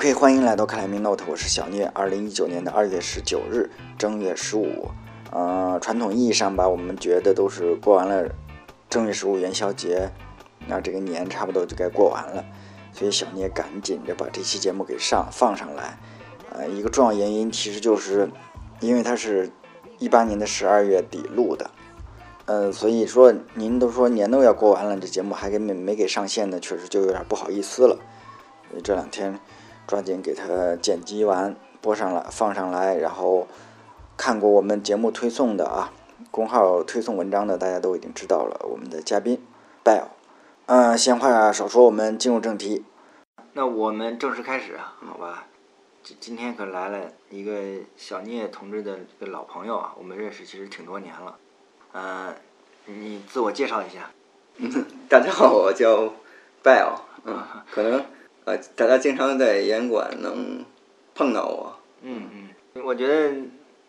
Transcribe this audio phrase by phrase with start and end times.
[0.00, 1.84] OK，欢迎来到克莱明 Note，我是小聂。
[1.88, 3.68] 二零一九年的二月十九日，
[3.98, 4.88] 正月十五，
[5.30, 8.26] 呃，传统意义上吧，我们觉得都是过完了
[8.88, 10.10] 正月十五元宵节，
[10.66, 12.42] 那这个年差不多就该过完了，
[12.94, 15.98] 所以小聂赶紧的把这期节目给上放上来。
[16.50, 18.30] 呃，一个重要原因其实就是
[18.80, 19.50] 因为它是
[19.98, 21.70] 一八年的十二月底录的，
[22.46, 27.98] 呃，所以说您都说年都要过完了，这节目还给没没给上线呢，确实就有点不好意思了。
[28.70, 29.38] 所以这两天。
[29.90, 33.48] 抓紧给它剪辑完，播上来，放上来，然后
[34.16, 35.92] 看过我们节目推送的啊，
[36.30, 38.64] 公号推送文章的，大家都已经知道了。
[38.70, 39.44] 我们的嘉宾
[39.82, 40.04] ，Bell，
[40.66, 42.84] 嗯，闲话少说，我们进入正题。
[43.54, 45.46] 那我们正式开始啊，好吧？
[46.04, 51.36] 今今天可来了一个小聂同志的一个老朋友啊，我们认识其实挺多年了。
[51.94, 52.32] 嗯，
[52.86, 54.08] 你自我介绍一下。
[55.10, 56.04] 大家好，我叫
[56.62, 56.92] Bell，
[57.24, 58.00] 嗯，可能。
[58.44, 60.64] 呃，大家经常在演馆能
[61.14, 61.76] 碰到我。
[62.02, 63.36] 嗯嗯，我觉得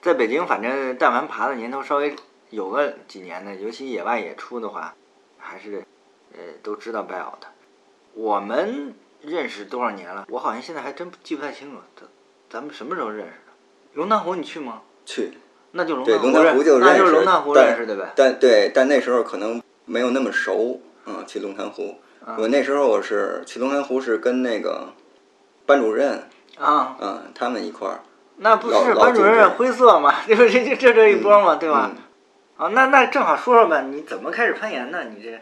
[0.01, 2.15] 在北京，反正但凡爬的年头稍微
[2.49, 4.93] 有个几年的，尤其野外野出的话，
[5.37, 5.83] 还是
[6.33, 7.47] 呃都知道拜奥的。
[8.13, 10.25] 我们认识多少年了？
[10.29, 11.77] 我好像现在还真记不太清楚。
[11.95, 12.07] 咱
[12.49, 13.53] 咱们什么时候认识的？
[13.93, 14.81] 龙潭湖你去吗？
[15.05, 15.31] 去。
[15.71, 16.19] 那就龙潭
[16.53, 18.11] 湖就那就是龙潭湖认识的呗。
[18.13, 20.81] 但对，但那时候可能没有那么熟。
[21.05, 21.95] 嗯，去龙潭湖。
[22.37, 24.93] 我那时候我是去龙潭湖，是跟那个
[25.65, 26.23] 班主任
[26.57, 28.01] 啊，嗯，他们一块儿。
[28.37, 30.13] 那不是班主任灰色嘛？
[30.27, 31.91] 就这这这这一波嘛，对吧？
[32.57, 35.03] 啊，那那正好说说吧，你怎么开始攀岩呢？
[35.05, 35.41] 你这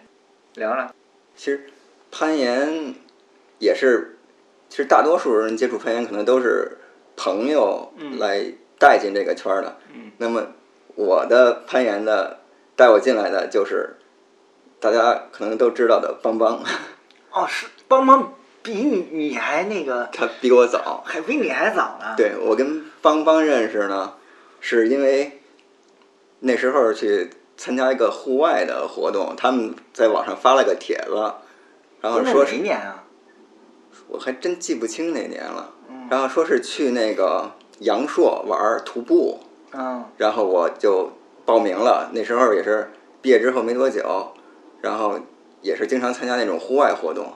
[0.56, 0.90] 聊聊。
[1.36, 1.68] 其实
[2.12, 2.96] 攀岩
[3.60, 4.18] 也是，
[4.70, 6.78] 其实大多数人接触攀岩可能都是
[7.18, 9.78] 朋友来带进这个圈的。
[9.94, 10.12] 嗯。
[10.18, 10.48] 那么
[10.96, 12.40] 我的攀岩的
[12.78, 13.98] 带我进来的就是。
[14.80, 16.64] 大家可能都知道的邦邦，
[17.32, 22.16] 哦，是邦邦比你你还那个，他比我早，还比你还早呢。
[22.16, 24.14] 对，我跟邦邦认识呢，
[24.60, 25.42] 是因为
[26.40, 31.34] 那时候去参加一个户外的活动，他们在网上发了个帖子，
[32.02, 33.04] 然后说哪年啊？
[34.08, 35.74] 我还真记不清哪年了。
[36.10, 39.42] 然后说是去那个阳朔玩徒步，
[39.74, 41.12] 嗯，然后我就
[41.46, 42.10] 报名了。
[42.14, 42.92] 那时候也是
[43.22, 44.32] 毕业之后没多久。
[44.82, 45.20] 然后
[45.62, 47.34] 也是经常参加那种户外活动，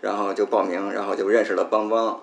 [0.00, 2.20] 然后就报名，然后就认识了邦邦。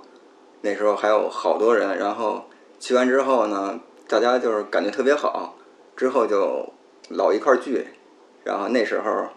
[0.62, 2.46] 那时候还有好多人，然后
[2.80, 5.56] 去完之后呢，大家就是感觉特别好，
[5.96, 6.74] 之后就
[7.10, 7.86] 老一块聚。
[8.44, 9.28] 然后那时候，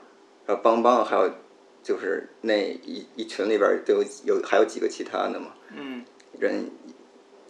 [0.46, 1.30] 呃，邦邦还有
[1.82, 6.04] 就是那一一群里边都有有还有几个其他的嘛，嗯，
[6.38, 6.70] 人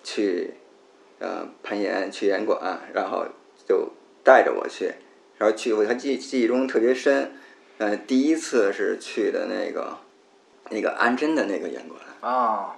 [0.03, 0.55] 去
[1.19, 3.25] 呃攀岩去岩馆，然后
[3.69, 3.91] 就
[4.25, 4.93] 带着我去，
[5.39, 7.33] 然后去我还记记忆中特别深。
[7.83, 9.97] 嗯，第一次是去的那个，
[10.69, 11.99] 那个安贞的那个演馆。
[12.21, 12.73] 哦，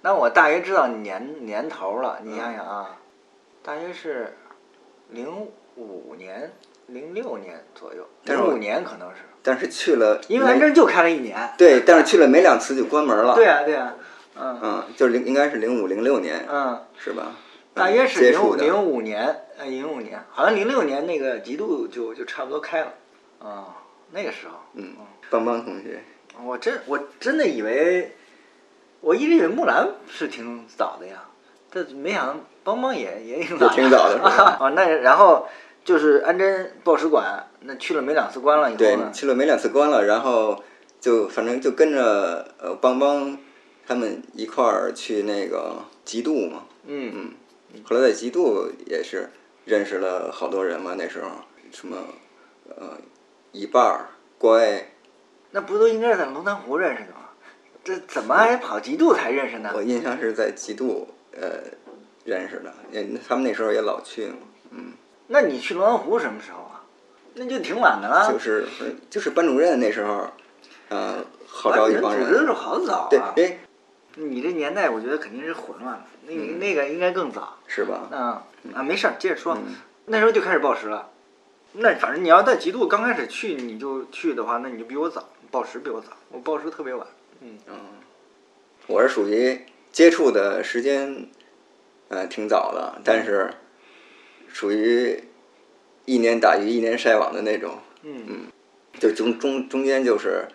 [0.00, 2.20] 那我大约知道年年头了。
[2.22, 2.96] 你想想啊，
[3.62, 4.34] 大约是
[5.10, 5.46] 零
[5.76, 6.50] 五年、
[6.86, 9.16] 零六年左右，零五年可能是。
[9.42, 11.36] 但是去了，因为安贞就开了一年。
[11.58, 13.34] 对，但是去了没两次就关门了。
[13.34, 13.94] 对啊，对啊，
[14.40, 14.58] 嗯。
[14.62, 16.46] 嗯，就是零应该是零五零六年。
[16.48, 16.82] 嗯。
[16.96, 17.32] 是吧？
[17.74, 22.94] 大约是零零五年，呃，零五年，好像零六年那个极度就就差不多开了，
[23.38, 23.82] 啊。
[24.12, 24.94] 那个时候，嗯，
[25.30, 26.02] 邦邦同学，
[26.44, 28.14] 我真我真的以为，
[29.00, 31.24] 我一直以为木兰是挺早的呀，
[31.70, 34.68] 但没想到邦邦也也挺早，挺早的啊。
[34.74, 35.48] 那然后
[35.84, 39.10] 就是安贞报使馆，那去了没两次关了以后呢？
[39.10, 40.62] 对，去了没两次关了，然后
[41.00, 43.36] 就反正就跟着呃邦邦
[43.86, 47.34] 他们一块儿去那个极度嘛，嗯
[47.74, 49.30] 嗯，后来在极度也是
[49.64, 51.28] 认识了好多人嘛，那时候
[51.72, 51.96] 什么
[52.68, 52.96] 呃。
[53.56, 54.86] 一半儿乖，
[55.52, 57.30] 那不都应该是在龙潭湖认识的吗？
[57.82, 59.72] 这怎么还跑极度才认识呢？
[59.74, 61.60] 我印象是在极度呃
[62.24, 62.74] 认识的，
[63.26, 64.36] 他们那时候也老去嘛，
[64.72, 64.92] 嗯。
[65.28, 66.84] 那你去龙潭湖什么时候啊？
[67.32, 68.30] 那就挺晚的了。
[68.30, 68.66] 就是
[69.08, 70.30] 就是班主任那时候，
[70.90, 72.26] 呃，号召一帮人。
[72.26, 73.32] 组织的时候好早啊。
[73.34, 73.58] 对，
[74.16, 77.56] 你这年代我觉得肯定是混乱了，那那个应该更早。
[77.66, 78.08] 是吧？
[78.10, 79.56] 嗯啊，没事儿，接着说。
[80.04, 81.08] 那时候就开始报时了。
[81.78, 87.06] 那反正你要在极度刚开始去你就去的话，那你就比我早，报时比我早，我报时特别晚。
[87.40, 87.74] 嗯嗯，
[88.86, 89.60] 我是属于
[89.92, 91.28] 接触的时间，
[92.08, 93.52] 呃，挺早的，但是
[94.48, 95.24] 属于
[96.06, 97.78] 一年打鱼一年晒网的那种。
[98.02, 98.46] 嗯嗯，
[98.98, 100.48] 就中中中间就是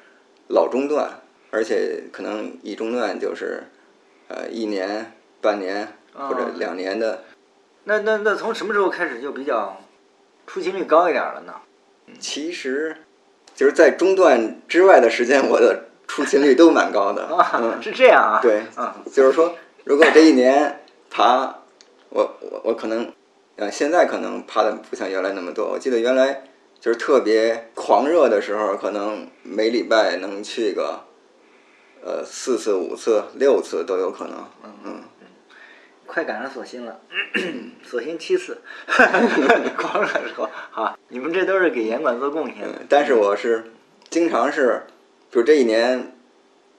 [0.47, 1.21] 老中断，
[1.51, 3.65] 而且可能一中断就是
[4.27, 7.25] 呃一年半年或者两年的。
[7.83, 9.79] 那那那从什么时候开始就比较？
[10.47, 11.53] 出勤率高一点了呢，
[12.19, 12.97] 其实
[13.55, 17.29] 就是在中断之外的时间，我的出勤率都蛮高的。
[17.81, 18.39] 是这样啊？
[18.41, 18.63] 对，
[19.11, 19.55] 就是说
[19.85, 21.55] 如果这一年爬，
[22.09, 23.13] 我我我可能，
[23.55, 25.69] 呃，现在可能爬的不像原来那么多。
[25.69, 26.43] 我记得原来
[26.79, 31.05] 就是特别狂热的时候，可能每礼拜能去个，
[32.03, 34.45] 呃，四次、五次、六次都有可能。
[34.63, 35.03] 嗯嗯，
[36.13, 36.99] 快赶上索性了，
[37.85, 38.59] 索性七次，
[39.77, 42.79] 光了说啊，你们这都是给严管做贡献的。
[42.81, 43.71] 嗯，但是我是
[44.09, 44.83] 经常是，
[45.31, 46.11] 比如这一年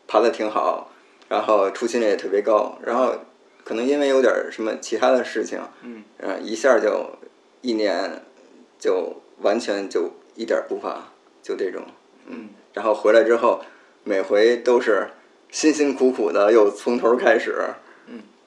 [0.06, 0.92] 爬的挺好，
[1.30, 3.14] 然后出勤率也特别高，然后
[3.64, 7.18] 可能因为有点什么其他的事情，嗯，呃，一下就
[7.62, 8.22] 一年
[8.78, 11.08] 就完全就一点不爬，
[11.42, 11.82] 就这种，
[12.26, 13.64] 嗯，然后回来之后，
[14.04, 15.08] 每回都是
[15.50, 17.56] 辛辛苦苦的又从头开始，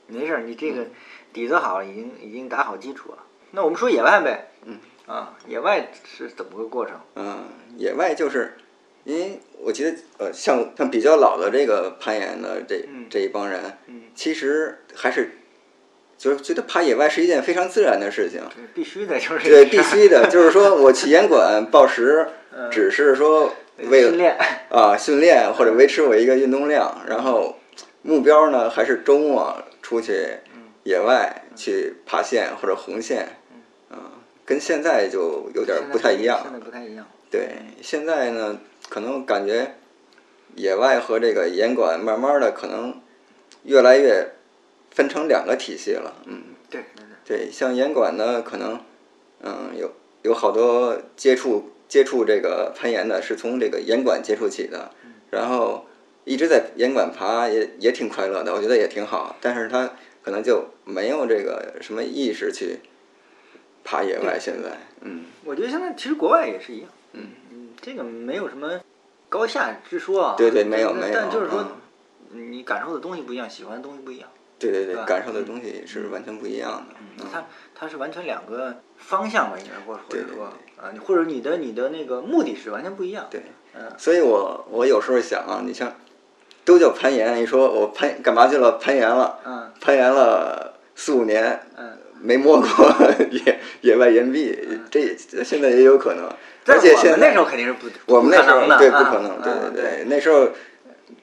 [0.07, 0.85] 没事儿，你这个
[1.33, 3.17] 底子好，已经已经打好基础了。
[3.51, 6.99] 那我们说野外呗，嗯，啊，野外是怎么个过程？
[7.15, 7.45] 嗯，
[7.77, 8.57] 野外就是，
[9.03, 15.37] 因为我觉得呃，像像比较老的这个攀岩的这嗯这一帮人，嗯，其实还是
[16.17, 18.41] 就是觉得爬野外是一件非常自然的事情。
[18.73, 24.37] 必须的，就 是对，必须的，就是说我去岩馆报时， 嗯只是说为了训练，
[24.69, 27.57] 啊训练或者维持我一个运动量，然后
[28.01, 30.39] 目标呢还是周末出去
[30.83, 33.37] 野外去爬线或者红线，
[33.91, 33.97] 嗯，
[34.43, 36.51] 跟现在就有点不太一样现。
[36.51, 37.05] 在不太一样。
[37.29, 37.49] 对，
[37.83, 38.57] 现在呢，
[38.89, 39.75] 可能感觉
[40.55, 42.99] 野外和这个严管慢慢的可能
[43.61, 44.31] 越来越
[44.89, 46.15] 分成两个体系了。
[46.25, 48.81] 嗯，对对对，对，像严管呢，可能
[49.43, 49.91] 嗯有
[50.23, 54.89] 有好多接触接触这个攀岩的，是从这个严管接触起的，
[55.29, 55.85] 然后
[56.25, 59.92] 一直在岩馆爬也也挺快乐的，我觉得也挺好，但是他
[60.24, 62.80] 可能就没有这个什么意识去
[63.83, 64.38] 爬野外。
[64.39, 66.89] 现在，嗯我觉得现在其实国外也是一样。
[67.13, 68.81] 嗯嗯，这个没有什么
[69.30, 70.36] 高下之说啊。
[70.36, 71.66] 对对没有没有但就是说
[72.31, 74.27] 嗯，你感受的东西不一样，喜欢的东西不一样。
[74.57, 76.95] 对对对对，感受的东西是完全不一样的。
[77.19, 77.45] 嗯它
[77.75, 80.45] 它是完全两个方向吧，应该或者或者说
[80.81, 83.27] 啊，你或者你的你的那个目的是完全不一样。
[83.30, 83.42] 对，
[83.75, 85.94] 嗯所以我我有时候想啊，你像
[86.65, 88.73] 都叫攀岩，你说我攀干嘛去了？
[88.73, 89.71] 攀岩了，嗯。
[89.79, 92.67] 攀岩了四五年，嗯，没摸过
[93.31, 94.57] 野野外岩壁，
[94.91, 96.27] 这这现在也有可能。
[96.65, 99.81] 而且现在那时候肯定是不，我们那时候对不啊可能，对啊对。
[99.81, 100.50] 对，那时候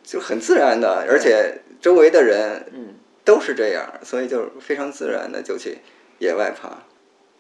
[0.03, 2.95] 就很自然的，而且周围的人嗯。
[3.25, 5.79] 都是这样，所以就非常自然的就去
[6.19, 6.71] 野外爬。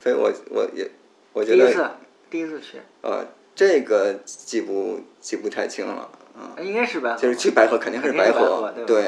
[0.00, 0.88] 所以我我也
[1.32, 1.96] 我觉得第一次得
[2.31, 3.26] 第一次去，呃
[3.56, 7.17] 这个记不记不太清了，嗯，应该是吧？
[7.17, 9.06] 就是去白河肯定是白河河，对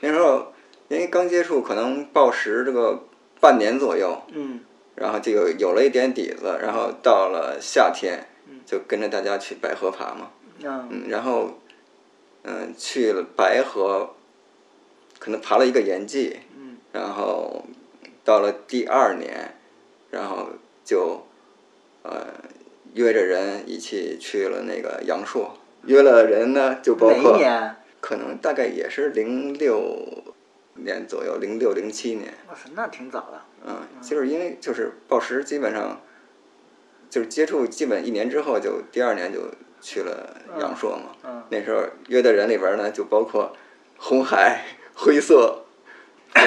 [0.00, 0.52] 那时候
[0.88, 3.04] 因为刚接触，可能报时这个
[3.40, 4.60] 半年左右，嗯。
[4.96, 10.30] 然后就有有了一点底子，然后到了夏天嗯，就跟着大家去白河爬嘛，
[10.60, 11.58] 嗯嗯，然后
[12.44, 14.14] 嗯去了白河，
[15.18, 16.76] 可能爬了一个岩季，嗯。
[16.92, 17.64] 然后
[18.24, 19.56] 到了第二年，
[20.12, 20.50] 然后
[20.84, 21.26] 就
[22.04, 22.28] 呃
[22.94, 27.76] 约着人一起去了那个阳朔，约了人呢就包括年？
[28.00, 30.24] 可能大概也是零六
[30.74, 32.34] 年左右，零六零七年。
[32.48, 33.40] 哇塞，那挺早的。
[33.66, 36.00] 嗯，就是因为就是报时基本上
[37.08, 39.40] 就是接触，基本一年之后就第二年就
[39.80, 41.16] 去了阳朔嘛。
[41.24, 43.54] 嗯那时候约的人里边呢，就包括
[43.96, 44.64] 红海、
[44.94, 45.64] 灰色，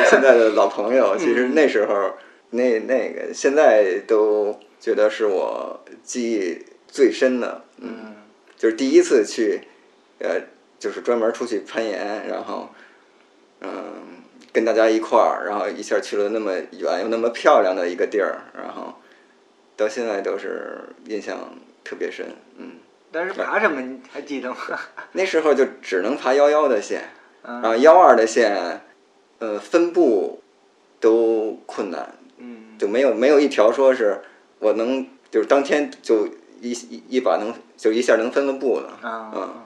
[0.09, 1.15] 现在的老朋友。
[1.17, 2.13] 其实那时候
[2.51, 8.15] 那那个现在都觉得是我记忆最深的，嗯，嗯
[8.57, 9.61] 就是第一次去，
[10.19, 10.41] 呃，
[10.79, 12.69] 就是专门出去攀岩，然后，
[13.61, 13.69] 嗯，
[14.51, 18.95] 跟大家一块儿，然后一下去了那么远又那么漂亮的一个地儿，然后
[19.75, 22.25] 到现在都是印象特别深，
[22.57, 22.77] 嗯，
[23.11, 24.57] 但是爬什么你还记得吗？
[25.13, 27.09] 那时候就只能爬幺幺的线，
[27.43, 27.61] 嗯。
[27.61, 28.81] 然后幺二的线，
[29.37, 30.41] 呃，分布
[30.99, 32.75] 都困难，嗯。
[32.79, 34.21] 就没有没有一条说是
[34.59, 36.27] 我能就是当天就
[36.61, 39.31] 一一一把能就一下能分个步了，啊。
[39.33, 39.63] 嗯。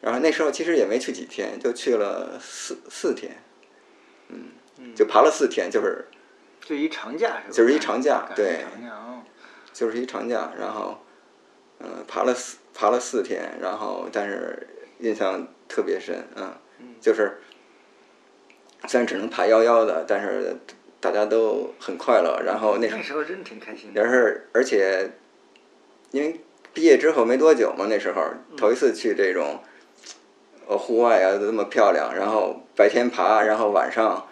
[0.00, 3.36] 然后那时候其实也没去几天，就去了四四天，
[4.28, 6.06] 嗯就爬了四天，就是。
[6.62, 7.52] 就一长假是吧？
[7.52, 8.60] 就是一长假对。
[8.70, 9.22] 长假哦。
[9.72, 10.98] 就是一长假，然后，
[11.78, 14.68] 嗯、爬了四爬了四天，然后但是
[15.00, 16.54] 印象特别深，嗯，
[17.00, 17.40] 就是
[18.86, 20.56] 虽然只能爬幺幺的，但是
[21.00, 24.02] 大家都很快乐，然后那时候真挺开心的。
[24.02, 25.10] 也是而且
[26.10, 26.40] 因为
[26.72, 28.22] 毕业之后没多久嘛，那时候
[28.56, 29.60] 头一次去这种。
[30.68, 34.28] 呃，户外啊，这么漂亮，然后白天爬，然后晚上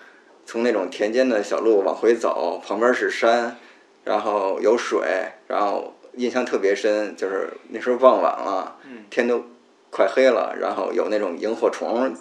[0.47, 3.57] 从那种田间的小路往回走，旁边是山，
[4.04, 5.00] 然后有水，
[5.49, 9.47] 然后印象特别深，就是那时候傍晚了，嗯天都
[9.90, 12.14] 快黑了，然后有那种萤火虫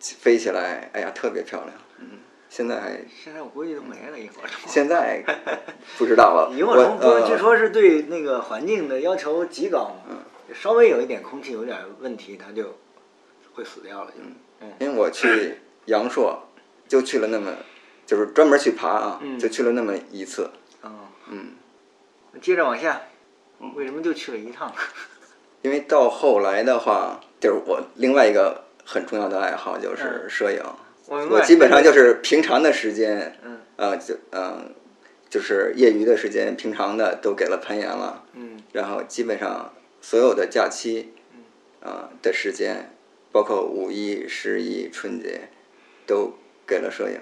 [0.00, 1.72] 飞起来，哎呀，特别漂亮。
[2.56, 4.62] 现在还现在我估计都没了，萤火虫。
[4.66, 5.22] 现在
[5.98, 6.50] 不知道了。
[6.56, 10.16] 萤火虫据说是对那个环境的要求极高嘛，
[10.48, 12.78] 嗯稍微有一点空气有点问题，它就
[13.52, 14.16] 会死掉了就。
[14.62, 16.48] 嗯因为我去阳朔
[16.88, 17.52] 就去了那么，
[18.06, 20.50] 就是专门去爬啊，嗯就去了那么一次。
[20.82, 20.90] 嗯，
[21.28, 21.48] 嗯，
[22.40, 23.02] 接着往下，
[23.74, 24.72] 为什么就去了一趟？
[25.60, 30.62] 因为到后来的话，就是我另外一个很重要的爱好就是嗯摄影。
[31.08, 34.74] 我我基本上就是平常的时间，嗯呃，就嗯、
[35.30, 38.24] 就是业余的时间，平常的都给了攀岩了。
[38.34, 41.14] 嗯然后基本上所有的假期，
[41.80, 42.96] 呃的时间，
[43.32, 45.48] 包括五一、十一、春节，
[46.06, 46.32] 都
[46.66, 47.20] 给了摄影。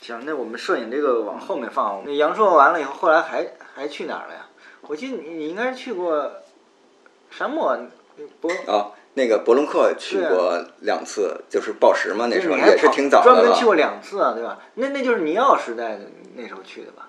[0.00, 2.02] 行，那我们摄影这个往后面放。
[2.04, 4.48] 那阳朔完了以后，后来还还去哪儿了呀？
[4.82, 6.30] 我记得你你应该是去过
[7.30, 7.78] 沙漠，
[8.40, 8.48] 不？
[8.70, 13.36] 啊，那个博隆克去过两次，就是报时嘛，那时候也是挺早的了。
[13.36, 14.58] 专门去过两次啊，对吧？
[14.74, 16.00] 那那就是尼奥时代的
[16.34, 17.08] 那时候去的吧？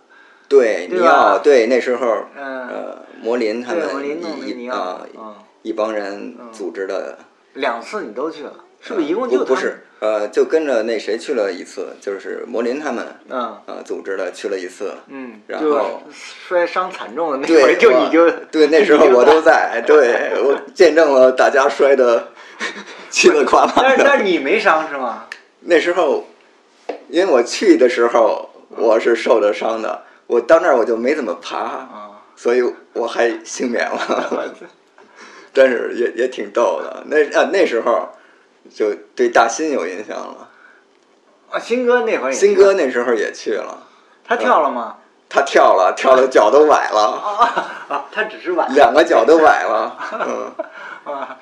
[0.50, 7.18] 对，尼奥，对那时候，嗯呃，摩林他，们一啊，嗯，一帮人嗯组织的。
[7.54, 9.83] 两次你都去了，是不是呃一共就不是？
[10.04, 14.94] 呃，就跟着那谁去了一次，就是摩林他们嗯呃组织的去了一次。
[15.08, 19.82] 嗯，然后摔伤惨重的那对回，就你就对那时候我都在。
[19.88, 22.28] 对我见证了大家摔的
[23.10, 24.18] 稀里哗啦但是但。
[24.18, 25.28] 是你没伤是吗？
[25.62, 26.26] 那时候，
[27.08, 34.54] 因为我去的时候我是受着伤的，我到那儿我就没怎么爬，啊，所以我还幸免了。
[35.54, 38.10] 但是也也挺逗的，那啊那时候
[38.70, 40.50] 就对大新有印象了。
[41.51, 43.88] 啊，新哥那会儿也新哥那时候也去了，
[44.24, 44.98] 他跳了吗？
[45.29, 49.98] 他跳了，跳的脚都崴了，啊啊，他只是崴两个脚都崴了。
[51.08, 51.39] 嗯，啊，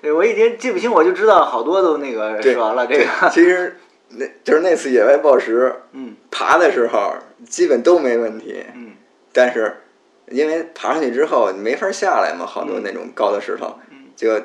[0.00, 3.30] 对我已经记不清，我就知道好多都那个对折了这个。
[3.30, 3.78] 其实
[4.10, 7.14] 那就是那次野外暴食嗯爬的时候，
[7.48, 8.64] 基本都没问题。
[8.74, 8.92] 嗯
[9.32, 9.82] 但是
[10.26, 14.40] 因为爬上去之后你没法下来嘛，好多那种高的石头，嗯就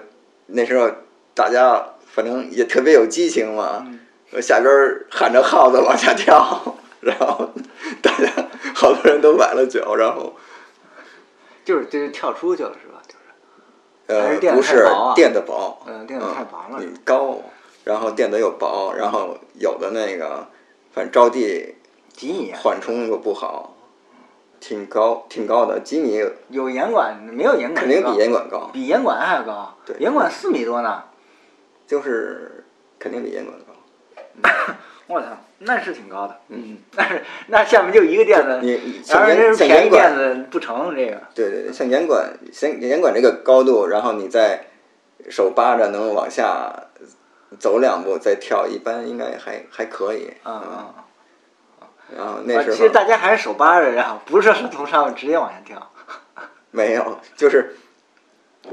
[0.48, 0.90] 那时候
[1.36, 1.86] 大家
[2.18, 3.86] 反正也特别有激情嘛，
[4.42, 4.74] 下边
[5.12, 7.48] 喊着号子往下跳， 然后
[8.02, 8.28] 大家
[8.74, 10.34] 好多人都崴了脚，然后
[11.64, 13.00] 就是就是跳出去了是吧？
[13.08, 17.40] 就是还呃是垫子不是垫的薄，嗯垫的太薄了你高，
[17.84, 20.48] 然后垫的又薄，然后有的那个
[20.92, 21.76] 反正着地
[22.12, 22.58] 几米啊？
[22.60, 23.76] 缓冲又不好，
[24.60, 26.20] 挺高挺高的，几米
[26.50, 29.78] 有严管没有严管肯定比严管高，比严管还要高。
[29.86, 31.04] 对严管四米多呢。
[31.88, 32.64] 就是
[33.00, 34.74] 肯定比严管高。
[35.08, 35.28] 我操，
[35.60, 36.38] 那是挺高的。
[36.50, 41.22] 嗯，但是那下面就一个垫子，你然后人像严管不成这个。
[41.34, 44.68] 对对对，像严管，像严管这个高度，然后你再
[45.30, 46.72] 手扒着能往下
[47.58, 50.34] 走两步再跳，一般应该还还可以。
[50.44, 51.06] 啊啊！
[52.16, 55.92] 然后啊那时候、其实大家还是手扒着，然后不是说从上面直接往下跳。
[56.72, 57.76] 没有，就是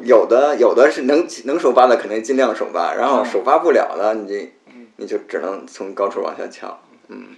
[0.03, 4.53] 有的有的是能能手扒的，肯定尽量手扒，然后嗯手扒不了的，你
[4.97, 6.83] 你就只能从高处往下跳。
[7.09, 7.37] 嗯，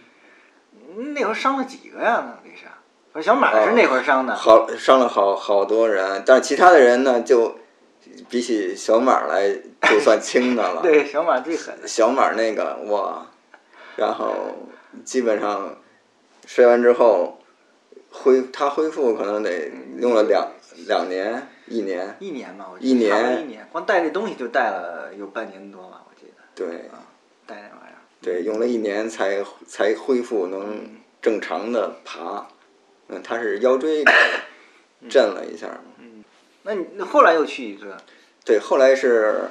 [1.14, 2.38] 那会儿伤了几个呀？
[2.44, 2.64] 那得是，
[3.12, 4.34] 不是小马是那会儿伤的。
[4.34, 7.56] 好伤了好好多人，但是其他的人呢，就
[8.28, 9.48] 比起小马来
[9.82, 10.80] 就算轻的了。
[10.84, 11.74] 对，小马最狠。
[11.86, 13.26] 小马那个哇，
[13.96, 14.34] 然后
[15.04, 15.76] 基本上
[16.46, 17.38] 摔完之后
[18.10, 20.48] 恢他恢复可能得用了两
[20.86, 26.42] 两年一年，一年嘛，我一年差不多一年，光带这东西就带了有半年多吧，我记得。
[26.54, 27.06] 对啊，
[27.46, 27.98] 带那玩意儿。
[28.22, 30.88] 对，用了一年才才恢复能
[31.20, 32.46] 正常的爬。
[33.08, 34.02] 嗯，他是腰椎
[35.08, 35.68] 震了一下。
[35.98, 36.24] 嗯
[36.62, 37.94] 那你那后来又去一次，
[38.44, 39.42] 对，后来是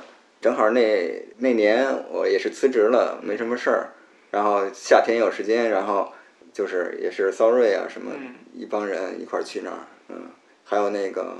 [0.42, 3.90] 正好那那年我也是辞职了，没什么事儿，
[4.32, 6.12] 然后夏天有时间，然后
[6.52, 9.80] 就是也是骚瑞啊什么、嗯一帮人一块儿去那儿，
[10.10, 10.30] 嗯，
[10.66, 11.38] 还有那个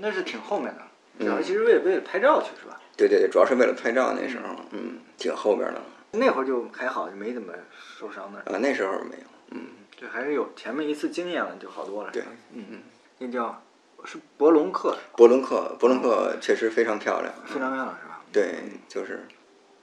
[0.00, 0.82] 那是挺后面的，
[1.18, 2.80] 嗯主要其实为了为了拍照去是吧？
[2.96, 5.80] 对对对，主要是为了拍照那时候，嗯，挺后边的，
[6.12, 7.52] 那会儿就还好，就没怎么
[7.98, 8.38] 受伤的。
[8.52, 9.60] 啊，那时候没有，嗯，
[9.98, 12.10] 对还是有前面一次经验了就好多了。
[12.12, 12.22] 对，
[12.52, 12.82] 嗯嗯，
[13.18, 13.62] 那叫
[14.04, 18.20] 是博隆克，博伦克，博伦克确实非常漂亮，非常漂亮是吧？
[18.32, 18.54] 对，
[18.88, 19.26] 就是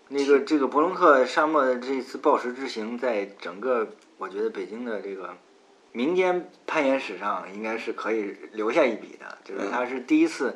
[0.10, 3.88] 那个这个博隆克沙漠的这次暴食之行，在整个
[4.18, 5.36] 我觉得北京的这个
[5.92, 9.38] 民间攀岩史上，应该是可以留下一笔的。
[9.44, 10.56] 就是他是第一次，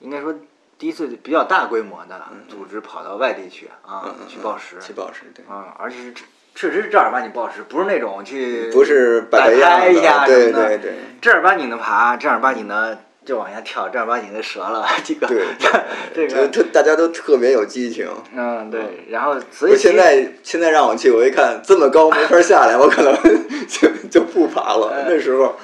[0.00, 0.34] 应该说
[0.78, 6.12] 第一次比较大规模的组织跑到外地去啊去报时去报时，对，啊，而且是
[6.54, 15.26] 确实是正儿八经报时，不是那种去不是摆拍一下，对什么的对对，正儿八经的爬，正儿八经的就往下跳，正儿八经的折了 几个。
[15.26, 18.06] 对，这个大家都特别有激情。
[18.34, 23.14] 嗯，对，然后所以现在现在让我去，我一看这么高没法下来，我可能
[23.66, 24.92] 就就不爬了。
[24.96, 25.56] 嗯那时候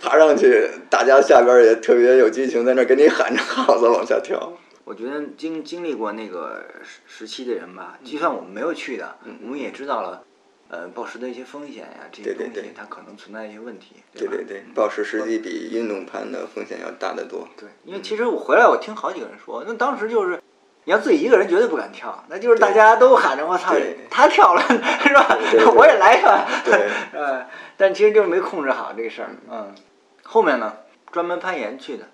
[0.00, 4.52] 爬上去，大家下边也特别有激情，在那给你喊着号子往下跳。
[4.84, 10.22] 我觉得经经历过那个时时期的人吧，嗯就算我们没有去的，我们也知道了，
[10.68, 17.48] 呃，暴食的一些风险呀，这些东西它可能存在一些问题，对对对，暴食实际比运动攀的风险要大得多。
[17.58, 20.38] 对，因为其实我回来，我听好几个人说，那当时就是，
[20.84, 23.74] 你要自己一个人绝对不敢跳，那就是大家都喊着我操，
[24.10, 25.38] 他跳了是吧？
[25.74, 26.44] 我也来一个？
[26.64, 29.74] 对呃，但其实就是没控制好这个事儿，嗯。
[30.22, 30.78] 后面呢，
[31.12, 32.08] 专门攀岩去的，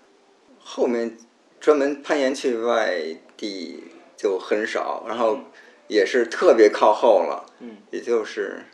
[0.59, 1.17] 后面
[1.61, 2.93] 专门攀岩去外
[3.37, 3.85] 地
[4.17, 5.39] 就很少，然后
[5.87, 8.65] 也是特别靠后了，嗯也就是，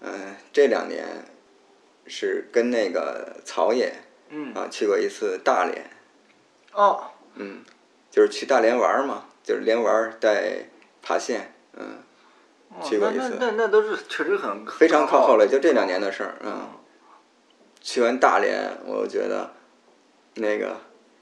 [0.00, 1.04] 嗯、这两年
[2.06, 3.92] 是跟那个曹野
[4.30, 5.90] 嗯，啊去过一次大连，
[6.72, 7.04] 哦，
[7.34, 7.62] 嗯，
[8.16, 10.70] 就是去大连玩儿嘛，就是连玩儿带
[11.02, 11.98] 爬线，嗯，
[12.82, 16.66] 去过一次那那都是确实很非常靠后了，就这两年的，事儿，嗯。
[17.82, 19.50] 去完大连，我觉得
[20.36, 20.78] 那个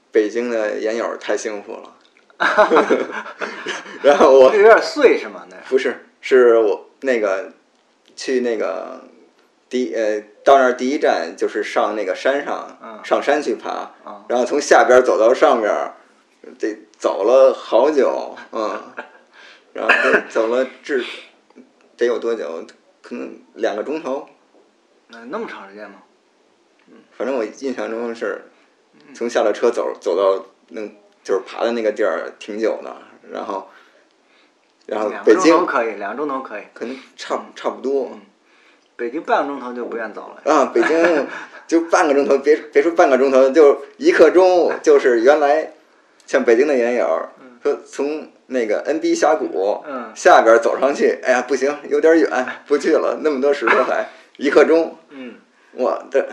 [0.09, 1.95] 北京的研友太幸福了。
[4.01, 5.45] 然后我有点碎是吗？
[5.49, 7.51] 那不是，是我那个
[8.15, 9.01] 去那个
[9.67, 13.69] 第呃到那儿第一站就是上那个山上，嗯上山去爬，
[14.05, 15.93] 啊然后从下边走到上边儿，
[16.57, 18.81] 得走了好久，嗯，
[19.73, 21.03] 然后走了至
[21.97, 22.65] 得有多久？
[23.01, 24.27] 可能两个钟头。
[25.09, 25.97] 那那么长时间吗？
[27.17, 28.45] 反正我印象中是，
[29.13, 30.81] 从下了车走走到那
[31.23, 32.95] 就是爬的那个地儿挺久的，
[33.31, 33.69] 然后，
[34.85, 36.63] 然后两个钟北京头可以，两个钟头可以。
[36.73, 38.11] 可能差差不多
[38.95, 40.51] 北京半个钟头就不愿走了。
[40.51, 41.27] 啊，北京
[41.67, 45.73] 就半个钟头，别别说半个钟头，就一刻钟，就是原来
[46.25, 47.29] 像北京的研友
[47.63, 55.35] 说从那个 NB 峡谷嗯下边走上去，哎呀不行，有点远，不去了，那么多石头还一刻钟，嗯，
[55.73, 56.29] 我的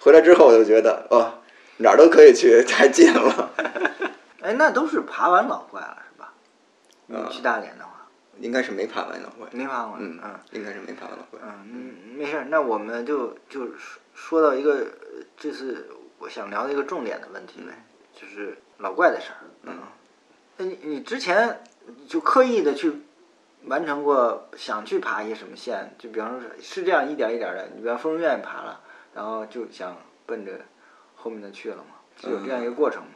[0.00, 1.40] 回来之后我就觉得哦，
[1.78, 3.50] 哪儿都可以去，太近了。
[4.42, 7.28] 哎，那都是爬完老怪了是吧？
[7.30, 8.06] 去大连的话，
[8.38, 9.94] 应该是没爬完老怪，没爬完。
[9.98, 11.40] 嗯嗯，应该是没爬完老怪。
[11.42, 12.46] 嗯嗯，没事儿。
[12.48, 17.72] 那我们就就说说到一个，呃这是我想聊的一个重点的问题呗，
[18.14, 19.38] 就是老怪的事儿。
[19.62, 19.78] 嗯，
[20.56, 21.60] 那你你之前
[22.08, 22.92] 就刻意的去
[23.64, 25.94] 完成过想去爬一些什么线？
[25.98, 28.80] 就比方说是是这样一点儿一点儿的，你比方疯人院爬了，
[29.14, 30.52] 然后就想奔着
[31.14, 31.94] 后面的去了嘛？
[32.20, 33.08] 是有这样一个过程吗？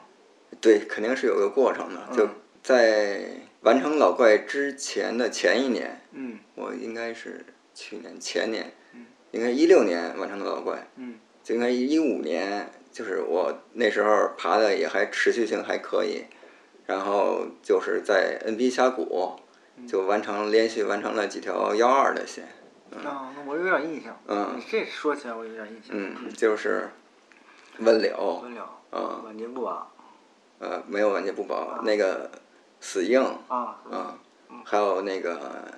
[0.61, 2.01] 对，肯定是有个过程的。
[2.17, 2.31] 就嗯
[2.63, 3.25] 在
[3.63, 16.25] 完成老怪之前的前一年，嗯我应该是去年前年嗯，应该一六年完成的老怪，嗯就应该一五年，就是我那时候爬的也还持续性还可以，
[16.87, 19.39] 然后就是在 NB 峡谷
[19.77, 22.45] 嗯就完成连续完成了几条幺二的线，
[23.05, 24.15] 啊，那我有点印象。
[24.27, 25.91] 嗯你这说起来我有点印象。
[25.91, 26.91] 嗯，就是
[27.79, 29.91] 温柳，温柳，嗯晚节不保
[30.59, 32.31] 呃，没有完结不保，那个
[32.81, 34.19] 死硬，啊嗯，
[34.65, 35.73] 还有那个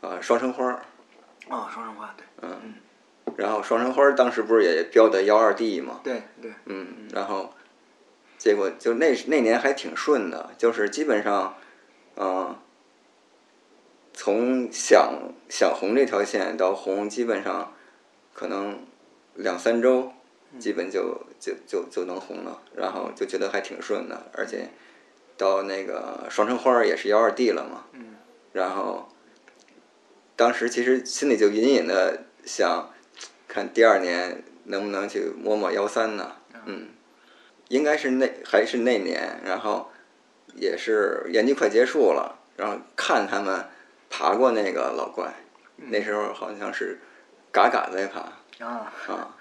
[0.00, 0.82] 呃双生花儿，
[1.50, 2.74] 啊，双生花对嗯，
[3.36, 6.00] 然后双生花儿当时不是也标的幺二 D 嘛？
[6.02, 7.54] 对对，嗯，然后
[8.38, 11.56] 结果就那那年还挺顺的，就是基本上，
[12.16, 12.56] 嗯、
[14.12, 17.74] 从想想红这条线到红，基本上
[18.32, 18.80] 可能
[19.34, 20.12] 两三周，
[20.58, 24.70] 基本就就就就能红了，然后就觉得还挺顺的，而且
[25.36, 28.14] 到那个双生花儿也是幺二 D 了嘛，嗯。
[28.52, 29.08] 然后
[30.34, 32.90] 当时其实心里就隐隐的想，
[33.56, 36.36] 看第二年能不能去摸摸幺三呢？
[36.66, 36.88] 嗯，
[37.68, 39.90] 应该是那还是那年，然后
[40.56, 43.64] 也是研究快结束了，然后看他们
[44.10, 45.32] 爬过那个老怪，
[45.76, 46.98] 那时候好像是
[47.50, 48.20] 嘎嘎在爬。
[48.62, 49.34] 啊，啊，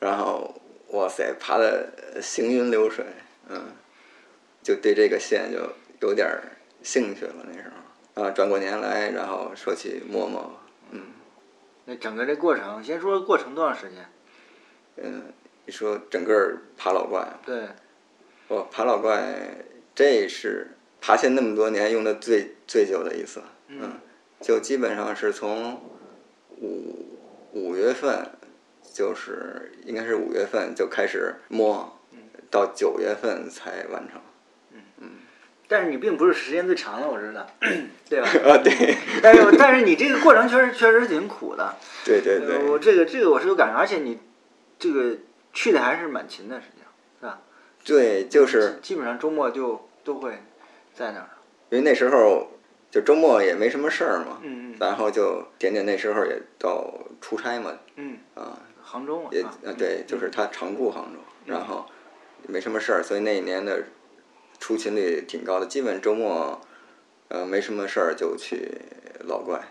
[0.00, 3.06] 然后哇塞，爬的行云流水，
[3.48, 3.72] 嗯，
[4.62, 6.42] 就对这个线就有点儿
[6.82, 7.72] 兴趣了那时
[8.14, 8.22] 候。
[8.22, 11.00] 啊，转过年来，然后说起摸摸，嗯
[11.86, 14.04] 那整个这过程，先说过程多长时间？
[14.96, 15.32] 嗯，
[15.64, 17.68] 你说整个儿爬老怪，对，
[18.48, 23.92] 我爬老怪，这是爬线那么多年用的最最久的一次，嗯，
[24.40, 25.80] 就基本上是从
[26.60, 27.06] 五
[27.52, 28.30] 五月份，
[28.92, 31.98] 就是应该是五月份就开始摸，
[32.50, 34.20] 到九月份才完成。
[35.68, 37.46] 但是你并不是时间最长的，我知道，
[38.08, 38.28] 对吧？
[38.28, 41.74] 啊，对， 但是但是你这个过程确实确实挺苦的，
[42.04, 44.18] 对对呃我对，这个这个我是有感受，而且你
[44.78, 45.16] 这个
[45.52, 46.88] 去的还是蛮勤的，实际上
[47.20, 47.40] 是吧？
[47.84, 50.42] 对，就是基本上周末就都会
[50.94, 51.28] 在那儿。
[51.70, 52.48] 因为那时候
[52.90, 54.76] 就周末也没什么事儿嘛，嗯嗯。
[54.78, 61.86] 然后就点点那时候也到出差嘛，嗯，啊，杭州嘛，也啊对，就是他常驻杭州，然后
[62.46, 63.82] 没什么事儿，所以那一年的
[64.58, 66.60] 出勤率挺高的，基本周末
[67.28, 68.70] 呃没什么事儿就去
[69.20, 69.68] 老怪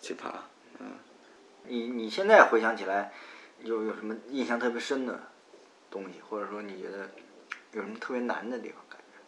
[0.00, 0.44] 去爬。
[0.80, 0.86] 嗯
[1.66, 3.12] 你你现在回想起来，
[3.62, 5.18] 有有什么印象特别深的
[5.90, 7.08] 东西，或者说你觉得
[7.72, 8.76] 有什么特别难的地方？
[8.90, 9.18] 感觉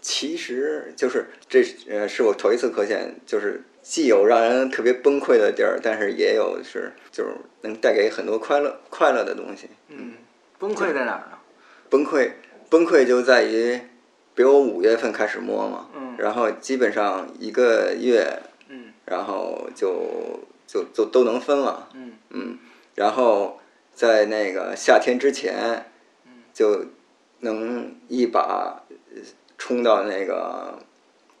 [0.00, 9.70] 其实就是这呃是我头一次科线，就是既有让人特别崩溃的地儿，但是也有是就是能带给很多快乐快乐的东西。
[9.88, 10.14] 嗯，
[10.58, 11.38] 崩溃在哪儿呢？
[11.88, 12.32] 崩溃
[12.68, 13.80] 崩溃就在于，
[14.38, 16.14] 比如我五月份开始摸嘛，嗯。
[16.16, 18.92] 然后基本上一个月，嗯。
[19.04, 22.12] 然后就就就都能分了，嗯。
[22.30, 22.56] 嗯，
[22.94, 23.58] 然后
[23.92, 25.90] 在那个夏天之前，
[26.24, 26.44] 嗯。
[26.54, 26.84] 就
[27.40, 29.20] 能一把呃
[29.58, 30.78] 冲到那个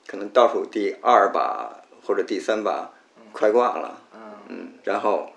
[0.08, 2.90] 可能倒数第二把或者第三把
[3.30, 4.20] 快挂了，嗯。
[4.48, 5.30] 嗯，然后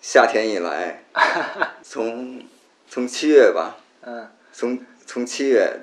[0.00, 1.04] 夏天一来，
[1.84, 2.42] 从
[2.88, 4.26] 从七月吧，嗯。
[4.54, 5.80] 从从七月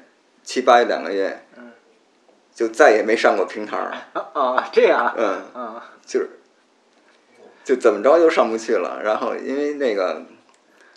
[0.49, 1.71] 七八月两个月，嗯
[2.55, 6.27] 就再也没上过平台儿，啊啊，这样啊，嗯，啊就是
[7.63, 8.99] 就怎么着就上不去了。
[9.03, 10.23] 然后因为那个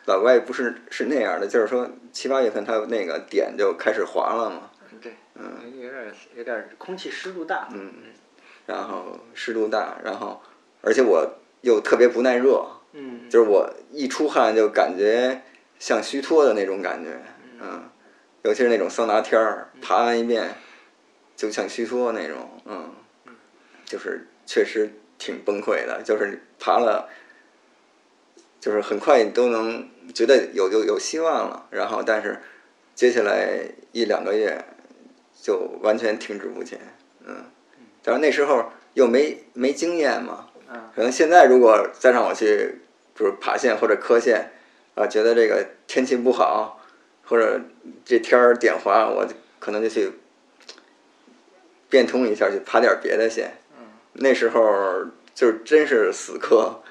[0.07, 4.71] 老外不是是那样的，就是说七八月份他那个点就开始滑了嘛，
[5.03, 7.93] 对，嗯，有点有点空气湿度大，嗯，
[8.65, 10.41] 然后湿度大，然后
[10.81, 15.43] 而且我又特别不耐热，嗯，就是我一出汗就感觉
[15.79, 17.11] 像虚脱的那种感觉，
[17.61, 17.83] 嗯，
[18.43, 20.55] 尤其是那种桑拿天儿，爬完一遍
[21.37, 22.93] 就像虚脱那种，嗯，
[23.85, 27.09] 就是确实挺崩溃的，就是爬了，
[28.61, 32.41] 就是很快你都能觉得有有有希望了，然后但是
[32.95, 34.65] 接下来一两个月
[35.41, 36.79] 就完全停滞不前，
[37.25, 37.45] 嗯，
[38.03, 42.81] 但是那时候又没没经验嘛，嗯可能现在如果再让我去，
[43.15, 44.51] 比如爬线或者磕线，
[44.97, 46.82] 啊，觉得这个天气不好，
[47.33, 47.59] 或者
[48.05, 49.27] 这天儿点滑，我
[49.59, 50.13] 可能就去
[51.89, 53.55] 变通一下，去爬点别的线。
[53.79, 56.83] 嗯那时候就真是死磕，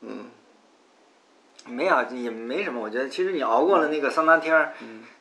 [0.00, 0.26] 嗯
[1.66, 4.72] 没有也没什么，我觉得其实你熬过了那个桑拿天儿，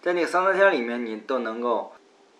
[0.04, 1.92] 在那个桑拿天儿里面，你都能够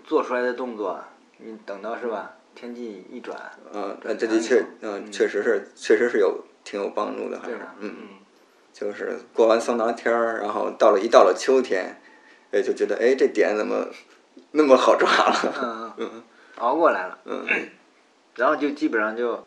[0.04, 1.04] 做出来的动作，
[1.40, 2.36] 你等到是吧？
[2.54, 3.36] 天气一转，
[3.74, 8.08] 嗯，呃这的确，嗯，确实是，确实是有挺有帮助的，还是嗯？，嗯，
[8.72, 12.00] 就是过完桑拿天儿，然后到了一到了秋天，
[12.54, 13.88] 哎，就觉得哎这点怎么
[14.52, 16.24] 那么好抓了，嗯嗯，嗯
[16.58, 17.46] 熬过来了，嗯。
[18.36, 19.46] 然后就基本上就，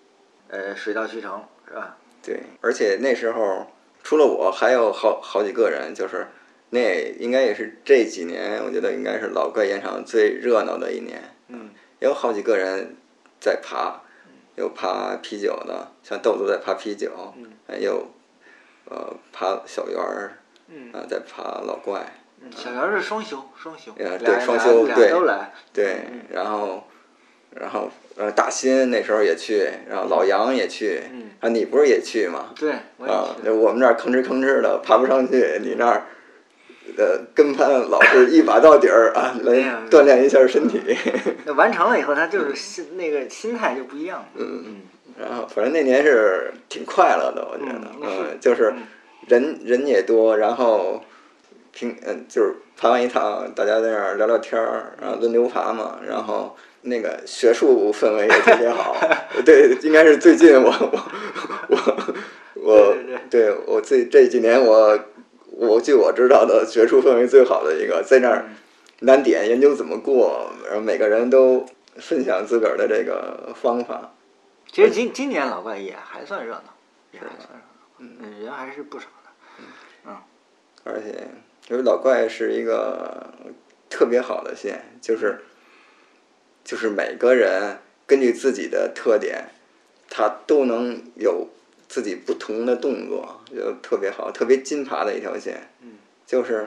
[0.49, 1.97] 呃，水到渠成，是吧？
[2.23, 3.67] 对，而且那时候
[4.03, 6.27] 除了我，还有好好几个人，就是
[6.71, 11.23] 那应该也是这几年，我觉得应该是老怪岩场最热闹的一年。
[11.49, 11.71] 嗯。
[12.01, 12.97] 也有好几个人
[13.41, 14.03] 在爬，
[14.57, 17.53] 有爬啤酒的，像豆子在爬啤酒，嗯。
[17.67, 18.09] 还有
[18.85, 20.39] 呃爬小圆儿，
[20.69, 20.93] 嗯。
[20.93, 25.97] 啊在爬老怪，嗯，小袁是双休，双休，呃对双休对都来，对，
[26.31, 26.85] 然后
[27.51, 32.51] 然后呃大新那时候也去，然后老杨也去，嗯啊你不是也去吗？
[32.59, 32.73] 对，
[33.07, 36.05] 啊，我们这儿吭哧吭哧的爬不上去，你那儿，
[36.97, 39.55] 呃，跟班老是一把到底儿啊，来
[39.91, 40.81] 锻炼一下身体。
[41.45, 44.27] 那完成了以后，他就是心那个心态就不一样了。
[44.37, 44.77] 嗯嗯
[45.19, 48.83] 然后反正那年是挺快乐的，我觉得，嗯嗯，就是嗯
[49.29, 51.03] 人人也多，然后
[51.77, 58.97] 平嗯就是爬完一趟，大家在那儿聊聊天儿，然后轮流爬嘛，然后那个学术氛围也特别好。
[59.45, 60.99] 对，应该是最近我我
[61.69, 62.15] 我
[62.55, 62.97] 我
[63.29, 64.99] 对我这这几年我
[65.51, 68.47] 我据我知道的学术氛围最好的一个，在那儿
[69.01, 74.15] 难点研究怎么过，然后每个人都分享自个儿的这个方法。
[74.73, 76.75] 其实今今年老怪也还算热闹，
[77.13, 79.31] 也还算热闹，嗯，人还是不少的。
[80.07, 80.17] 嗯
[80.89, 81.27] 而且
[81.69, 83.33] 因为老怪是一个
[83.91, 85.41] 特别好的线，就是
[86.65, 89.47] 就是每个人根据自己的特点，
[90.09, 91.49] 他都能有
[91.89, 95.69] 自己不同的动作，就特别好，特别金爬的一条线。
[95.83, 95.93] 嗯
[96.25, 96.67] 就是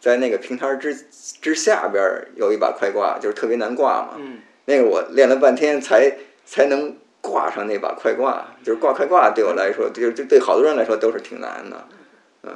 [0.00, 0.92] 在那个平台之
[1.40, 4.14] 之下边儿有一把快挂，就是特别难挂嘛。
[4.18, 11.88] 嗯那个我练了半天才才能挂上那把快挂，就是挂快挂对我来说，就就对对好多人来说都是挺难的。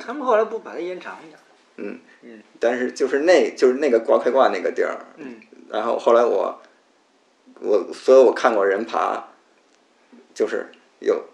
[0.00, 1.38] 他们后来不把它延长一点？
[1.76, 6.60] 嗯嗯，但是就是那就是那个挂快挂那个地儿，嗯然后后来我
[7.60, 9.24] 我所有我看过人爬，
[10.34, 10.66] 就是
[11.00, 11.24] 有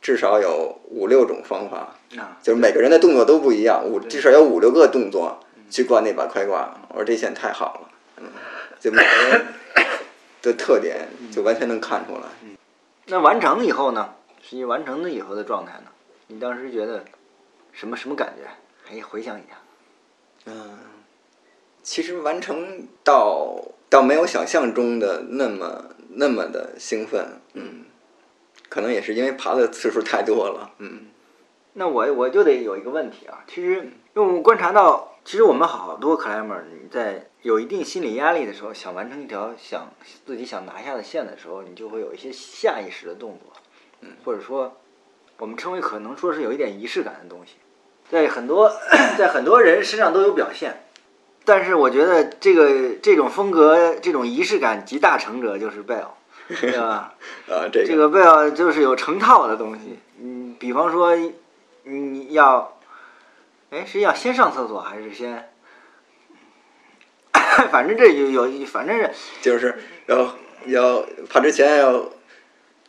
[0.00, 6.80] 至少有五六种方法，啊，就是每个人的动作都不一样，五至少有五六个动作去挂那把快挂。
[6.88, 8.28] 我说这线太好了，嗯，
[8.80, 9.46] 就每个人
[10.42, 12.22] 的特点就完全能看出来。
[13.06, 14.14] 那完成以后呢？
[14.42, 15.90] 实际完成了以后的状态呢？
[16.28, 17.04] 你当时觉得
[17.72, 18.48] 什么什么感觉？
[18.90, 19.56] 可以回想一下。
[20.46, 20.78] 嗯，
[21.82, 23.56] 其实完成到
[23.88, 27.84] 倒没有想象中的那么那么的兴奋，嗯，
[28.68, 31.06] 可能也是因为爬的次数太多了，嗯
[31.74, 39.88] 那我我就得有一个问题啊，其实因为我们观察到，其实我们好多 climber 你在有一定心理压力的时候，想完成一条想
[40.26, 43.52] 自己想拿下的线的时候，你就会有一些下意识的动作，
[44.00, 44.76] 嗯，或者说
[45.38, 47.54] 我们称为可能说是有一点仪式感的东西，
[48.10, 48.70] 在很多
[49.16, 50.82] 在很多人身上都有表现，
[51.44, 56.08] 但是我觉得这个这种风格这种仪式感集大成者就是 Bell，
[56.60, 57.14] 对吧？
[57.48, 61.16] 啊，这这个 bell 就是有成套的东西，嗯，比方说
[61.84, 62.76] 你要，
[63.70, 65.48] 哎，是要先上厕所还是先？
[67.70, 70.34] 反正这有有，反正是就是要
[70.66, 72.04] 要爬之前要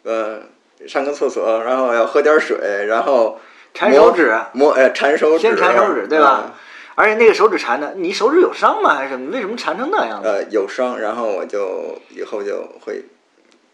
[0.04, 0.42] 呃
[0.88, 3.40] 上个厕所，然后要喝点水，然后
[3.74, 6.44] 缠手指，摸呃缠手指，先缠手指，对吧？
[6.46, 6.54] 嗯
[6.94, 8.94] 而且那个手指缠的，你手指有伤吗？
[8.94, 9.32] 还是什么？
[9.32, 10.22] 为什么缠成那样？
[10.22, 13.06] 呃，有伤，然后我就以后就会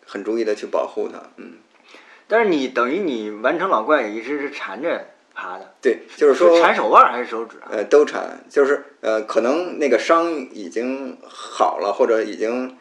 [0.06, 1.54] 很注意的去保护它，嗯，
[2.28, 7.68] 但是你等于你完成老怪也一直是缠着爬的，对，就是说缠手腕儿还是手指啊？
[7.72, 12.78] 呃，都缠，就是呃，可能那个伤已经好了，或者已经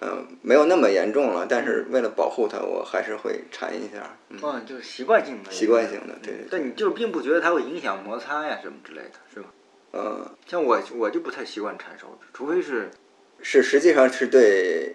[0.00, 9.46] 嗯、呃没有那么严重了，但是为了保护它，我还是会缠一下，嗯，嗯，就是习惯性的，习惯性的，对，但你就是并不觉得它会影响摩擦呀什么之类的，是吧？
[9.92, 12.90] 嗯、像我我就不太习惯缠手指，除非是
[13.42, 14.94] 是实际上是对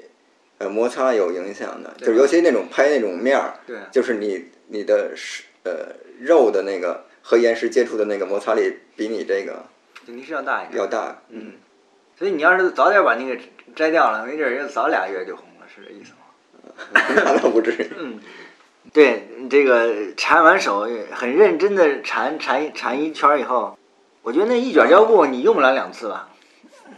[0.58, 9.66] 呃摩擦有影响的，对就是尤其那种拍那种面儿，对就是你你的是呃肉的那个和岩石接触的那个摩擦力比你这个
[10.06, 10.78] 肯定是要大一点。
[10.78, 11.54] 要大，嗯，
[12.18, 13.38] 所以你要是早点把那个
[13.76, 16.18] 摘掉了，没准儿要早俩月就红了，是这意思吗？
[17.16, 18.20] 那倒不至于，嗯，
[18.94, 23.78] 对，这个缠完手很认真的缠缠缠一圈儿以后，
[24.22, 26.30] 我觉得那一卷胶布你用不了两次吧，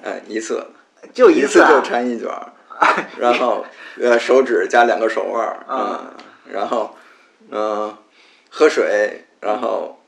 [0.04, 0.66] 哎，一次。
[1.14, 1.70] 就一次啊。
[1.70, 2.52] 就缠一卷儿，
[3.18, 3.66] 然后
[4.02, 6.02] 呃手指加两个手腕儿，啊。
[6.02, 6.96] 嗯，然后
[7.50, 7.96] 嗯、
[8.50, 10.02] 喝水，然后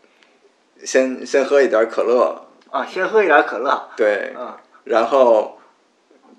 [0.84, 4.58] 先先喝一点可乐，啊，先喝一点可乐，对，啊，
[4.90, 5.60] 然后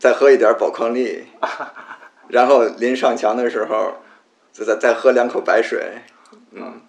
[0.00, 1.24] 再喝一点宝矿力，
[2.26, 3.94] 然后临上墙的时候，
[4.52, 6.02] 再再再喝两口白水。
[6.50, 6.80] 嗯，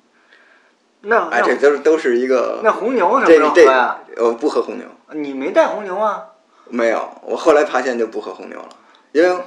[1.02, 4.00] 那哎，这都是都是一个那红牛什么这时候喝这呀？
[4.17, 6.30] 我不喝红牛，你没带红牛啊？
[6.67, 8.69] 没有，我后来爬线就不喝红牛了，
[9.12, 9.43] 因为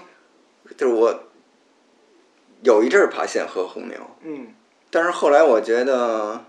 [0.76, 1.12] 就是我
[2.62, 4.54] 有一阵儿爬线喝红牛，嗯，
[4.88, 6.44] 但是后来我觉得，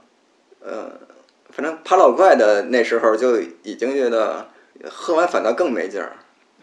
[0.59, 0.91] 呃，
[1.49, 4.49] 反正爬老怪的那时候就已经觉得
[4.89, 6.13] 喝完反倒更没劲儿，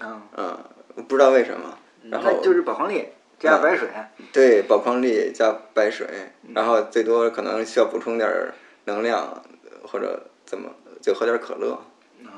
[0.00, 1.78] 嗯，嗯，不知道为什么。
[2.10, 3.88] 然后那就是宝矿力加白水，
[4.32, 6.06] 对，宝矿力加白水，
[6.42, 8.52] 嗯然后最多可能需要补充点儿
[8.84, 9.42] 能量，
[9.84, 10.70] 或者怎么
[11.00, 11.78] 就喝点儿可乐。
[12.20, 12.28] 嗯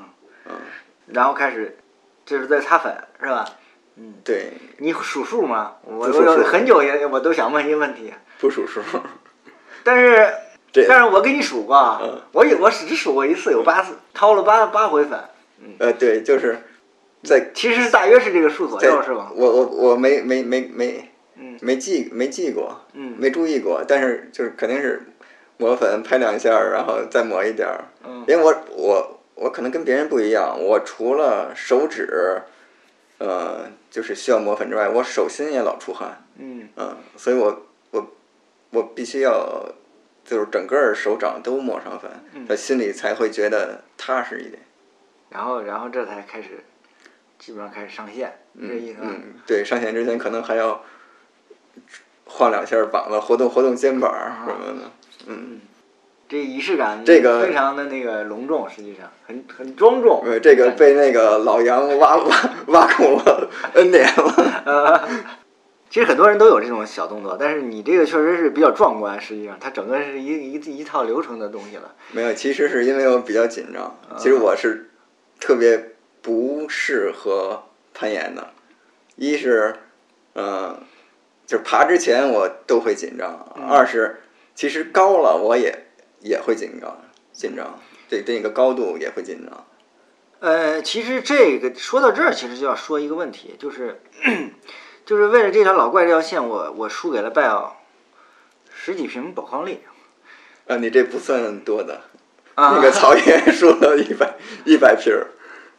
[0.45, 0.55] 嗯
[1.07, 1.77] 然后开始
[2.25, 3.45] 就是在擦粉是吧？
[3.97, 5.75] 嗯对，你数数吗？
[5.83, 6.05] 我
[6.43, 8.81] 很久也我都想问一个问题， 不数数。
[9.83, 10.33] 但是
[10.87, 11.75] 但是我给你数过
[12.31, 15.19] 我有我只数过一次，有八次，掏了八八回粉，
[15.79, 16.57] 呃，对，就是
[17.23, 19.31] 在其实大约是这个数左右是吧？
[19.35, 25.01] 我我我没没没没嗯没记没记过，嗯没注意过，但是就是肯定是
[25.57, 27.85] 抹粉拍两下，然后再抹一点儿。
[28.05, 32.41] 嗯因为我我我可能跟别人不一样，我除了手指，
[33.17, 38.13] 呃，就是需要抹粉之外，我手心也老出汗，嗯嗯，所以我我
[38.69, 39.73] 我必须要
[40.23, 44.59] 就是整个儿手掌都抹上粉，嗯他心里才会觉得踏实一点。
[45.35, 46.63] 然后然后这才开始
[47.37, 48.99] 基本上开始上线，是这意思？
[49.01, 50.81] 嗯，对，上线之前可能还要
[52.23, 54.91] 晃两下膀子，活动活动肩膀儿什么的。
[55.27, 55.59] 嗯，
[56.29, 60.21] 这仪式感这个非常的那个隆重，实际上很很庄重。
[60.23, 64.63] 对，这个被那个老杨挖挖挖空了 N 年了。
[64.65, 65.09] 呃，
[65.89, 69.19] 其实很多人都有这种小动作，但是你这个确实是比较壮观。
[69.19, 71.93] 实际上，它整个是一一一套流程的东西了。
[72.13, 73.93] 没有，其实是因为我比较紧张。
[74.17, 74.91] 其实我是
[75.39, 78.53] 特别不适合攀岩的，
[79.15, 79.75] 一是，
[80.33, 80.81] 嗯、
[81.45, 84.21] 就是爬之前我都会紧张；二是
[84.55, 85.87] 其实高了我也
[86.21, 86.99] 也会紧张，
[87.31, 89.65] 紧张，对对那个高度也会紧张。
[90.39, 94.01] 呃，其实这个说到这儿，其实就要说一个问题，就是
[95.05, 97.81] 就是为了这条老怪这条线，我我输给了拜奥，
[98.73, 99.81] 十几瓶宝矿力。
[100.67, 102.01] 啊，你这不算多的，啊，
[102.55, 104.33] 那个曹岩 输了一百
[104.65, 105.27] 一百瓶儿，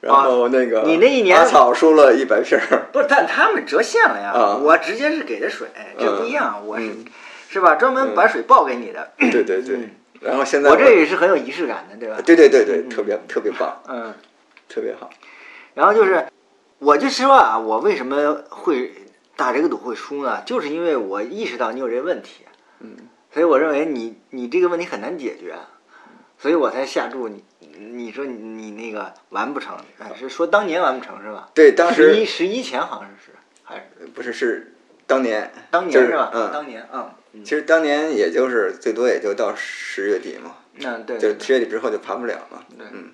[0.01, 4.31] 然后那个你那一年阿草输了一百瓶儿，不是，但他们折现了呀。
[4.33, 6.67] 啊我直接是给的水，这不一样。
[6.67, 7.05] 我是、嗯
[7.49, 7.77] 是吧？
[7.77, 9.13] 专门把水报给你的。
[9.19, 9.91] 对对对嗯。
[10.21, 12.17] 然后现在我这也是很有仪式感的，对吧？
[12.25, 14.13] 对对对对，嗯特别特别棒，嗯。
[14.69, 15.09] 特别好。
[15.75, 16.27] 然后就是，
[16.79, 18.93] 我就说啊，我为什么会
[19.37, 20.43] 打这个赌会输呢？
[20.45, 22.45] 就是因为我意识到你有这个问题，
[22.81, 22.97] 嗯，
[23.33, 25.55] 所以我认为你你这个问题很难解决，
[26.39, 27.45] 所以我才下注你。
[27.79, 31.51] 你说你你那个完不成，哎，是说当年完不成是吧？
[31.55, 34.73] 对，当时十一时十一前好像是还是不是是
[35.07, 36.31] 当年，当就是年是吧？
[36.33, 42.65] 嗯当年嗯嗯其实当年也就是最多也就到十月底嘛，嗯对对就十月底之后就盘不了了。
[42.79, 43.13] 对嗯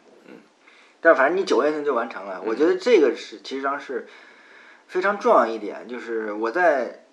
[1.01, 4.07] 但反正你九月份就完成了，我觉得这个是其实上是
[4.87, 7.05] 非常重要一点，就是我在，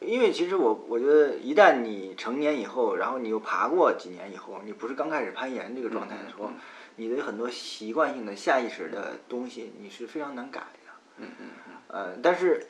[0.00, 6.50] 因为其实我我觉得一旦你成年以后，然后你又爬过几年以后，你不是刚开始攀岩这个状态的时候，
[6.96, 10.92] 你的很多习惯性的下意识的东西你是非常难改的。
[11.18, 11.46] 嗯嗯
[11.88, 12.66] 呃，但是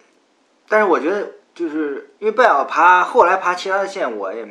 [0.68, 4.46] 但是我觉得就是因为贝尔爬后来爬其他的线我也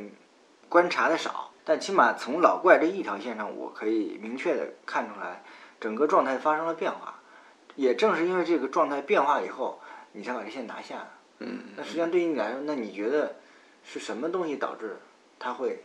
[0.69, 5.43] 观察的少，但起码从老怪这一条线上，我可以明确的看出来。
[5.81, 7.21] 整个状态发生了变化，
[7.75, 9.79] 也正是因为这个状态变化以后，
[10.11, 11.07] 你才把这线拿下。
[11.39, 13.35] 嗯那实际上对于你来说，那你觉得
[13.83, 14.97] 是什么东西导致
[15.37, 15.83] 它会？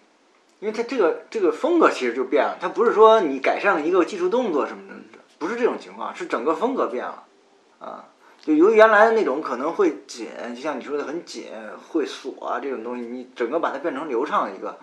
[0.60, 7.24] 因为它这个这个风格其实就变了，它不是说你改善了一个技术动作什么的，不是这种情况，是整个风格变了
[7.78, 8.08] 啊。
[8.40, 11.46] 就由原来的那种可能会紧，就像你说的很紧，
[11.88, 14.78] 会锁啊这种东西，你整个把它变成流畅一个，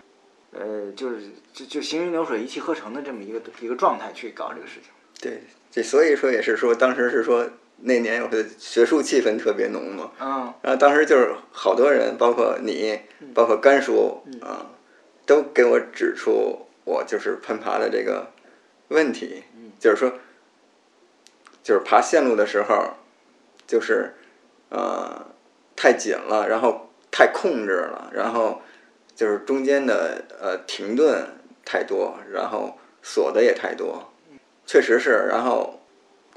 [0.50, 4.90] 呃，就是就就行云流水、一气呵成的这么一个一个状态去搞这个事情。
[5.20, 7.48] 对，这所以说也是说，当时是说
[7.84, 10.54] 那年我的学术气氛特别浓嘛，嗯。
[10.62, 13.00] 然后当时就是好多人，包括你，
[13.34, 14.66] 包括甘叔啊，
[15.26, 18.30] 都给我指出我就是攀爬的这个
[18.88, 19.42] 问题，
[19.78, 20.12] 就是说，
[21.62, 22.94] 就是爬线路的时候，
[23.66, 24.14] 就是
[24.68, 25.26] 呃
[25.74, 28.62] 太紧了，然后太控制了，然后
[29.14, 31.26] 就是中间的呃停顿
[31.64, 34.12] 太多，然后锁的也太多，
[34.66, 35.26] 确实是。
[35.28, 35.81] 然后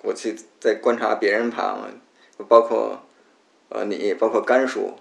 [0.06, 1.88] 我去在观察别人爬嘛，
[2.48, 3.04] 包括
[3.70, 4.94] 呃你，包括甘叔，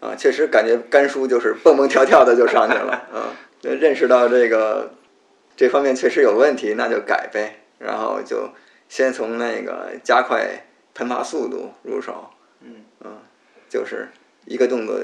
[0.00, 4.94] 啊，确实感觉甘叔就是蹦蹦跳跳的就上去了， 啊，就认识到这个
[5.56, 7.60] 这方面确实有问题，那就改呗。
[7.78, 8.50] 然后就
[8.88, 12.30] 先从那个加快攀爬速度入手，
[12.60, 12.84] 嗯
[13.68, 14.08] 就是
[14.46, 14.98] 一个动作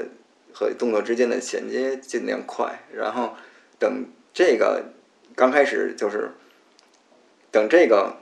[0.53, 3.35] 和动作之间的衔接尽量快，然后
[3.79, 4.83] 等这个
[5.35, 6.31] 刚开始就是
[7.51, 8.17] 等这个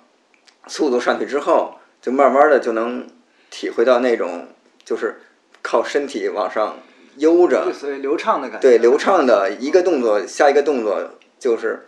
[0.68, 3.08] 速度上去之后，就慢慢的就能
[3.50, 4.48] 体会到那种
[4.84, 5.22] 就是
[5.62, 6.78] 靠身体往上
[7.18, 8.62] 悠着就，所谓流畅的感觉。
[8.62, 11.86] 对流畅的一个动作下一个动作就是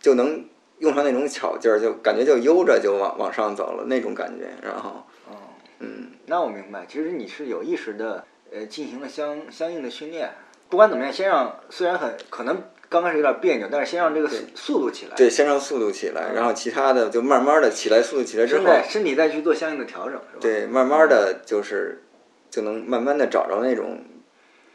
[0.00, 0.44] 就能
[0.78, 5.36] 用上那种巧劲儿，就感觉就悠着就往往上走了那种感觉，然后哦，
[5.78, 6.08] 嗯。
[6.26, 10.30] 那我明白，其实你是有意识的，呃，进行了相相应的训练。
[10.68, 20.38] 不管怎么样，先让虽然很可能刚开始有点别扭，但是先让这个速速度起来，对，先让速度起来，然后其他的就慢慢的起来，速度起来之后，身体再去做相应的调整，是吧？
[20.42, 22.02] 对，慢慢的就是
[22.50, 24.04] 就能慢慢的找着那种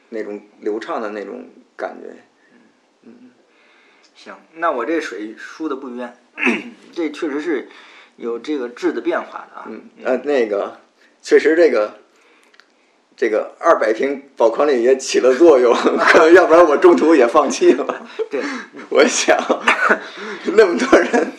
[0.10, 2.16] 那种流畅的那种感觉。
[3.04, 3.30] 嗯
[4.16, 6.18] 行，那我这水输的不冤，
[6.92, 7.70] 这确实是
[8.16, 9.66] 有这个质的变化的啊。
[9.70, 10.80] 嗯，呃，那个
[11.22, 12.00] 确实这个
[13.18, 18.08] 这个二百瓶宝矿力也起了作用， 可能要不然我中途也放弃了。
[18.30, 18.42] 对，
[18.90, 19.36] 我想
[20.54, 21.34] 那么多人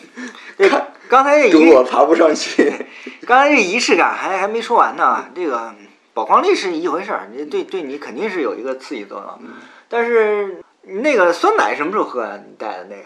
[0.57, 2.71] 对看刚才这赌仪我爬不上去，
[3.25, 5.73] 刚才这仪式感还还没说完呢，这个
[6.13, 9.49] 宝矿力是一回事儿，你对对你肯定是有一个刺激作用，
[9.87, 12.37] 但是那个酸奶什么时候喝啊？
[12.45, 13.03] 你带的那个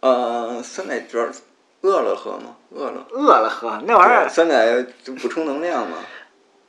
[0.00, 1.34] 呃，酸奶主要是
[1.82, 3.06] 饿了喝嘛，饿了。
[3.12, 5.98] 饿了喝那玩意儿，酸奶就补充能量嘛。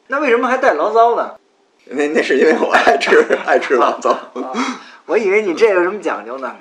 [0.08, 1.36] 那为什么还带醪糟呢？
[1.86, 4.18] 那那是因为我爱吃爱吃醪糟，
[5.06, 6.56] 我以为你这有什么讲究呢？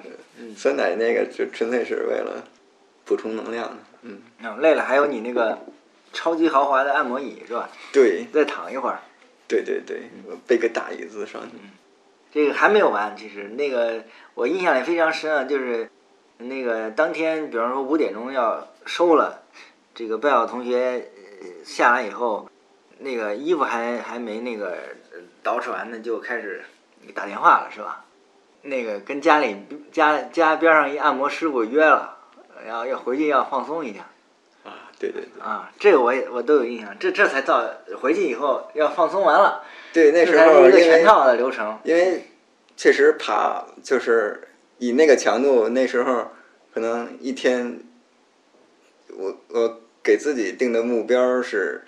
[0.56, 2.44] 酸奶那个就纯粹是为了
[3.04, 3.76] 补充能量的。
[4.02, 5.58] 嗯，嗯，累了还有你那个
[6.12, 7.68] 超级豪华的按摩椅是吧？
[7.92, 9.00] 对再躺一会儿。
[9.48, 11.56] 对对对，我背个大椅子上去。
[12.32, 14.04] 这个还没有完，其实那个
[14.34, 15.88] 我印象里非常深啊，就是
[16.38, 19.42] 那个当天，比方说五点钟要收了，
[19.94, 21.10] 这个贝尔同学
[21.40, 22.48] 呃下来以后，
[23.04, 24.78] 那个衣服还还没那个
[25.12, 26.62] 呃捯饬完呢，就开始
[27.14, 28.04] 打电话了，是吧？
[28.62, 29.54] 那个跟家里
[29.92, 32.16] 家家边上一按摩师傅约了，
[32.66, 34.06] 然后要回去要放松一下
[34.64, 37.62] 啊，对对对，啊，这个我也我都有印象，这这才到
[38.00, 41.78] 回去以后要放松完了，对那时候一个全为套的流程。
[41.84, 42.30] 因为
[42.74, 44.48] 确实爬就是
[44.78, 46.30] 以那个强度，那时候
[46.72, 47.80] 可能一天，
[49.14, 51.84] 我我给自己定的目标是，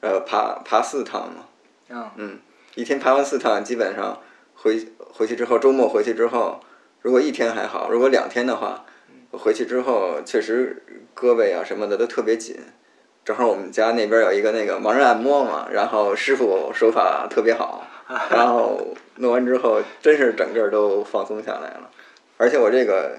[0.00, 1.46] 呃，爬爬四趟嘛，
[1.88, 2.38] 嗯嗯，
[2.74, 4.20] 一天爬完四趟，基本上
[4.54, 6.60] 回回去之后，周末回去之后，
[7.02, 8.84] 如果一天还好，如果两天的话，
[9.32, 10.82] 回去之后确实
[11.14, 12.56] 胳膊啊什么的都特别紧。
[13.24, 17.86] 正好我们家那边有一个那个盲人按摩嘛，然后师傅手法特别好，
[18.30, 18.80] 然后
[19.16, 21.90] 弄完之后，真是整个都放松下来了。
[22.38, 23.18] 而且我这个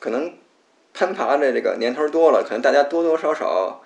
[0.00, 0.34] 可能
[0.92, 3.82] 攀爬的这个年头多了，可能大家多多少少，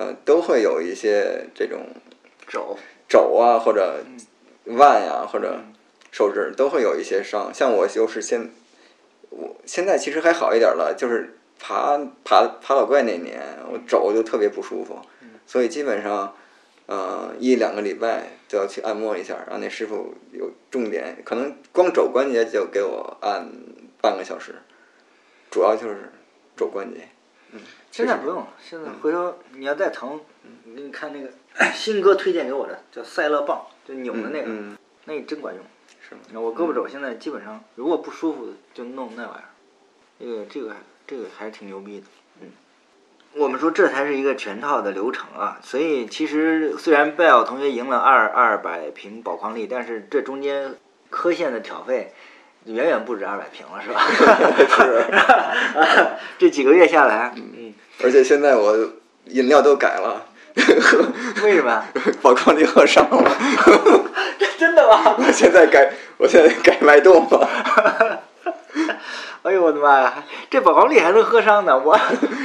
[0.00, 1.80] 呃，都会有一些这种
[2.48, 4.02] 肘肘啊或者
[4.64, 5.60] 腕呀、或者
[6.10, 7.52] 手指都会有一些伤。
[7.52, 8.50] 像我就是现
[9.28, 14.98] 我现在其实还好一点了，就是爬爬爬老怪那年，我肘就特别不舒服，
[15.46, 16.34] 所以基本上。
[16.86, 23.48] 呃，一两个礼拜就要去按摩一下，让那师傅有重点，可能光肘关节就给我按
[24.02, 24.56] 半个小时，
[25.52, 26.10] 主要就是
[26.56, 27.02] 肘关节。
[27.90, 30.20] 现在不用，现在回头你要再疼，
[30.64, 31.30] 你给你看那个
[31.74, 35.64] 新哥推荐给我的叫赛乐棒，就扭的那个，嗯，那个真管用。
[36.08, 36.40] 是吗？
[36.40, 39.46] 我胳膊肘现在基本上，如果不舒服就弄那玩意儿，
[40.18, 40.76] 这个这个
[41.06, 42.06] 这个还是挺牛逼的。
[42.40, 42.48] 嗯，
[43.34, 50.76] 我们说这才是一个全套的流程啊，所以其实虽然贝尔同学赢了二二百瓶宝矿力，但是这中间
[51.10, 52.12] 科线的挑费
[52.64, 54.00] 远远不止二百瓶了，是吧？
[54.76, 56.06] 是，
[56.38, 57.72] 这几个月下来，嗯，
[58.04, 58.76] 而且现在我
[59.26, 60.22] 饮料都改了，
[61.42, 61.84] 为什么？
[62.20, 63.36] 宝矿力喝上了，
[64.58, 65.16] 真的吗？
[65.18, 67.48] 我现在改，我现在改脉动了。
[69.42, 70.22] 哎呦我的妈呀！
[70.50, 71.98] 这宝矿力还能喝伤呢，我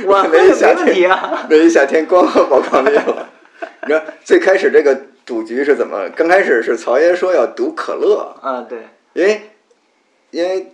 [0.05, 1.45] 我没问一夏天题啊。
[1.49, 3.28] 那一夏天光喝宝矿力了。
[3.82, 6.09] 你知道最开始这个赌局是怎么？
[6.16, 9.49] 刚开始是曹爷说要赌可乐，啊，对，因为
[10.36, 10.74] 因为，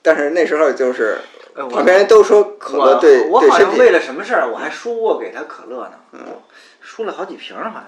[0.00, 1.18] 但是那时候就是
[1.54, 6.20] 旁边人都说可乐对我好像为，了什么事儿，我还输过给他可乐呢，嗯
[6.80, 7.84] 输了好几瓶儿好像。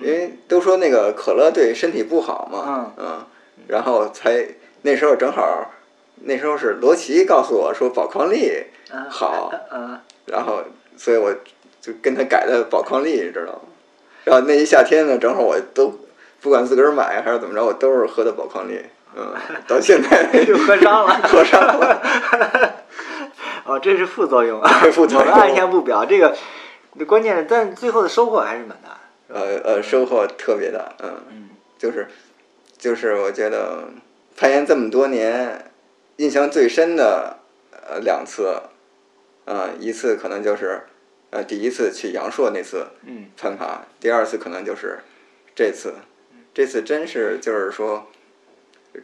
[0.00, 3.26] 因为都说那个可乐对身体不好嘛，嗯，
[3.66, 4.46] 然后才
[4.82, 5.70] 那时候正好，
[6.22, 10.62] 那时候是罗琦告诉我说宝矿力嗯好，嗯，然后
[10.96, 11.34] 所以我
[11.82, 13.60] 就跟他改的宝矿力，你知道吗？
[14.24, 15.92] 然后那一夏天呢，正好我都
[16.40, 18.80] 不管自个儿买还是怎么着，我都是喝的宝矿力，
[19.16, 19.34] 嗯，
[19.66, 21.14] 到现在 就喝伤了。
[21.28, 22.74] 喝伤了，
[23.64, 26.04] 哦，这是副作用啊，副作用我们按下不表。
[26.04, 26.36] 这个
[27.06, 28.98] 关键是，但最后的收获还是蛮大的。
[29.28, 32.08] 呃呃，收获特别大，嗯，嗯就是
[32.78, 33.88] 就是我觉得
[34.36, 35.70] 攀岩这么多年，
[36.16, 37.36] 印象最深的
[37.72, 38.62] 呃两次，
[39.44, 40.82] 呃一次可能就是
[41.30, 45.00] 呃第一次去阳朔那次嗯攀爬，第二次可能就是
[45.54, 45.92] 这次，
[46.54, 48.06] 这次真是就是说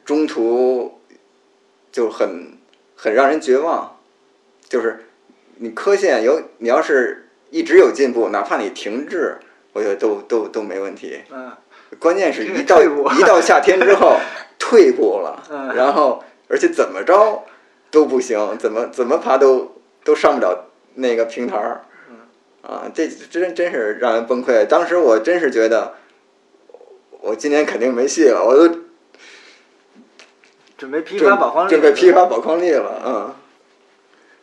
[0.04, 1.00] 中途
[1.92, 2.58] 就很
[2.96, 3.98] 很让人绝望，
[4.68, 5.04] 就是
[5.56, 9.36] 你科线有你要是一直有进步，哪怕你停滞，
[9.72, 11.20] 我觉得都都都没问题。
[11.30, 11.52] 嗯。
[12.00, 14.16] 关键是一到一到夏天之后
[14.58, 15.74] 退步了，嗯。
[15.76, 17.44] 然后而且怎么着
[17.90, 22.16] 都不行，怎么怎么爬都都上不了那个平台儿，嗯。
[22.68, 24.66] 啊，这真真是让人崩溃。
[24.66, 25.94] 当时我真是觉得，
[27.20, 28.73] 我今年肯定没戏了，我都
[30.84, 33.34] 准备批发宝矿力，准备批发宝矿力了，嗯，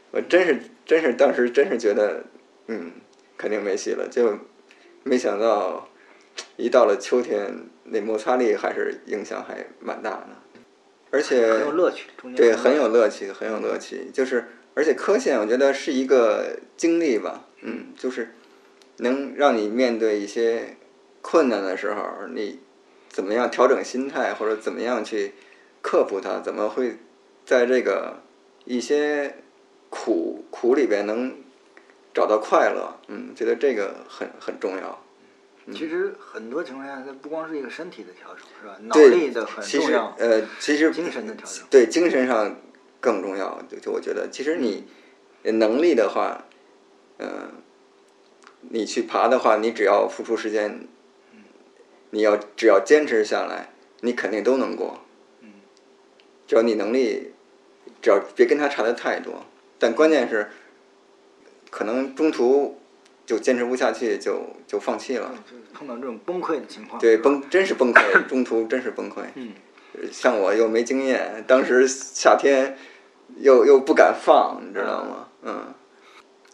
[0.09, 2.23] 我真是真是当时真是觉得，
[2.65, 2.93] 嗯，
[3.37, 4.39] 肯定没戏了，就
[5.03, 5.87] 没想到
[6.57, 10.29] 一到了秋天，那摩擦力还是影响还蛮大的，
[11.11, 14.09] 而且很有乐趣，对，很有乐趣，很有乐趣。
[14.11, 18.33] 就是，而且科线我觉得是一个经历吧，嗯，就是
[18.97, 20.75] 能让你面对一些
[21.21, 22.59] 困难的时候，你
[23.09, 25.33] 怎么样调整心态，或者怎么样去
[25.81, 26.97] 克服它，怎么会
[27.45, 28.21] 在这个
[28.65, 29.35] 一些
[29.89, 31.35] 苦苦里边能
[32.13, 35.03] 找到快乐，嗯，觉得这个很很重要。
[35.71, 38.77] 其实很多情况下，它不光是一个身体的调整，是吧？
[38.81, 41.63] 脑力的很重要，呃，其实精神的调整。
[41.69, 42.57] 对精神上
[42.99, 43.61] 更重要。
[43.69, 44.87] 就就我觉得，其实你
[45.43, 46.45] 能力的话，
[47.19, 47.51] 嗯、
[48.61, 50.87] 你去爬的话，你只要付出时间，
[52.09, 53.71] 你要只要坚持下来，
[54.01, 55.01] 你肯定都能过。
[56.51, 57.31] 只要你能力，
[58.01, 59.45] 只要别跟他差的太多。
[59.79, 60.49] 但关键是，
[61.69, 62.77] 可能中途
[63.25, 65.33] 就坚持不下去，就就放弃了。
[65.49, 69.21] 就碰到这种崩溃的情况，对，崩真是崩溃，中途真是崩溃。
[69.35, 69.53] 嗯，
[70.11, 72.77] 像我又没经验，当时夏天
[73.37, 75.29] 又又不敢放，你知道吗？
[75.43, 75.73] 嗯。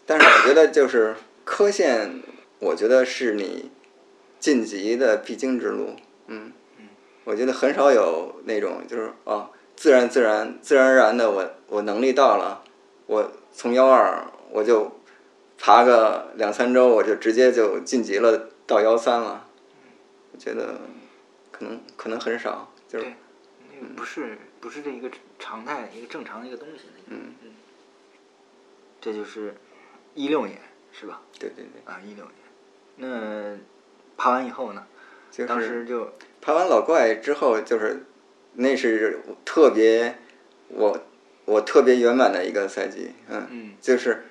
[0.05, 2.21] 但是我觉得就是科线，
[2.59, 3.71] 我觉得是你
[4.39, 5.95] 晋级的必经之路。
[6.27, 6.51] 嗯。
[7.23, 12.63] 我觉得很少有那种就是啊自然自然自然而然的我我能力到了，
[13.05, 14.91] 我从幺二我就
[15.57, 19.45] 爬个两三周，我就直接就晋级了到幺三了。
[20.33, 20.81] 我觉得
[21.51, 23.05] 可能可能很少，就是，
[23.71, 25.09] 那个不是不是这一个
[25.39, 26.85] 常态，一个正常的一个东西。
[27.05, 27.51] 嗯嗯，
[28.99, 29.55] 这就是
[30.15, 30.59] 一六年
[30.91, 31.21] 是吧？
[31.39, 32.33] 对对对，啊，一六年。
[32.97, 33.57] 那
[34.17, 34.85] 爬完以后呢？
[35.29, 36.11] 就是当时就
[36.41, 38.05] 爬完老怪之后，就是
[38.59, 40.17] 那是特别
[40.69, 40.99] 我
[41.45, 43.73] 我特别圆满的一个赛季，嗯，嗯。
[43.79, 44.23] 就是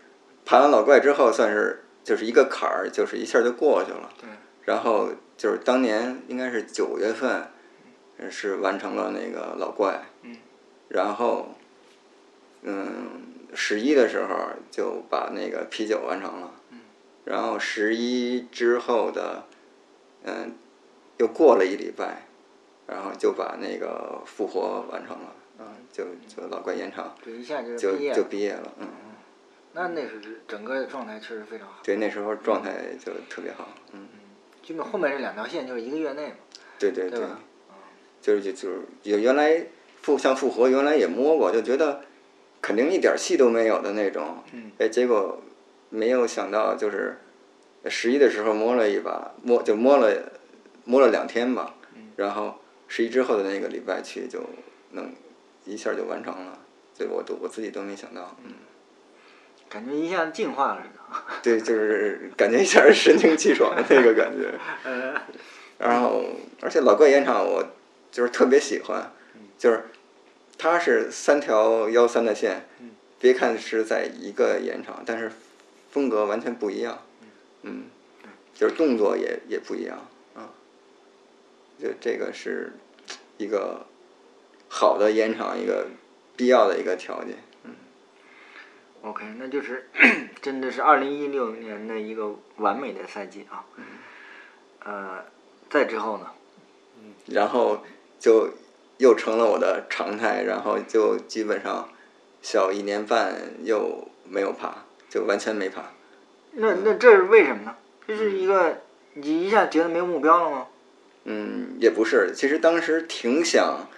[0.44, 4.10] 爬完老怪之后，算是就是一个坎儿，就是一下就过去了。
[4.20, 4.28] 对，
[4.64, 7.48] 然后就是当年应该是九月份，
[8.18, 10.36] 呃是完成了那个老怪，嗯。
[10.88, 11.54] 然后
[12.62, 13.22] 嗯
[13.54, 14.34] 十一的时候
[14.70, 16.80] 就把那个啤酒完成了，嗯。
[17.24, 19.44] 然后十一之后的
[20.24, 20.52] 嗯
[21.18, 22.25] 又过了一礼拜，
[22.86, 28.72] 然后就把那个复活完成了，嗯，就就老怪延长对一下就就就毕业了。
[28.78, 28.86] 嗯，
[29.72, 31.74] 那那是整个的状态确实非常好。
[31.82, 32.72] 对，那时候状态
[33.04, 34.06] 就特别好，嗯，
[34.62, 36.34] 基本后面这两条线就是一个月内嘛，
[36.78, 37.40] 对对对吧？
[38.22, 39.66] 就是就就是也原来
[40.02, 42.00] 复像复活原来也摸过，就觉得
[42.60, 45.40] 肯定一点儿戏都没有的那种，嗯哎，结果
[45.90, 47.18] 没有想到就是
[47.86, 50.32] 十一的时候摸了一把，摸就摸了
[50.84, 52.56] 摸了两天吧，嗯然后
[52.88, 54.40] 十一之后的那个礼拜去就
[54.92, 55.12] 能
[55.64, 56.58] 一下就完成了，
[56.96, 58.52] 这我都我自己都没想到，嗯，
[59.68, 60.92] 感觉一下进化了似的。
[61.42, 64.52] 对，就是感觉一下神清气爽的那个感觉。
[64.84, 65.14] 呃，
[65.78, 66.24] 然后，
[66.60, 67.64] 而且老怪烟厂我
[68.10, 69.12] 就是特别喜欢，
[69.58, 69.84] 就是
[70.58, 72.66] 它是三条幺三的线，
[73.20, 75.30] 别看是在一个烟厂，但是
[75.90, 77.02] 风格完全不一样，
[77.62, 77.84] 嗯，
[78.54, 80.08] 就是动作也也不一样
[81.78, 82.72] 啊，就这个是
[83.36, 83.86] 一个
[84.68, 85.86] 好的烟厂一个
[86.36, 87.74] 必要的一个条件，嗯
[89.02, 89.88] OK，那就是
[90.42, 93.64] 真的是二零一六年的一个完美的赛季啊。
[94.84, 95.24] 呃，
[95.68, 96.26] 再之后呢？
[97.26, 97.84] 然后
[98.18, 98.50] 就
[98.98, 101.88] 又成了我的常态，然后就基本上
[102.40, 105.92] 小一年半又没有爬，就完全没爬。
[106.52, 107.76] 那那这是为什么呢？
[108.06, 108.82] 这是一个
[109.14, 110.68] 你一下觉得没有目标了吗？
[111.28, 113.88] 嗯，也不是，其实当时挺想，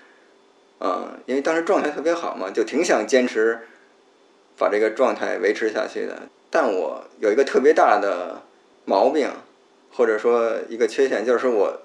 [0.78, 3.60] 呃，因为当时状态特别好嘛，就挺想坚持
[4.56, 6.22] 把这个状态维持下去的。
[6.50, 8.42] 但我有一个特别大的
[8.86, 9.30] 毛病，
[9.92, 11.82] 或者说一个缺陷，就是说我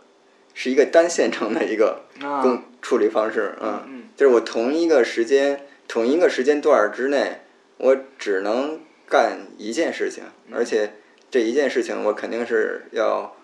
[0.54, 2.42] 是一个单线程的一个啊。
[2.42, 7.42] 工处理方式，嗯，嗯就是我同一个时间同一个时间段之内，
[7.78, 8.80] 我只能
[9.10, 10.24] 干一件事情，
[10.54, 10.94] 而且
[11.30, 13.36] 这一件事情我肯定是要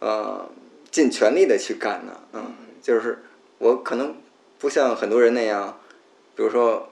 [0.00, 0.50] 呃
[0.90, 3.18] 尽全力的去干呢，嗯，就是
[3.58, 4.16] 我可能
[4.58, 5.78] 不像很多人那样，
[6.34, 6.88] 比如说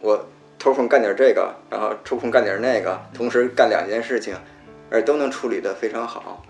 [0.00, 0.26] 我
[0.58, 4.36] 抽空干点这个，然后抽空干点那个，同时干两件事情，
[4.90, 6.44] 而都能处理的非常好，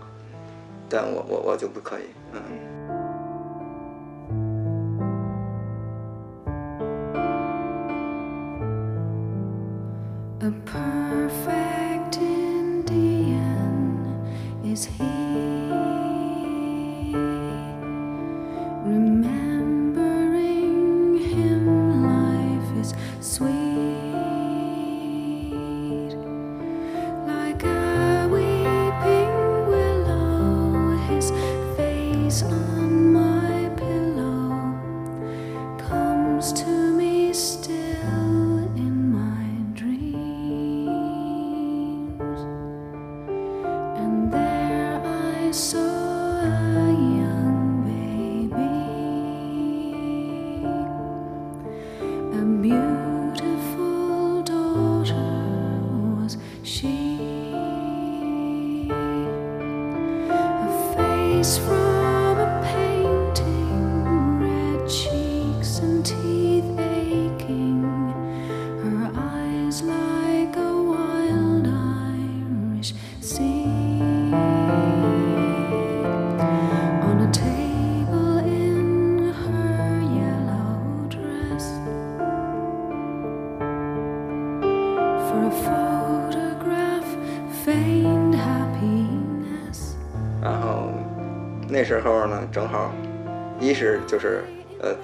[0.88, 2.67] 但我我我就不可以，嗯。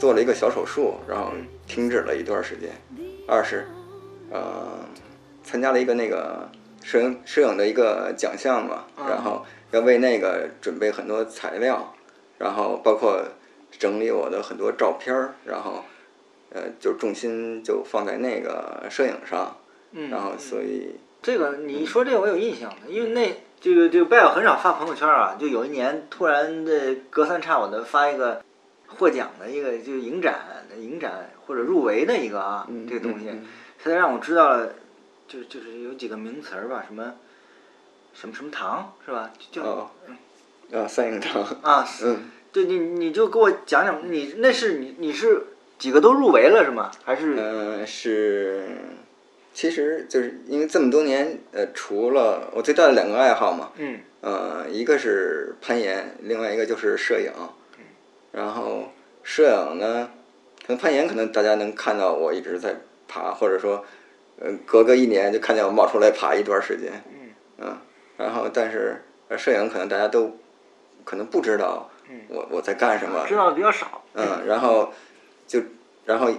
[0.04, 1.32] 做了一个小手术，然后
[1.66, 2.68] 停止了一段时间；
[3.26, 3.66] 二是
[4.30, 4.84] 呃
[5.42, 6.46] 参加了一个那个
[6.82, 11.94] 摄影摄影的一个奖项嘛，嗯然后要为那个准备很多材料，
[12.36, 13.24] 然后包括
[13.78, 15.82] 整理我的很多照片儿，然后
[16.50, 19.56] 呃，就重心就放在那个摄影上，
[19.92, 28.44] 嗯，然后所以这个你说这个我有印象的，因为那这个这个贝尔很少发朋友圈啊，就有一年突然的隔三差五的发一个
[28.94, 33.46] 获奖的一个就是影展影展或者入围的一个啊、嗯这个东西嗯嗯，
[33.82, 34.74] 他才让我知道了，
[35.28, 37.14] 就就是有几个名词儿吧，什么
[38.12, 39.30] 什么什么堂是吧？
[39.50, 39.90] 就叫、哦，
[40.72, 45.46] 啊，三影堂，啊，嗯，对你你就给我讲讲，你那是你你是
[45.78, 46.90] 几个都入围了是吗？
[47.04, 48.66] 还是呃，是，
[49.52, 57.30] 其实就是因为这么多年，呃，除了我最大的两个爱好嘛，嗯呃，一个是攀岩，另外一个就是摄影。
[58.34, 58.90] 然后
[59.22, 60.10] 摄影呢，
[60.66, 62.74] 可能攀岩可能大家能看到我一直在
[63.06, 63.84] 爬，或者说，
[64.40, 66.92] 嗯，隔个一年就看见我冒出来爬一段时间。
[67.58, 67.76] 嗯
[68.16, 70.36] 然后但是呃摄影可能大家都
[71.04, 73.24] 可能不知道嗯我我在干什么。
[73.26, 74.02] 知道的比较少？
[74.14, 74.92] 嗯，然后
[75.46, 75.60] 就
[76.04, 76.30] 然后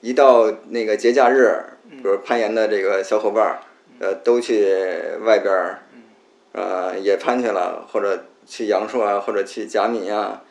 [0.00, 3.58] 一到那个节假日，比如攀岩的这个小伙伴儿，
[3.98, 4.64] 呃，都去
[5.24, 5.82] 外边儿，
[6.52, 10.42] 呃，野攀去了，或者去阳朔啊，或者去甲米啊，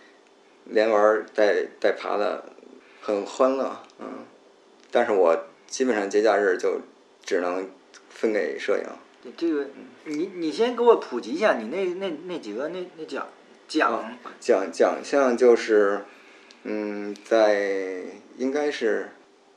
[0.66, 2.44] 连玩儿带带爬的，
[3.02, 4.26] 很欢乐，嗯。
[4.92, 6.80] 但是我基本上节假日就
[7.24, 7.70] 只能
[8.10, 8.86] 分给摄影。
[9.36, 9.68] 这个，
[10.06, 13.28] 你你先给我普及一下，你那那那几个那那奖
[13.68, 16.06] 奖，奖奖项就是，
[16.64, 18.04] 嗯，在
[18.38, 19.10] 应该是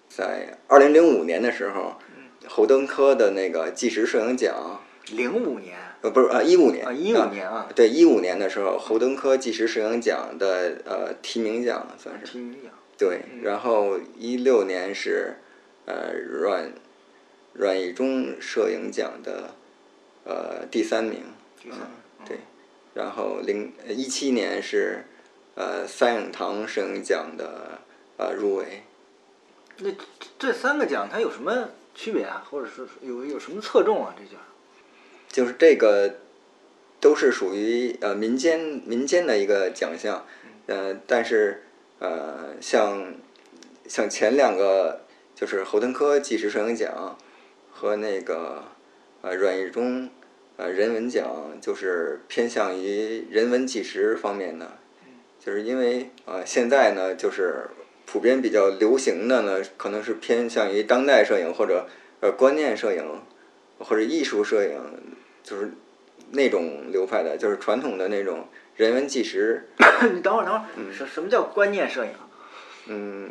[0.09, 1.99] 在二零零五年的时候，
[2.47, 4.81] 侯登科的那个纪实摄影奖，
[5.13, 12.25] 零五年呃，不是啊，一五年啊，一五年啊，对，一五年的时候，侯登科纪实摄影奖的呃提名奖算是。
[12.25, 13.43] 提名奖，对，嗯。
[13.43, 15.39] 然后一六年是
[15.87, 16.73] 呃阮
[17.53, 19.51] 阮义忠摄影奖的
[20.25, 21.21] 呃第三名，
[21.61, 21.69] 第
[22.25, 22.39] 对，
[22.95, 25.05] 然后零一七年是
[25.57, 27.81] 呃三影堂摄影奖的
[28.17, 28.85] 呃入围，
[29.79, 29.97] 那这
[30.39, 32.47] 这三个奖它有什么区别啊？
[32.49, 34.15] 或者是有有什么侧重啊？
[34.17, 34.41] 这奖？
[35.31, 36.17] 就是这个
[37.01, 40.27] 都是属于呃民间民间的一个奖项，
[40.67, 41.63] 呃，但是
[41.99, 43.15] 呃像
[43.87, 45.03] 像前两个
[45.35, 47.17] 就是侯登科纪实摄影奖
[47.71, 48.65] 和那个
[49.23, 50.09] 呃阮义忠
[50.57, 54.79] 呃人文奖，就是偏向于人文纪实方面的，
[55.39, 57.69] 就是因为呃现在呢就是
[58.07, 61.87] 普遍比较流行的呢，可能是偏向于当代摄影或者
[62.21, 63.05] 呃观念摄影
[63.79, 64.81] 或者艺术摄影，
[65.49, 65.73] 就是
[66.33, 69.69] 那种流派的，就是传统的那种人文纪实，
[70.13, 72.11] 你等会儿等会儿，什什么叫观念摄影？
[72.87, 73.31] 嗯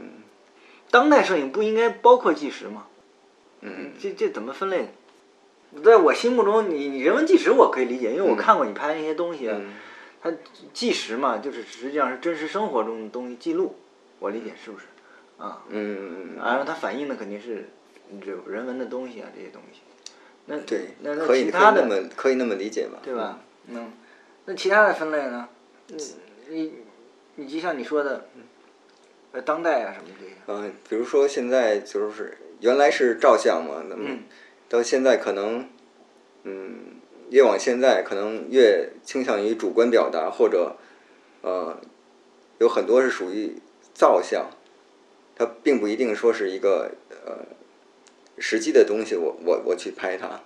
[0.90, 2.88] 当代摄影不应该包括纪实吗？
[3.62, 4.90] 嗯这这怎么分类？
[5.84, 9.74] 在我心目中，你你人文纪实我可以理解，因为我看过你拍那些东西，嗯
[10.22, 10.34] 它
[10.74, 13.76] 纪实嘛，就是实际上是真实生活中的东西记录，
[14.20, 14.86] 我理解是不是？
[15.38, 17.70] 啊，嗯，然后它反映的肯定是
[18.26, 19.82] 这种人文的东西啊，这些东西。
[20.48, 23.00] 那对那，那可以可以那么可以那么理解吧？
[23.04, 23.40] 对吧？
[23.68, 23.92] 嗯，
[24.46, 25.48] 那其他的分类呢？
[25.88, 25.98] 你
[26.50, 26.74] 你
[27.36, 28.26] 你就像你说的，
[29.34, 34.24] 呃，当代啊什么这些，嗯，比如说现在就是原来是照相嘛，那么嗯
[34.70, 35.70] 到现在可能，
[36.44, 36.96] 嗯，
[37.30, 40.78] 越往现在可能越倾向于主观表达，或者，
[41.42, 41.78] 呃，
[42.60, 43.56] 有很多是属于
[43.94, 44.50] 造像，
[45.36, 46.92] 它并不一定说是一个
[47.26, 47.46] 呃
[48.38, 50.42] 实际的东西我，我我去拍它。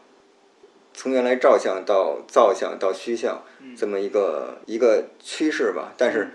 [0.93, 3.43] 从原来照相到造像到虚像，
[3.77, 5.93] 这么一个一个趋势吧。
[5.97, 6.29] 但是，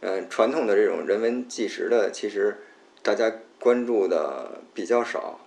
[0.00, 2.58] 嗯、传统的这种人文纪实的，其实
[3.02, 5.40] 大家关注的比较少。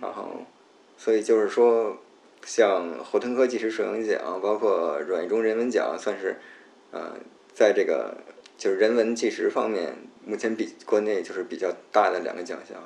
[0.00, 0.44] 然后，
[0.98, 1.96] 所以就是说，
[2.44, 6.36] 像侯腾科纪实摄影奖，包括阮义忠人文奖，算是，
[6.90, 7.14] 呃，
[7.54, 8.18] 在这个
[8.58, 12.76] 就是人文纪实方面，目前比国内就是比较大的两个奖项。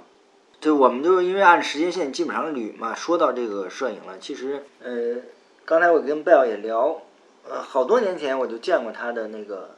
[0.61, 4.19] 对，我们就是因为按时间线基本上捋嘛，说到这个摄影了。
[4.19, 5.17] 其实，呃，
[5.65, 7.01] 刚才我跟贝尔也聊，
[7.49, 9.71] 呃，好多年前我就见过他的那个，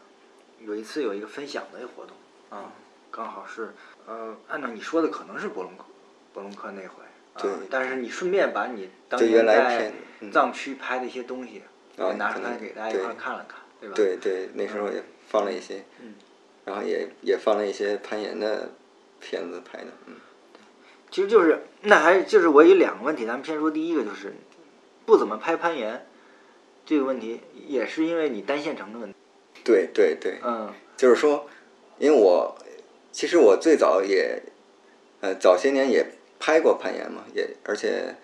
[0.59, 2.17] 有一次有一个分享的一个活动
[2.51, 2.73] 啊，
[3.13, 3.73] 刚好是，
[4.09, 5.85] 呃，按照你说的可能是博隆克，
[6.35, 7.05] 博隆克那回，
[7.35, 9.93] 啊对但是你顺便把你当年在
[10.33, 11.63] 藏区拍的一些东西，
[11.97, 13.95] 啊也拿出来给大家一块看了看，对吧？
[13.95, 16.15] 对对，那时候也放了一些，嗯
[16.65, 18.71] 然后也也放了一些攀岩的
[19.21, 20.15] 片子拍的，嗯。
[21.13, 24.35] 其实就是那还就是我有两个问题，咱们先说第一个，就是
[25.05, 26.07] 不怎么拍攀岩
[26.87, 27.39] 这个问题，
[27.69, 29.15] 也是因为你单线程的问题。
[29.63, 31.47] 对对对，嗯就是说，
[31.99, 32.57] 因为我
[33.13, 34.43] 其实我最早也，
[35.21, 36.07] 呃，早些年也
[36.41, 38.15] 拍过攀岩嘛，也而且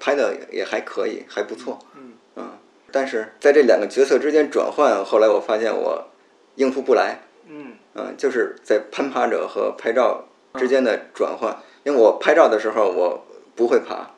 [0.00, 2.58] 拍的也还可以，还不错，嗯嗯。
[2.90, 6.08] 但是在这两个角色之间转换，后来我发现我
[6.56, 10.24] 应付不来，嗯嗯，就是在攀爬者和拍照
[10.56, 11.56] 之间的转换。
[11.84, 13.24] 因为我拍照的时候我
[13.54, 14.10] 不会爬，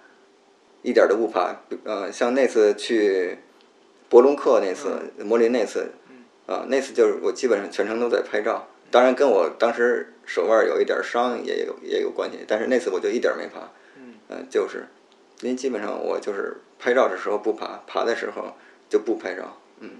[0.82, 1.56] 一点儿都不爬。
[1.84, 3.38] 呃，像那次去
[4.08, 5.92] 博隆克那次，柏林那次，
[6.46, 8.68] 啊、那次就是我基本上全程都在拍照。
[8.90, 13.68] 当然跟我当时手腕有一点伤也有也有关系，但是那次我就一点儿没爬。
[13.96, 14.86] 嗯，呃，就是，
[15.40, 18.54] 因为基本上我就是拍照的时候不爬，爬的时候
[18.88, 19.56] 就不拍照。
[19.80, 19.90] 嗯，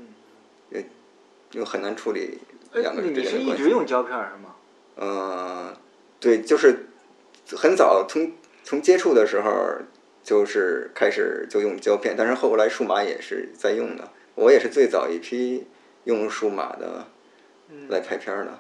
[0.71, 0.87] 因为
[1.53, 2.39] 因为很难处理
[2.73, 3.65] 哎两个人之你是一间的关系。
[3.65, 4.55] 直用胶片儿是吗？
[4.97, 5.75] 嗯，
[6.21, 6.87] 对，就是
[7.57, 8.32] 很早从
[8.62, 9.53] 从接触的时候
[10.22, 14.09] 就是开始就用胶片，但是后来数码也是在用的。
[14.34, 15.66] 我也是最早一批
[16.05, 17.07] 用数码的
[17.68, 18.59] 嗯来拍片儿的。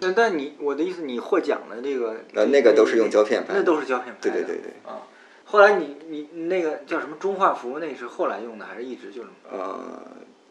[0.00, 4.30] 那但你我的意思，你获奖的这个，呃那个都是用胶片拍的那都是胶片拍的。
[4.30, 5.02] 对对对对，啊，
[5.44, 9.28] 后来你你你那个叫什么中画幅，那是后来用的，还是一直就是？
[9.50, 10.02] 呃，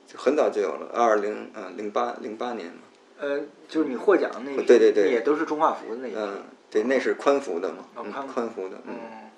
[0.05, 2.81] 就很早就有了，二零嗯零八零八年嘛。
[3.19, 6.17] 呃，就是你获奖那个，对对对也都是中画幅的那一批。
[6.17, 8.95] 嗯，对，那是宽幅的嘛，宽幅宽幅的，嗯。
[8.95, 9.29] 嗯，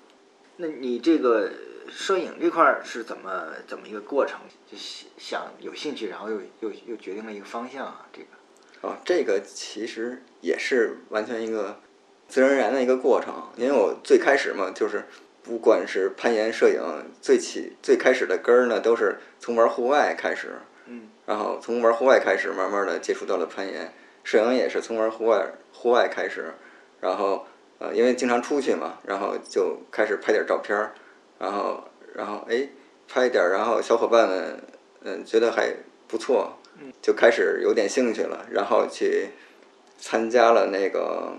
[0.56, 1.50] 那你这个
[1.90, 4.38] 摄影这块儿是怎么怎么一个过程？
[4.70, 8.26] 就想想有兴趣，然后又又又决定了一个方向啊，这个。
[8.82, 11.80] 哦，这个其实也是完全一个
[12.28, 15.04] 自然而然的一个过程，因为我最开始嘛，就是
[15.42, 16.80] 不管是攀岩、摄影，
[17.20, 26.54] 最起最开始的根儿呢，都是从玩户外开始，嗯然后从玩户外开始，慢慢的接触到了攀岩，摄影也是从玩户外户外开始，
[27.04, 27.44] 然后
[27.78, 30.94] 呃，因为经常出去嘛，然后就开始拍点照片儿，
[31.38, 31.84] 然后
[32.14, 32.66] 然后哎
[33.06, 34.58] 拍一点儿，然后小伙伴们
[35.02, 35.70] 嗯觉得还
[36.08, 36.56] 不错，
[37.02, 39.28] 就开始有点兴趣了，然后去
[39.98, 41.34] 参加了那个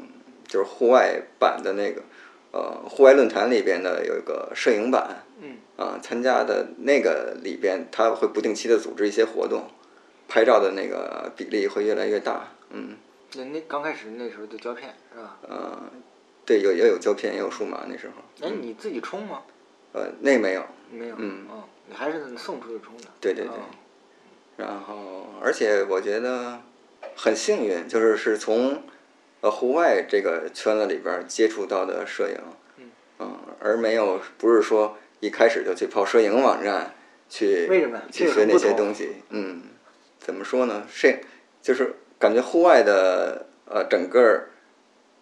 [0.48, 2.04] 就是户外版的那个
[2.52, 9.64] 呃户外论坛里边的有一个摄影版，嗯啊，参加的那个里边，他会不定期的组织一些活动，
[10.28, 12.52] 拍照的那个比例会越来越大。
[12.70, 12.98] 嗯，
[13.38, 15.38] 那那刚开始那时候就胶片是吧？
[15.48, 15.82] 呃，
[16.46, 18.46] 对，有也有胶片，也有数码那时候。
[18.46, 19.42] 哎，你自己冲吗？
[19.94, 20.64] 呃，那没有。
[20.92, 21.16] 没有。
[21.18, 23.06] 嗯哦，你还是送出去冲的。
[23.20, 23.66] 对对对哦
[24.58, 26.62] 然后，而且我觉得
[27.16, 28.84] 很幸运，就是是从
[29.42, 32.38] 呃户外这个圈子里边儿接触到的摄影，
[33.20, 36.96] 嗯而没有不是说一开始就去跑摄影网站
[37.28, 39.16] 去为什么这去学那些东西。
[39.30, 39.64] 嗯，
[40.20, 40.86] 怎么说呢？
[40.90, 41.20] 摄影
[41.62, 44.50] 就是感觉户外的呃整个儿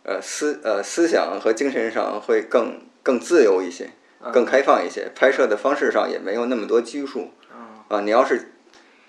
[0.04, 3.90] 呃思呃思想和精神上会更更自由一些，
[4.32, 7.32] 更开放一些，拍摄的方式上也没有那么多拘束。
[7.52, 8.50] 嗯啊，你要是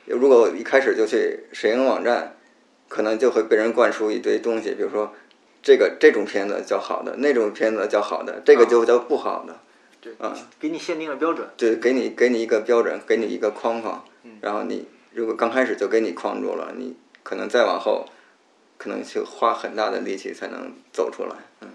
[0.07, 2.37] 如果一开始就去摄影网站，
[2.89, 5.12] 可能就会被人灌输一堆东西，比如说
[5.62, 9.57] 这个这种片子叫好的，那种片子叫好的，这个就叫不好的。
[10.01, 11.49] 对啊，给你限定了标准。
[11.57, 18.06] 对，给你给你一个标准，给你一个框框嗯，然后你如果刚开始就给你框住了，你可能再往后，
[18.78, 21.34] 可能就花很大的力气才能走出来。
[21.62, 21.70] 嗯，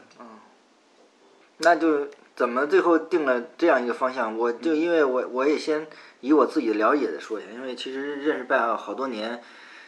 [1.57, 4.37] 那就怎么最后定了这样一个方向？
[4.37, 5.85] 我就因为我我也先
[6.21, 9.43] 以我自己了解的说一下，因为其实认识拜奥好多年，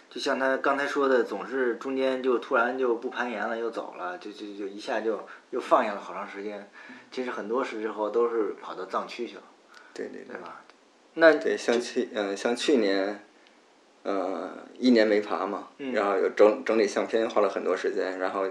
[0.09, 6.69] 就像他刚才说的，总是中间就突然就不攀岩了，又走了，就就就一下就又放下了好长时间。
[7.11, 9.43] 其实很多时候都是跑到藏区去了，
[9.93, 10.41] 对对对对。
[10.41, 10.61] 吧？
[11.13, 13.25] 那对，像去嗯、像去年，
[14.03, 14.49] 呃，
[14.79, 15.93] 一年没爬嘛，嗯。
[15.93, 18.45] 然后有整整理相片，花了很多时间，然后，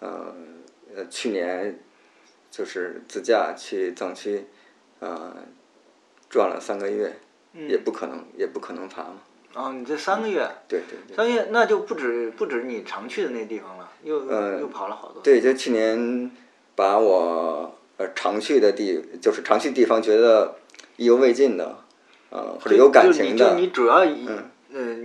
[0.00, 0.34] 呃，
[0.94, 1.78] 呃，去年
[2.50, 4.44] 就是自驾去藏区，
[4.98, 5.34] 呃，
[6.28, 7.16] 转了三个月，
[7.54, 9.16] 也嗯，不可能也不可能爬嘛，
[9.54, 11.16] 哦，你这三个月，对对对。
[11.16, 15.22] 三个月那就不止不止你常去的那地方了，又呃又跑了好多。
[15.22, 16.30] 对，就去年
[16.74, 20.56] 把我呃常去的地，就是常去地方觉得
[20.96, 21.78] 意犹未尽的，
[22.30, 23.54] 呃，或者有感情的。
[23.54, 24.36] 就你，主要以、嗯。
[24.36, 24.50] 呃，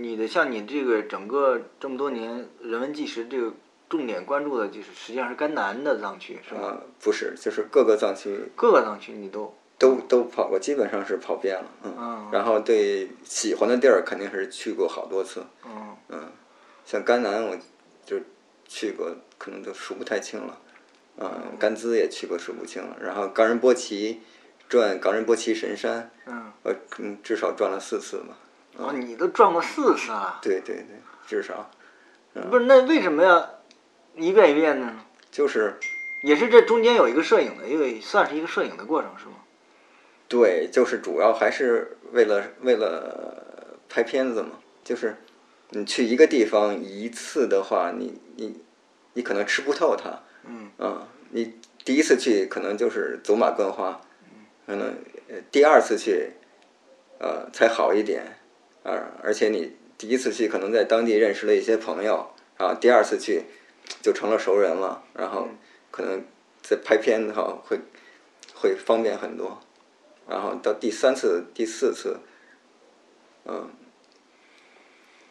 [0.06, 3.52] 你的像你这个整个这么多年人文纪实这个
[3.88, 6.60] 重点关注的就是实际上是甘南的藏区是吧？
[6.62, 8.38] 呃，不是，就是各个藏区。
[8.54, 12.28] 各个藏区你都都都跑过，基本上是跑遍了，嗯，嗯。
[12.32, 16.32] 然后对喜欢的地儿肯定是去过好多次，嗯嗯，
[16.84, 17.56] 像甘南我
[18.04, 18.18] 就
[18.66, 20.58] 去过，可能都数不太清了，
[21.18, 24.20] 嗯，甘孜也去过数不清了，然后冈仁波齐
[24.68, 28.36] 转冈仁波齐神山，嗯，呃，嗯，至少转了四次吧，
[28.76, 31.70] 哦，你都转过四次了，对对对，至少。
[32.50, 33.60] 不是那为什么要
[34.14, 35.00] 一遍一遍呢？
[35.30, 35.78] 就是
[36.22, 39.36] 也是这中间有一个摄影的，一个算是一个摄影的过程是吗？
[40.28, 45.16] 对，就是主要还是为了为了拍片子嘛，就是
[45.70, 48.60] 你去一个地方一次的话，你你
[49.14, 50.70] 你可能吃不透它，嗯。
[50.78, 51.54] 啊，你
[51.84, 54.00] 第一次去可能就是走马观花，
[54.66, 54.94] 可能
[55.28, 56.32] 呃第二次去，
[57.18, 58.36] 呃才好一点，
[58.86, 63.42] 啊，而且你第一次去可能在当地认识了一些朋友，啊，第二次去
[64.00, 65.48] 就成了熟人了，然后
[65.90, 66.22] 可能
[66.62, 67.80] 在拍片的话会
[68.54, 69.60] 会方便很多。
[70.28, 72.20] 然后到第三次、第四次，
[73.44, 73.70] 嗯，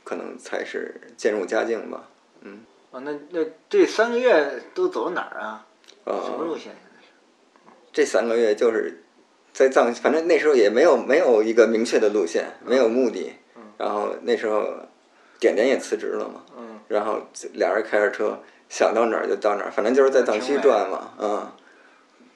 [0.04, 2.10] 可能才是渐入佳境吧。
[2.42, 5.66] 嗯，啊，那那这三个月都走哪儿啊？
[6.06, 6.66] 什么路呃，线？
[6.66, 7.08] 现在是？
[7.94, 9.04] 这三个月就是
[9.54, 13.34] 在藏，反正那时候也没有没有一个明确的路线，没有目的。
[13.78, 14.64] 然后那时候
[15.40, 16.80] 点点也辞职了嘛，嗯。
[16.88, 17.20] 然后
[17.54, 18.40] 俩人开着车，
[18.70, 21.52] 想到哪儿就到哪儿，反正就是在藏区转嘛，嗯。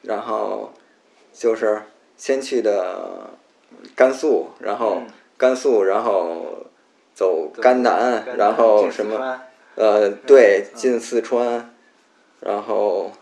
[0.01, 0.73] 然后
[1.33, 1.81] 就是
[2.17, 3.29] 先去的
[3.95, 5.07] 甘肃，然后嗯。
[5.37, 6.65] 甘肃，然后
[7.13, 9.41] 走甘南，然后什么川。
[9.75, 10.75] 呃，对，嗯。
[10.75, 11.73] 进四川，
[12.41, 13.13] 然后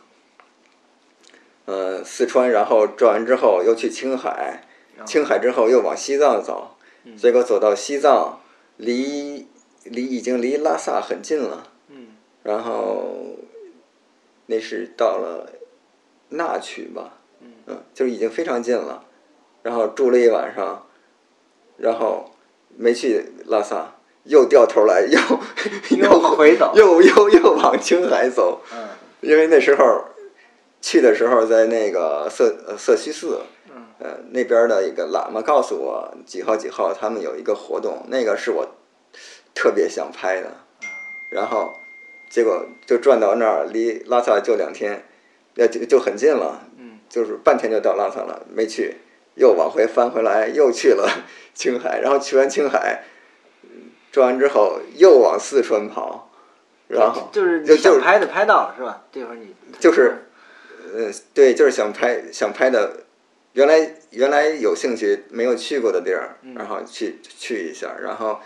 [1.65, 4.63] 呃四川，然后转完之后又去青海，
[5.05, 6.76] 青海之后又往西藏走，嗯
[7.15, 8.39] 结果走到西藏，
[8.77, 9.47] 离
[9.83, 12.07] 离已经离拉萨很近了，嗯。
[12.43, 13.37] 然后
[14.47, 15.49] 那是到了
[16.29, 17.83] 那曲吧，嗯。
[17.93, 19.05] 就是已经非常近了，
[19.63, 20.85] 然后住了一晚上，
[21.77, 22.31] 然后
[22.75, 25.19] 没去拉萨，又掉头来又
[25.97, 26.73] 又回走。
[26.77, 28.87] 又又又往青海走，嗯。
[29.21, 30.05] 因为那时候
[30.79, 33.47] 去的时候在那个色呃色西寺，嗯
[33.99, 38.67] 呃那边的一个喇嘛告诉我几号几号他们有一个活动，那个是我
[39.55, 40.51] 特别想拍的，
[41.31, 41.73] 然后
[42.29, 45.03] 结果就转到那儿，离拉萨就两天，
[45.55, 48.97] 呃就就很近了，嗯就是半天就到拉萨了，没去，
[49.35, 51.09] 又往回翻回来，又去了
[51.53, 53.03] 青海，然后去完青海，
[53.63, 53.69] 嗯
[54.11, 56.29] 转完之后又往四川跑，
[56.87, 59.03] 然后就是就就是拍的拍到了是吧？
[59.11, 60.27] 这会儿你就是
[60.93, 63.05] 呃，对，就是想拍想拍的，
[63.57, 66.53] 原来原来有兴趣没有去过的地儿，嗯。
[66.53, 68.39] 然后去去一下，然后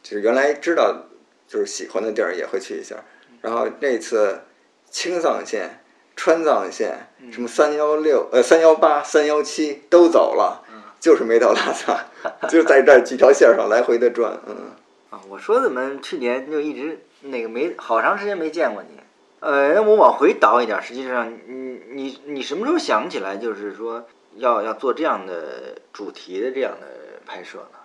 [0.00, 1.06] 就是原来知道
[1.48, 2.94] 就是喜欢的地儿也会去一下，
[3.40, 4.42] 然后那次
[4.88, 5.80] 青藏线、
[6.14, 7.32] 川藏线，嗯。
[7.32, 10.82] 什么三幺六、呃三幺八、三幺七都走了，嗯。
[11.00, 12.06] 就是没到拉萨，
[12.48, 14.70] 就在这儿几条线上来回的转，嗯。
[15.10, 19.00] 啊，我说怎么去年就一直那个没好长时间没见过你。
[19.40, 24.06] 呃，那我往回倒一点，实际上你你你什么时候想起来，就是说
[24.36, 26.86] 要要做这样的主题的这样的
[27.24, 27.78] 拍摄呢？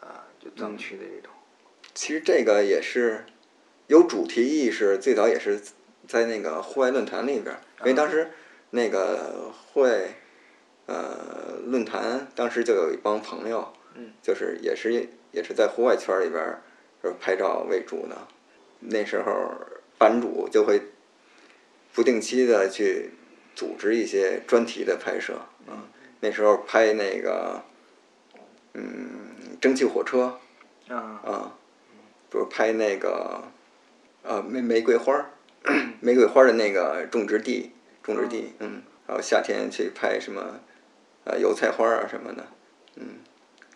[0.00, 1.30] 啊，就藏区的这种。
[1.94, 3.24] 其实这个也是
[3.86, 5.60] 有主题意识，最早也是
[6.06, 8.30] 在那个户外论坛里边儿，因为当时
[8.70, 10.14] 那个户外
[10.86, 16.62] 呃论坛，当时就有一帮朋友，嗯就是也是也是在户外圈儿里边儿，
[17.02, 18.16] 就是拍照为主的。
[18.80, 19.54] 那时候
[19.98, 20.82] 版主就会
[21.92, 23.10] 不定期的去
[23.54, 25.34] 组织一些专题的拍摄，
[25.68, 25.84] 嗯，
[26.22, 27.64] 那时候拍那个
[28.74, 30.38] 嗯蒸汽火车，
[30.88, 31.58] 啊，啊，
[32.30, 33.42] 比如拍那个，
[34.22, 35.30] 呃，玫玫瑰花儿，
[35.98, 37.72] 玫瑰花儿的那个种植地，
[38.04, 40.60] 种植地，嗯，然后夏天去拍什么，
[41.24, 42.46] 呃，油菜花儿啊什么的，
[42.94, 43.18] 嗯，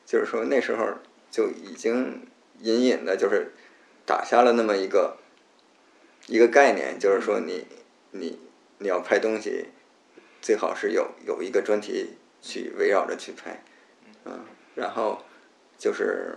[0.04, 0.86] 就是说那时候
[1.32, 2.28] 就已经
[2.60, 3.52] 隐隐的，就是
[4.06, 5.16] 打下了那么一个
[6.28, 7.66] 一个概念，就是说你
[8.12, 8.38] 你
[8.78, 9.66] 你要拍东西，
[10.40, 13.62] 最好是有有一个专题去围绕着去拍，
[14.24, 14.40] 嗯，
[14.74, 15.22] 然后
[15.78, 16.34] 就是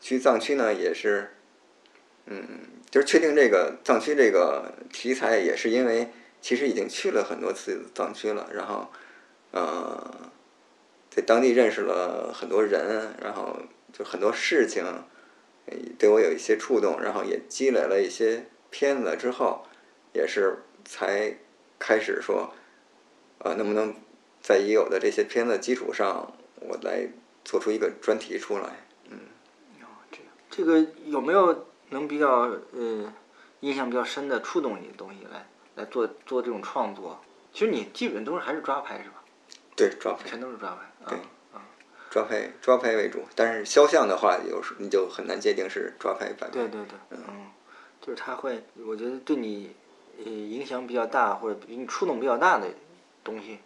[0.00, 1.30] 去藏区呢，也是，
[2.26, 8.90] 嗯，就是确定这个藏区这个题材，也是因为其实已经去了很多次藏区了，然后，
[9.52, 10.30] 呃，
[11.10, 13.56] 在当地认识了很多人，然后
[13.92, 14.84] 就很多事情，
[15.66, 19.64] 呃对我有一些触动，然后也积累了一些片子之后，
[20.12, 21.38] 也是才
[21.78, 22.52] 开始说，
[23.38, 23.94] 呃，能不能
[24.44, 26.30] 在已有的这些片子基础上，
[26.60, 27.08] 我来
[27.46, 28.86] 做出一个专题出来。
[29.08, 29.18] 嗯
[30.50, 33.12] 这个有没有能比较呃
[33.60, 37.20] 印象比较深的触动你的东西来来做做这种创作？
[37.52, 39.24] 其实你基本都是还是抓拍是吧？
[39.74, 41.08] 对，抓拍，全都是抓拍。
[41.08, 41.18] 对
[41.52, 41.64] 啊，
[42.10, 43.24] 抓拍，抓拍为主。
[43.34, 46.52] 但是肖像的话，有时你就很难界定是抓拍版本。
[46.52, 47.50] 对对对，嗯，
[48.00, 49.74] 就是他会，我觉得对你
[50.18, 52.68] 呃影响比较大，或者比你触动比较大的
[53.24, 53.58] 东西，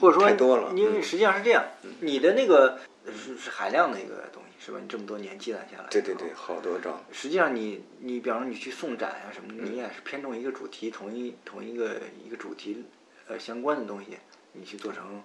[0.00, 1.64] 或者说太多了嗯因为实际上是这样，
[2.00, 4.78] 你的那个是是海量的一个东西，是吧？
[4.82, 6.32] 你这么多年积攒下来，对对对，。
[6.34, 7.02] 好多张。
[7.12, 12.84] 实际上你，你比方说你去送展呀、什么的，嗯你也是偏重一个主题，同一同一个一个主题
[13.28, 14.18] 呃相关的东西，
[14.52, 15.22] 你去做成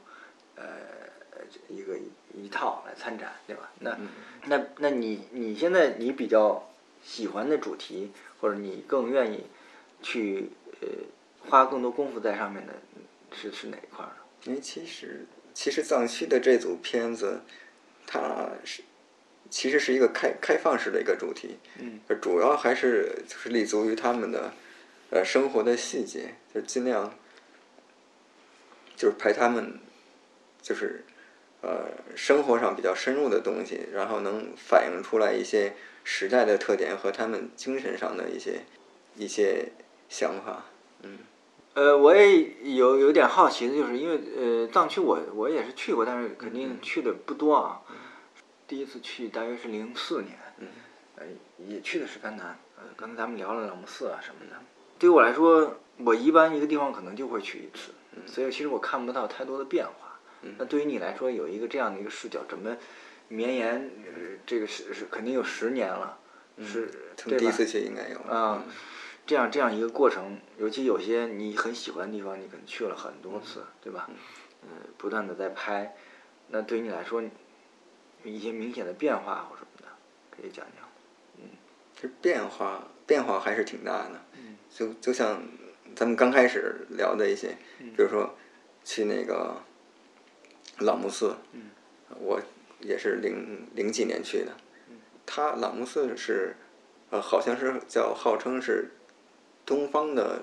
[0.56, 0.64] 呃
[1.68, 1.98] 一个
[2.34, 3.72] 一套来参展，对吧？
[3.80, 4.08] 那、嗯
[4.46, 6.70] 那那你你现在你比较
[7.04, 9.46] 喜欢的主题，或者你更愿意
[10.02, 10.52] 去
[10.82, 10.88] 呃
[11.50, 12.74] 花更多功夫在上面的，
[13.32, 14.06] 是是哪一块？
[14.46, 17.42] 因为其实其实藏区的这组片子，
[18.08, 18.84] 它是
[19.50, 24.54] 其实是一个开开放式的一个主题，嗯主要还是就是立足于他们的
[25.10, 27.14] 呃生活的细节，就尽量
[28.96, 29.80] 就是拍他们
[30.62, 31.04] 就是
[31.62, 35.74] 呃生活上比较深入的东西，然后能反映出来一些
[36.04, 38.62] 时代的特点和他们精神上的一些
[39.16, 39.72] 一些
[40.08, 40.66] 想法。
[41.74, 42.42] 呃，我也
[42.76, 47.82] 有有点好奇的，就是因为呃藏区我我也是去过，但是肯定去的不多啊。
[48.68, 50.38] 第一次去大约是零四年，
[51.16, 51.26] 呃，
[51.68, 52.58] 也去的是甘南。
[52.78, 54.58] 呃，刚才咱们聊了朗木寺啊什么的。
[54.98, 57.92] 对于我来说，我一般一个地方可能就会去一次，
[58.26, 60.20] 所以其实我看不到太多的变化。
[60.58, 62.76] 那对于你来说，有一个这样的一个视角，怎么
[63.28, 63.92] 绵延？
[64.06, 64.12] 呃
[64.46, 66.18] 这个是是肯定有十年了，
[66.62, 66.90] 是
[67.26, 68.64] 第一次去应该有啊，
[69.30, 74.10] 这样这样一个过程，尤其有些你很喜欢的地方，你可能去了很多次，对吧？
[74.64, 75.96] 嗯，不断的在拍，
[76.48, 77.30] 那对于你来说，有
[78.24, 79.88] 一些明显的变化或什么的，
[80.32, 80.84] 可以讲讲。
[81.94, 84.20] 其实变化变化还是挺大的。
[84.34, 85.44] 嗯就就像
[85.96, 88.36] 咱们刚开始聊的一些，嗯比如说
[88.84, 89.62] 去那个
[90.80, 91.70] 朗木寺，嗯
[92.20, 92.42] 我
[92.80, 94.54] 也是零零几年去的。
[94.90, 94.96] 嗯
[95.28, 96.56] 它朗木寺是
[97.12, 98.90] 呃，好像是叫号称是
[99.70, 100.42] 东方的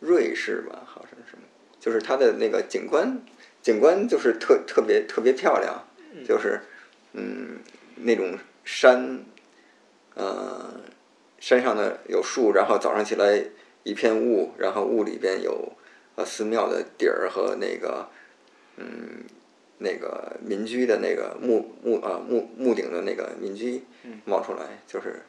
[0.00, 1.44] 瑞士吧，好像是什么，
[1.78, 3.22] 就是它的那个景观
[3.62, 5.86] 景观就是特特别特别漂亮，
[6.26, 6.60] 就是
[7.12, 7.60] 嗯
[7.94, 9.20] 那种山，
[10.14, 10.80] 呃
[11.38, 13.44] 山上的有树，然后早上起来
[13.84, 15.72] 一片雾，然后雾里边有
[16.16, 18.08] 呃寺庙的底儿和那个
[18.76, 19.22] 嗯
[19.78, 25.22] 那个民居的那个木木啊木木顶的那个民居嗯冒出来，就是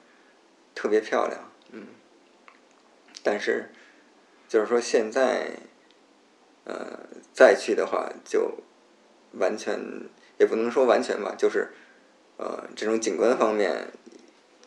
[0.74, 1.40] 特别漂亮，
[1.72, 1.86] 嗯。
[3.30, 3.70] 但是
[4.48, 5.52] 就是说现在
[6.64, 7.00] 呃
[7.34, 8.54] 再去的话，就
[9.34, 9.78] 完全
[10.38, 11.68] 也不能说完全吧，就是
[12.38, 13.90] 呃这种景观方面，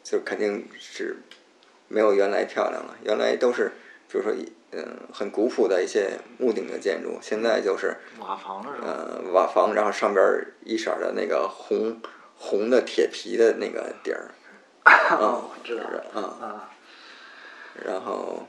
[0.02, 1.16] 就肯定是
[1.88, 2.98] 没有原来漂亮了。
[3.02, 3.72] 原来都是
[4.12, 8.86] 比如说一嗯很古朴的一些木顶的建筑，现在就是瓦房了是吧？
[8.86, 11.98] 呃瓦房，然后上边儿一色儿的那个红
[12.36, 14.34] 红的铁皮的那个底儿，
[15.16, 16.70] 哦，知道了啊、啊，
[17.84, 18.46] 然后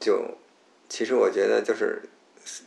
[0.00, 0.38] 就
[0.88, 2.02] 其实我觉得就是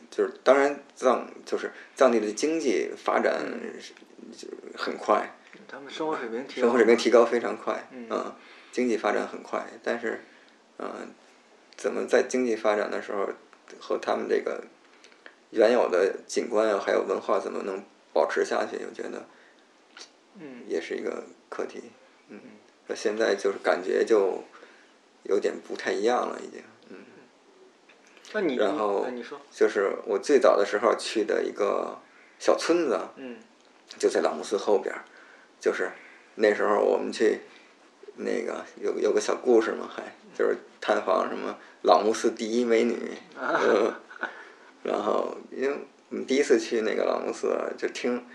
[0.09, 3.45] 就是当然藏就是藏地的经济发展
[3.79, 3.93] 是
[4.35, 4.47] 就
[4.77, 5.35] 很快，
[5.67, 8.33] 他们生活水平提高，生活水平提高非常快，嗯
[8.71, 10.21] 经济发展很快，但是
[10.77, 11.13] 嗯、
[11.77, 13.29] 怎么在经济发展的时候
[13.79, 14.63] 和他们这个
[15.51, 18.77] 原有的景观啊还有文化怎么能保持下去？
[18.85, 19.25] 我觉得
[20.37, 21.83] 嗯也是一个课题，
[22.27, 22.39] 嗯，
[22.87, 24.43] 那现在就是感觉就
[25.25, 26.97] 有点不太一样了，已经，嗯。
[28.33, 31.99] 那你然后你说，就是我最早的时候去的一个
[32.39, 33.37] 小村子，嗯。
[33.99, 35.05] 就在朗木寺后边儿，
[35.59, 35.91] 就是
[36.35, 37.41] 那时候我们去
[38.15, 40.03] 那个有有个小故事嘛，还
[40.33, 42.97] 就是探访什么朗木寺第一美女，
[43.39, 43.93] 嗯，
[44.83, 45.77] 然后因为
[46.09, 48.25] 我们第一次去那个朗木寺，就听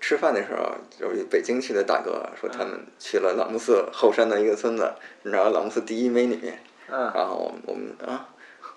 [0.00, 6.52] 吃饭的时候，就是北京去的大哥说他们去了朗木寺后山的一个村子，你知道朗木寺第一美女，
[6.88, 7.12] 嗯。
[7.14, 8.28] 然后我们我们啊，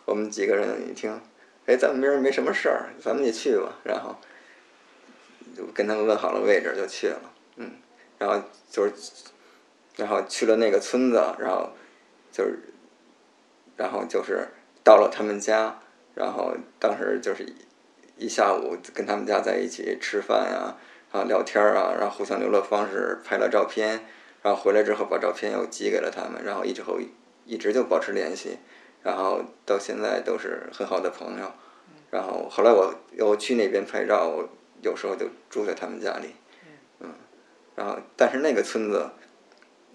[0.06, 1.20] 我们几个人一听，
[1.66, 3.80] 哎，咱们明儿没什么事儿，咱们也去吧。
[3.84, 4.16] 然后
[5.56, 7.22] 就跟他们问好了位置就去了，
[7.56, 7.72] 嗯，
[8.18, 8.94] 然后就是，
[9.96, 11.70] 然后去了那个村子，然后
[12.32, 12.60] 就是，
[13.78, 14.48] 然后就是
[14.84, 15.80] 到了他们家，
[16.16, 17.56] 然后当时就是一
[18.26, 20.76] 一下午跟他们家在一起吃饭呀、然
[21.22, 24.06] 后聊天儿啊，然后互相留了方式，拍了照片，
[24.42, 27.00] 然后回来之后把照片又寄给了他们，然后一直后
[27.46, 28.58] 一直就保持联系，
[29.04, 31.52] 然后到现在都是很好的朋友。
[32.10, 34.48] 然后后来我又去那边拍照，我
[34.82, 36.36] 有时候就住在他们家里，
[37.00, 37.10] 嗯，
[37.76, 39.10] 然后但是那个村子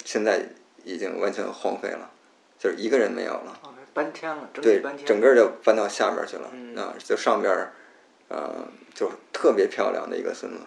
[0.04, 0.42] 现在
[0.84, 2.10] 已经完全荒废了，
[2.58, 3.58] 就是一个人没有了。
[3.62, 6.48] 哦搬迁了，对整个就搬到下边儿去了。
[6.52, 7.72] 嗯啊，就上边儿，
[8.28, 10.66] 呃，就特别漂亮的一个村子，嗯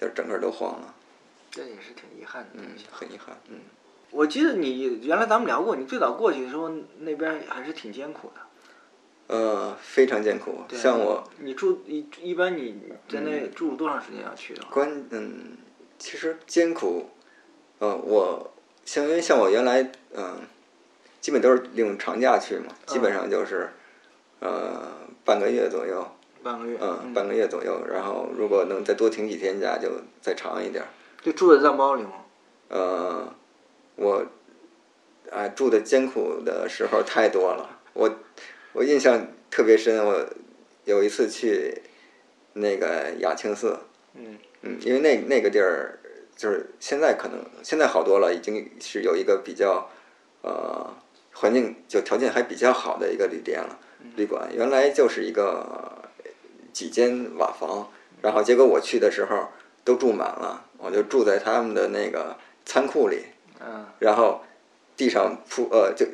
[0.00, 0.94] 就整个都黄了。
[1.50, 3.36] 这也是挺遗憾的东嗯西。，很遗憾。
[3.48, 3.58] 嗯，
[4.10, 6.70] 我记得你原来咱们聊过，你最早过去的时候，
[7.00, 8.40] 那边还是挺艰苦的。
[9.36, 10.64] 呃，非常艰苦。
[10.72, 14.70] 像我你住一一般你在那住多长时间要去的话？
[14.72, 15.56] 关嗯，
[15.98, 17.10] 其实艰苦，
[17.78, 18.52] 呃，我
[18.84, 19.82] 像因为像我原来
[20.12, 20.40] 嗯、
[21.20, 23.70] 基本都是利用长假去嘛，基本上就是
[24.40, 24.90] 呃
[25.24, 26.10] 半个月左右，
[26.42, 26.78] 半个月。
[26.80, 27.80] 嗯，半个月左右。
[27.88, 30.88] 然后如果能再多请几天假，就再长一点儿。
[31.22, 32.12] 就住在藏包里吗？
[32.68, 33.34] 呃，
[33.96, 34.24] 我
[35.30, 38.10] 啊住的艰苦的时候太多了，我
[38.72, 40.04] 我印象特别深。
[40.04, 40.26] 我
[40.84, 41.82] 有一次去
[42.54, 43.78] 那个雅清寺，
[44.14, 45.98] 嗯嗯，因为那那个地儿
[46.36, 49.90] 就是现在可能现在好多了，已经是有一个比较
[50.42, 50.94] 呃
[51.34, 53.78] 环境就条件还比较好的一个旅店了。
[54.16, 55.99] 旅馆原来就是一个
[56.72, 57.88] 几间瓦房，
[58.22, 59.48] 然后结果我去的时候
[59.84, 63.26] 都住满了，我就住在他们的那个仓库里，
[63.60, 63.86] 嗯。
[63.98, 64.42] 然后
[64.96, 66.06] 地上铺呃就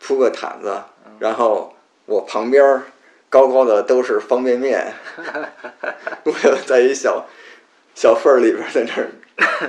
[0.00, 0.82] 铺个毯子，
[1.18, 1.74] 然后
[2.06, 2.84] 我旁边儿
[3.28, 4.94] 高高的都是方便面，
[6.24, 7.26] 我就在一小
[7.94, 9.10] 小缝儿里边在那儿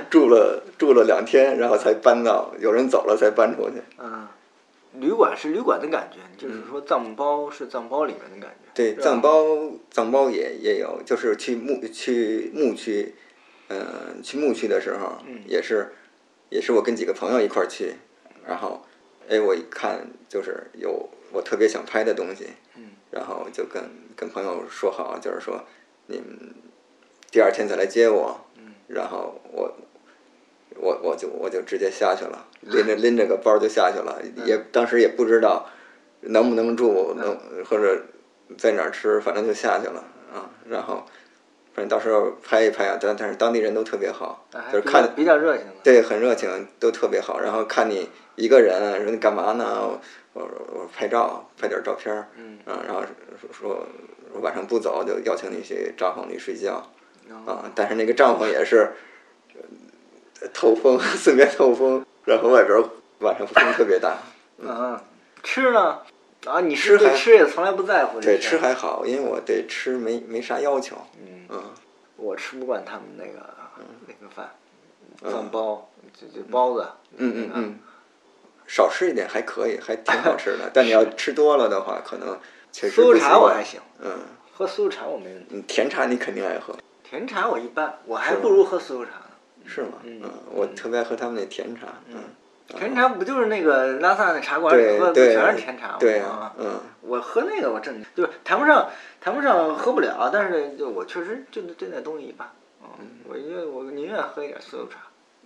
[0.08, 3.82] 住了住了两天，然后才搬到有人走了才搬出去。
[3.98, 4.26] 嗯，
[4.94, 8.70] 旅馆是旅馆的感觉，就是说藏包是藏包里面的感觉。
[8.74, 9.44] 对，藏包
[9.90, 13.14] 藏包也也有，就是去牧去牧区，
[13.68, 15.40] 嗯、去牧区的时候，嗯。
[15.46, 15.92] 也是
[16.48, 17.94] 也是我跟几个朋友一块儿去，
[18.46, 18.84] 然后
[19.28, 22.90] 哎我一看就是有我特别想拍的东西，嗯。
[23.10, 23.82] 然后就跟
[24.16, 25.64] 跟朋友说好，就是说
[26.06, 26.54] 你们
[27.30, 28.74] 第二天再来接我，嗯。
[28.88, 29.72] 然后我
[30.80, 35.66] 我我就我就直接下去了，拎着拎着个包就下去了， 也当时也不知道
[36.22, 38.02] 能不能住，能或者
[38.58, 40.50] 在哪儿吃，反正就下去了啊。
[40.68, 41.04] 然后
[41.74, 45.66] 反正到时候拍一拍啊，但但是当地人都特别好，就是看比较热情。
[45.82, 47.40] 对，很热情，都特别好。
[47.40, 49.82] 然后看你一个人，说你干嘛呢？
[50.32, 52.28] 我我我拍照，拍点照片儿。
[52.36, 53.02] 嗯然后
[53.40, 53.86] 说说
[54.32, 56.90] 说晚上不走，就邀请你去帐篷里睡觉。
[57.28, 58.92] 哦啊，但是那个帐篷也是呃
[60.54, 62.84] 透风， 四面透风，然后外边儿
[63.20, 64.18] 晚上风特别大。
[64.58, 64.98] 嗯，
[65.42, 66.00] 吃呢？
[66.46, 70.96] 啊，你吃对吃也从来不在乎这对，吃还好，因为我对吃没没啥要求。
[71.18, 71.62] 嗯，嗯，
[72.16, 73.46] 我吃不惯他们那个
[74.06, 74.50] 那个饭，
[75.22, 76.86] 嗯饭包，就就包子。
[77.16, 77.78] 嗯嗯嗯，
[78.66, 80.70] 少吃一点还可以，还挺好吃的。
[80.72, 82.38] 但你要吃多了的话，可能
[82.72, 84.10] 确实酥不行茶我还行，嗯，
[84.56, 85.48] 喝酥茶我没问题。
[85.50, 86.74] 嗯甜茶你肯定爱喝，
[87.04, 89.29] 甜茶我一般，我还不如喝酥茶呢。
[89.66, 89.92] 是吗？
[90.04, 91.86] 嗯嗯，我特别爱喝他们那甜茶。
[92.08, 92.16] 嗯，
[92.68, 95.96] 甜茶不就是那个拉萨那茶馆里喝的全是甜茶吗？
[95.98, 98.88] 对啊，嗯我喝那个我真就是谈不上
[99.20, 102.48] 谈不上喝不了，但是就我确实就对那东西一般。
[102.82, 104.98] 嗯，我因为我宁愿喝一点酥油茶。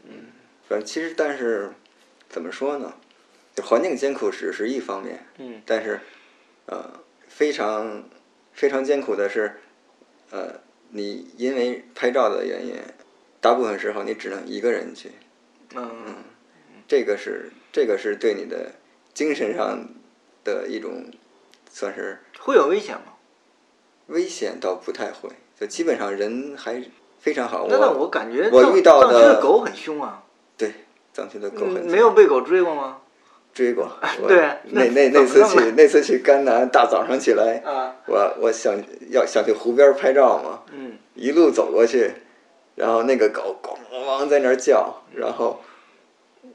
[0.05, 0.27] 嗯
[0.69, 1.71] 反正其实但是
[2.29, 2.93] 怎么说呢，
[3.55, 6.01] 就环境艰苦只是一方面，嗯但是
[6.67, 6.91] 呃
[7.29, 8.05] 非常
[8.53, 9.61] 非常艰苦的是，
[10.31, 10.61] 呃
[10.91, 12.75] 你因为拍照的原因，
[13.45, 15.11] 大部分时候你只能一个人去，
[15.75, 15.85] 嗯。
[16.89, 18.73] 这个是这个是对你的
[19.13, 19.87] 精神上
[20.45, 21.05] 的一种
[21.71, 23.13] 算是会有危险吗？
[24.07, 25.29] 危险，倒不太会，
[25.61, 26.83] 就基本上人还
[27.21, 27.67] 非常好。
[27.69, 30.23] 那那我我感觉我遇到的狗很凶啊，
[30.57, 30.73] 对
[31.13, 31.91] 藏区的狗很凶。
[31.91, 32.99] 没有被狗追过吗？
[33.53, 33.91] 追过，
[34.27, 34.39] 对
[34.71, 38.75] 那那那那次去那次去甘南，大早上起来，啊，我我想
[39.11, 40.97] 要想去湖边拍照嘛，嗯。
[41.15, 42.11] 一路走过去，
[42.75, 45.63] 然后那个狗咣咣咣在那儿叫，然后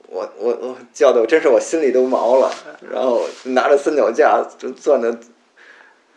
[0.07, 2.51] 我我我叫的真是我心里都毛了，
[2.91, 5.20] 然后拿着三脚架就攥的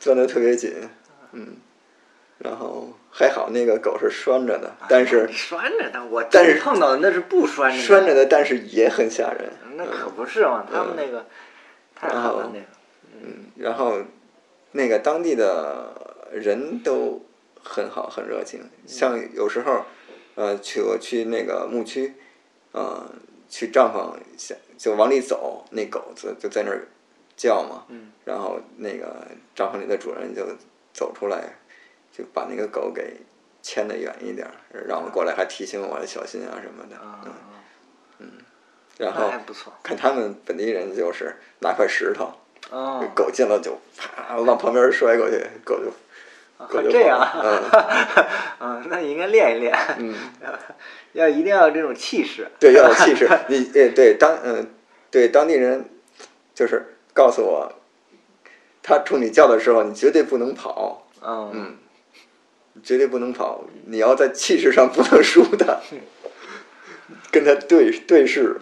[0.00, 0.74] 攥的特别紧，
[1.32, 1.56] 嗯，
[2.38, 11.24] 然后还好那个狗是拴着的，但是你拴着的，我但是碰到的那是不拴着的，拴着的，但是也很吓人，那可不是嘛，他们那个
[11.94, 12.66] 太狠了那个。
[13.24, 13.98] 嗯，然后
[14.72, 15.92] 那个当地的
[16.32, 17.24] 人都
[17.62, 18.68] 很好，很热情。
[18.86, 19.84] 像有时候，
[20.34, 22.14] 呃，去我去那个牧区，
[22.72, 23.10] 呃，
[23.48, 26.88] 去帐篷想就往里走，那狗子就在那儿
[27.36, 30.46] 叫嘛，嗯然后那个帐篷里的主人就
[30.92, 31.56] 走出来，
[32.12, 33.16] 就把那个狗给
[33.62, 36.96] 牵得远一点儿，让我过来还提醒我小心啊什么的。
[36.96, 37.20] 啊
[38.18, 38.30] 嗯，
[38.98, 39.72] 然后还不错。
[39.82, 42.32] 看他们本地人就是拿块石头。
[42.70, 45.92] 哦，狗进了就啪往旁边摔过去，狗就
[46.68, 47.20] 还这样？
[48.60, 50.14] 嗯， 那你应该练一练，嗯，
[51.12, 52.48] 要一定要有这种气势。
[52.58, 53.28] 对，要有气势。
[53.48, 54.70] 你呃对当嗯、
[55.10, 55.88] 对当地人
[56.54, 57.72] 就是告诉我，
[58.82, 61.76] 他冲你叫的时候，你绝对不能跑，嗯嗯，
[62.82, 65.78] 绝对不能跑，你要在气势上不能输他，
[67.30, 68.60] 跟他对对视，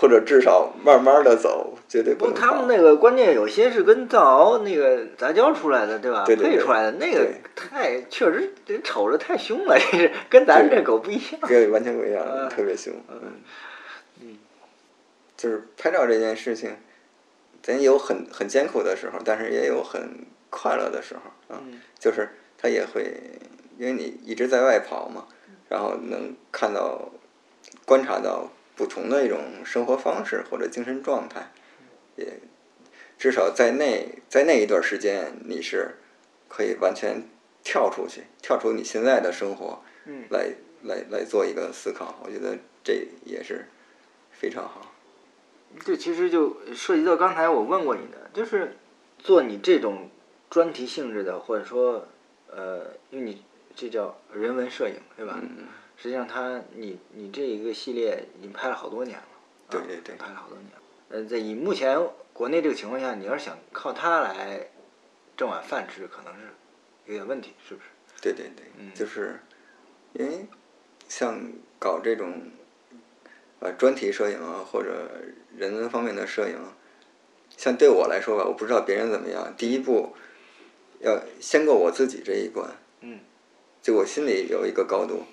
[0.00, 2.30] 或者至少慢慢的走，绝对不。
[2.32, 6.24] 他们那个关键有些是跟藏獒那个杂交出来的，对吧？
[6.24, 11.40] 对对对配出来的那个太确实这瞅着太凶了， 这是跟咱对这狗不一样。
[11.46, 12.94] 对完全不一样，嗯特别凶。
[13.10, 13.20] 嗯，
[14.22, 14.38] 嗯
[15.36, 16.74] 就是拍照这件事情，
[17.62, 21.60] 咱有很很艰苦的时候，但是也有很快乐的时候啊。
[21.62, 23.12] 嗯就是它也会，
[23.76, 25.26] 因为你一直在外跑嘛，
[25.68, 27.10] 然后能看到、
[27.84, 28.50] 观察到
[28.80, 31.52] 不同的一种生活方式或者精神状态，
[32.16, 32.40] 也
[33.18, 35.96] 至少在那在那一段时间，你是
[36.48, 37.22] 可以完全
[37.62, 40.54] 跳出去，跳出你现在的生活，嗯来
[40.84, 42.18] 来来做一个思考。
[42.24, 43.66] 我觉得这也是
[44.32, 44.94] 非常好。
[45.84, 48.78] 这其实就涉及到刚才我问过你的，就是
[49.18, 50.08] 做你这种
[50.48, 52.08] 专题性质的，或者说
[52.48, 53.44] 呃，因为你
[53.76, 55.38] 这叫人文摄影，对吧？
[55.42, 55.66] 嗯
[56.00, 60.80] 实际上它，你你这一个系列已经拍了好多年了，啊对对对拍了好多年了。
[61.10, 62.00] 呃，在以目前
[62.32, 64.70] 国内这个情况下，你要是想靠它来
[65.36, 66.48] 挣碗饭吃，可能是
[67.04, 67.88] 有点问题，是不是？
[68.22, 69.40] 对对对，嗯就是
[70.14, 70.46] 因为
[71.06, 71.38] 像
[71.78, 72.44] 搞这种
[73.58, 75.10] 呃专题摄影啊，或者
[75.54, 76.56] 人文方面的摄影，
[77.58, 79.54] 像对我来说吧，我不知道别人怎么样。
[79.54, 80.14] 第一步
[81.00, 82.70] 要先过我自己这一关，
[83.02, 83.20] 嗯
[83.82, 85.24] 就我心里有一个高度，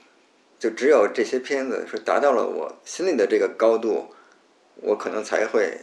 [0.59, 4.13] 就只有这些片子是达到了我心里的这个高度，
[4.75, 5.81] 我可能才会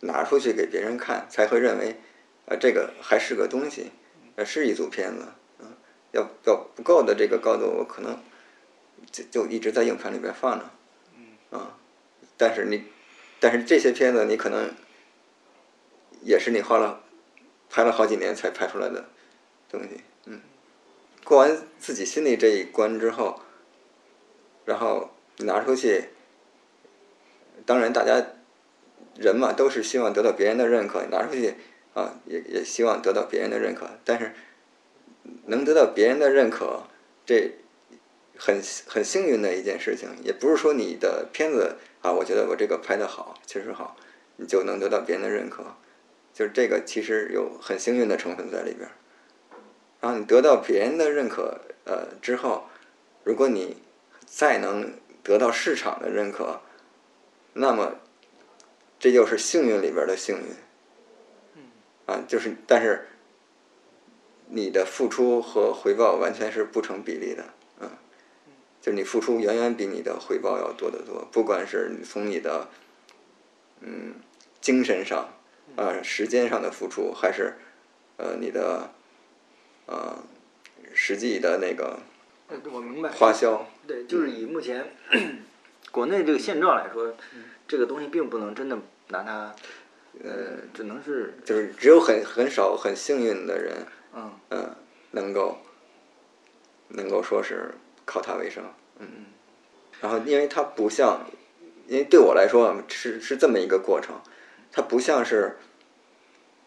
[0.00, 2.00] 拿出去给别人看，才会认为
[2.46, 3.90] 啊、这个还是个东西，
[4.36, 5.26] 呃是一组片子，
[5.58, 5.66] 嗯、
[6.12, 8.22] 要要不够的这个高度，我可能
[9.10, 11.76] 就就一直在硬盘里边放着，啊、
[12.36, 12.84] 但是你，
[13.40, 14.70] 但是这些片子你可能
[16.22, 17.02] 也是你花了
[17.68, 19.08] 拍了好几年才拍出来的
[19.68, 20.40] 东西，嗯，
[21.24, 23.40] 过完自己心里这一关之后，
[24.66, 26.10] 然后拿出去，
[27.64, 28.26] 当然大家
[29.18, 31.54] 人嘛都是希望得到别人的认可，拿出去
[31.94, 34.34] 啊也也希望得到别人的认可，但是
[35.46, 36.82] 能得到别人的认可，
[37.24, 37.52] 这
[38.36, 43.96] 很很幸运的一件事情，也不是说你的片子啊，我觉得我这个拍的好，确实好，
[44.36, 45.64] 你就能得到别人的认可，
[46.34, 48.88] 就是这个其实有很幸运的成分在里边。
[50.00, 52.64] 然后你得到别人的认可，呃之后，
[53.24, 53.78] 如果你
[54.26, 54.92] 再能
[55.22, 56.60] 得到市场的认可，
[57.54, 57.96] 那么
[58.98, 60.44] 这就是幸运里边儿的幸运。
[62.06, 63.08] 啊，就是但是
[64.48, 67.44] 你的付出和回报完全是不成比例的，
[67.80, 67.90] 嗯，
[68.80, 72.68] 就是你付出远远比你的回报要多得多，不管是你从你的
[73.80, 74.14] 嗯
[74.60, 75.30] 精神上
[75.74, 77.56] 啊、时间上的付出，还是
[78.18, 78.92] 呃你的
[79.86, 80.22] 呃
[80.94, 81.98] 实际的那个
[82.48, 83.10] 呃我明白。
[83.10, 84.92] 花销，对，就是以目前
[85.90, 88.78] 国内这个现状来说，嗯这个东西并不能真的
[89.08, 89.54] 拿它，
[90.22, 94.32] 呃，只能是就是只有很很少很幸运的人，嗯。
[94.50, 94.76] 嗯，
[95.10, 95.58] 能够
[96.88, 97.74] 能够说是
[98.04, 98.62] 靠它为生，
[98.98, 99.06] 嗯，
[100.00, 101.26] 然后因为它不像，
[101.88, 104.20] 因为对我来说是是这么一个过程，
[104.70, 105.56] 它不像是，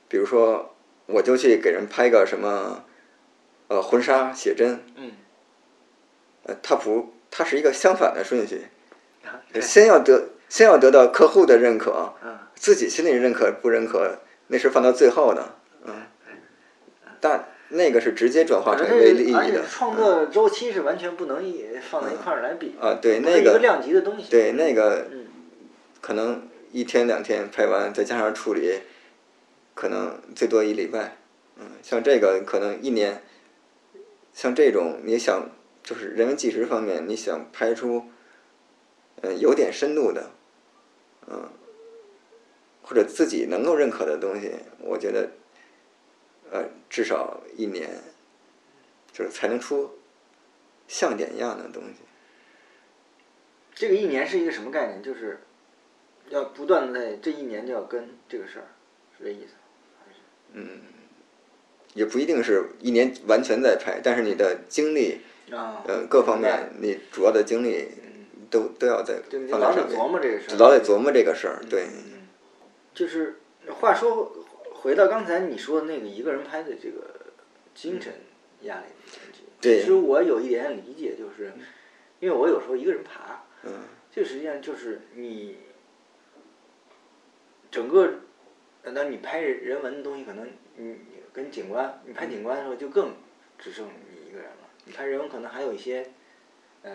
[0.09, 0.75] 比如说
[1.05, 2.83] 我就去给人拍个什么，
[3.69, 5.11] 呃，婚纱写真，嗯，
[6.49, 8.61] 呃，它不，它是一个相反的顺序，
[9.61, 14.17] 先要得先要得到客户的认可，嗯自己心里认可不认可，
[14.47, 15.55] 那是放到最后的，
[15.85, 15.93] 嗯，
[17.19, 24.29] 但那个是直接转化可成为利益的，创作周期是完全不能一放在一块儿来比啊对那个量级的东西。
[24.31, 25.27] 对那个嗯
[26.01, 28.79] 可能一天两天拍完，再加上处理，
[29.75, 31.17] 可能最多一礼拜，
[31.57, 33.21] 嗯，像这个可能一年，
[34.33, 35.49] 像这种你想
[35.83, 38.05] 就是人文纪实方面，你想拍出，
[39.21, 40.31] 嗯，有点深度的，
[41.27, 41.49] 嗯，
[42.83, 45.31] 或者自己能够认可的东西，我觉得，
[46.51, 47.89] 呃，至少一年，
[49.11, 49.97] 就是才能出
[50.87, 52.01] 像点一样的东西。
[53.73, 55.01] 这个一年是一个什么概念？
[55.01, 55.39] 就是
[56.29, 58.67] 要不断的在这一年就要跟这个事儿，
[59.17, 59.53] 是这意思
[60.53, 60.81] 嗯？
[61.95, 67.87] 也不一定是一年完全在拍，但是你的精力，啊，呃，各方面你主要的精力
[68.49, 71.87] 都都要在对，你老得放在上面，琢磨这个事儿，老得琢磨这个事儿，对，
[72.93, 73.39] 就是
[73.79, 77.09] 话说回到刚才你说的那个一个人拍的这个
[77.73, 78.13] 精神
[78.61, 79.79] 压力的问题，对。
[79.79, 81.53] 其实我有一点理解，就是
[82.19, 83.71] 因为我有时候一个人爬，嗯，
[84.11, 85.57] 这实际上就是你
[87.71, 88.09] 整个，
[88.83, 90.47] 呃当你拍人人文的东西，可能
[90.77, 90.97] 你你
[91.31, 93.13] 跟景观，你拍景观的时候就更
[93.57, 94.68] 只剩你一个人了。
[94.89, 96.03] 你拍人文可能还有一些，
[96.81, 96.91] 呃，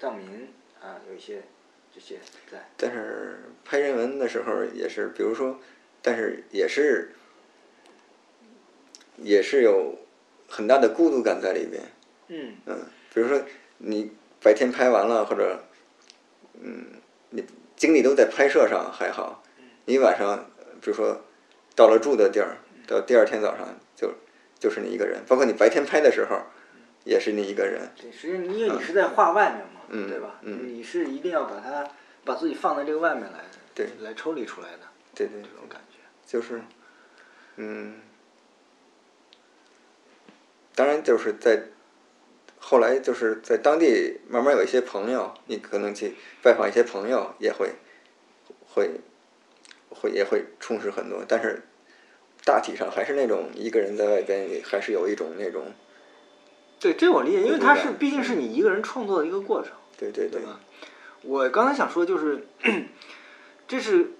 [0.00, 0.48] 藏民
[0.82, 1.40] 啊，有一些
[1.94, 2.18] 这些
[2.50, 2.68] 在。
[2.76, 5.60] 但是拍人文的时候也是，比如说，
[6.02, 7.12] 但是也是
[9.18, 9.96] 也是有
[10.48, 11.80] 很大的孤独感在里边，
[12.26, 12.56] 嗯。
[12.66, 12.80] 嗯，
[13.14, 13.40] 比如说
[13.78, 14.10] 你
[14.42, 15.62] 白天拍完了，或者
[16.60, 16.84] 嗯，
[17.28, 17.44] 你
[17.76, 19.44] 精力都在拍摄上还好，
[19.84, 20.50] 你晚上
[20.80, 21.22] 比如说
[21.76, 22.56] 到了住的地儿，
[22.88, 24.14] 到第二天早上就
[24.58, 26.42] 就是你一个人，包括你白天拍的时候
[27.04, 30.38] 也是你一个人，对，实际上因为你是在画外面嘛，嗯对吧？
[30.42, 30.76] 嗯。
[30.76, 31.88] 你是一定要把它
[32.24, 33.44] 把自己放在这个外面来，
[33.74, 33.88] 对。
[34.00, 34.80] 来抽离出来的
[35.14, 35.98] 对对这种感觉。
[36.26, 36.60] 就是
[37.56, 38.00] 嗯，
[40.74, 41.64] 当然就是在
[42.58, 47.72] 后来就是在当地慢慢有一些朋友，你可能去拜访一些朋友，也会
[48.68, 49.00] 会
[49.88, 51.62] 会也会充实很多，但是
[52.44, 55.72] 大体上还是那种一个人在外边，还是有一种那种，
[56.80, 59.72] 对，这我理解，因为它是毕竟是你一个人创作的一个过程。
[59.98, 60.58] 对对对对，吧？
[61.22, 62.46] 我刚才想说就是，
[63.68, 64.12] 这是，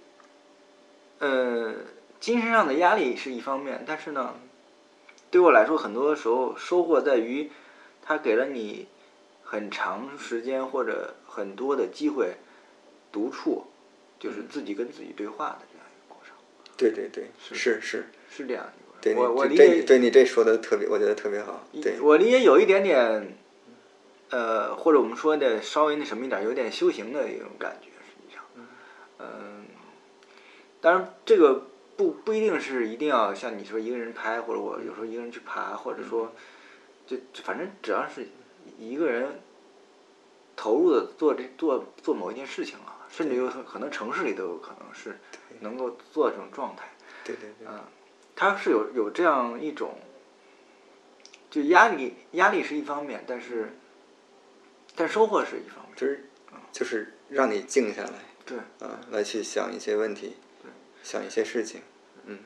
[1.21, 1.75] 呃，
[2.21, 4.35] 精神上的压力是一方面，但是呢，
[5.31, 7.51] 对我来说，很多时候收获在于，
[8.03, 8.87] 它给了你
[9.43, 12.35] 很长时间或者很多的机会
[13.11, 13.65] 独处，
[14.19, 16.37] 就是自己跟自己对话的这样一个过程，
[16.77, 17.55] 对对对，是。
[17.55, 18.71] 是是，是这样
[19.01, 19.23] 对程。
[19.23, 23.37] 我我理解，对你这说的特别，我觉得特别好，对，我理解有一点点，
[24.31, 28.45] 呃，或者我们说的稍微那什么一点，有点修行的一种感觉，实际上，
[29.19, 29.67] 嗯、
[30.81, 31.67] 当然这个
[31.97, 36.33] 不不一定是一定要像你说一个人拍，或者我有时候一个人去爬，或者说，
[37.07, 38.29] 就就反正只要是
[38.79, 39.41] 一个人
[40.57, 45.19] 投入的做这做做某一件事情啊，甚至有可可能城市里都有可能是
[45.61, 46.85] 能够做这种状态。
[47.25, 47.81] 对对对，嗯，
[48.41, 49.99] 它是有有这样一种，
[51.51, 53.77] 就压力压力是一方面，但是
[54.97, 55.95] 但收获是一方面。
[55.95, 56.25] 就是
[56.73, 58.13] 就是让你静下来
[58.47, 60.37] 对，啊，来去想一些问题，
[61.03, 61.83] 想一些事情，
[62.25, 62.39] 嗯，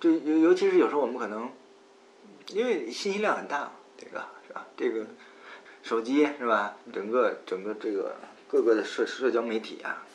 [0.00, 1.52] 就尤尤其是有时候我们可能
[2.48, 4.30] 因为信息量很大嘛，对吧？
[4.46, 4.66] 是吧？
[4.78, 5.04] 这个
[5.82, 6.74] 手机是吧？
[6.90, 8.16] 整个整个这个
[8.48, 10.06] 各个的社社交媒体啊，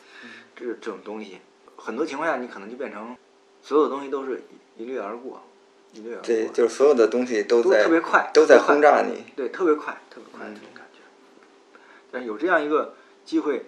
[0.56, 1.38] 这这种东西，
[1.76, 3.16] 很多情况下你可能就变成
[3.62, 4.42] 所有东西都是
[4.76, 5.42] 一一掠而过，
[5.92, 6.26] 一掠而过。
[6.26, 11.00] 对，就是所有的东西都都在特别快都在轰炸你，对，特别快，特别快的这种感觉。
[12.10, 13.66] 但有这样一个机会，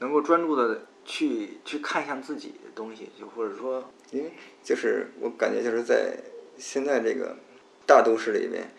[0.00, 4.32] 能够专注的去去看向自己的东西，就或者说，因为
[4.62, 6.14] 就是我感觉就是在
[6.58, 7.36] 现在这个
[7.86, 8.70] 大都市里面，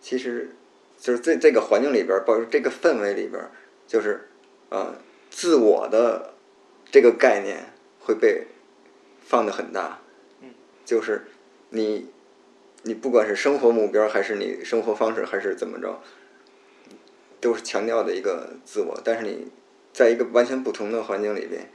[0.00, 0.50] 其实
[0.98, 3.50] 就是这这个环境里边儿，包括这个氛围里边儿，
[3.86, 4.28] 就是
[4.70, 4.96] 呃
[5.30, 6.34] 自我的
[6.90, 8.46] 这个概念会被
[9.28, 9.98] 放的很大，
[10.40, 10.48] 嗯，
[10.86, 11.26] 就是
[11.68, 12.08] 你
[12.84, 16.00] 你不管是生活目标还是你生活方式还是怎么着，
[17.38, 19.48] 都是强调的一个自我，但是你
[19.92, 21.70] 在一个完全不同的环境里边，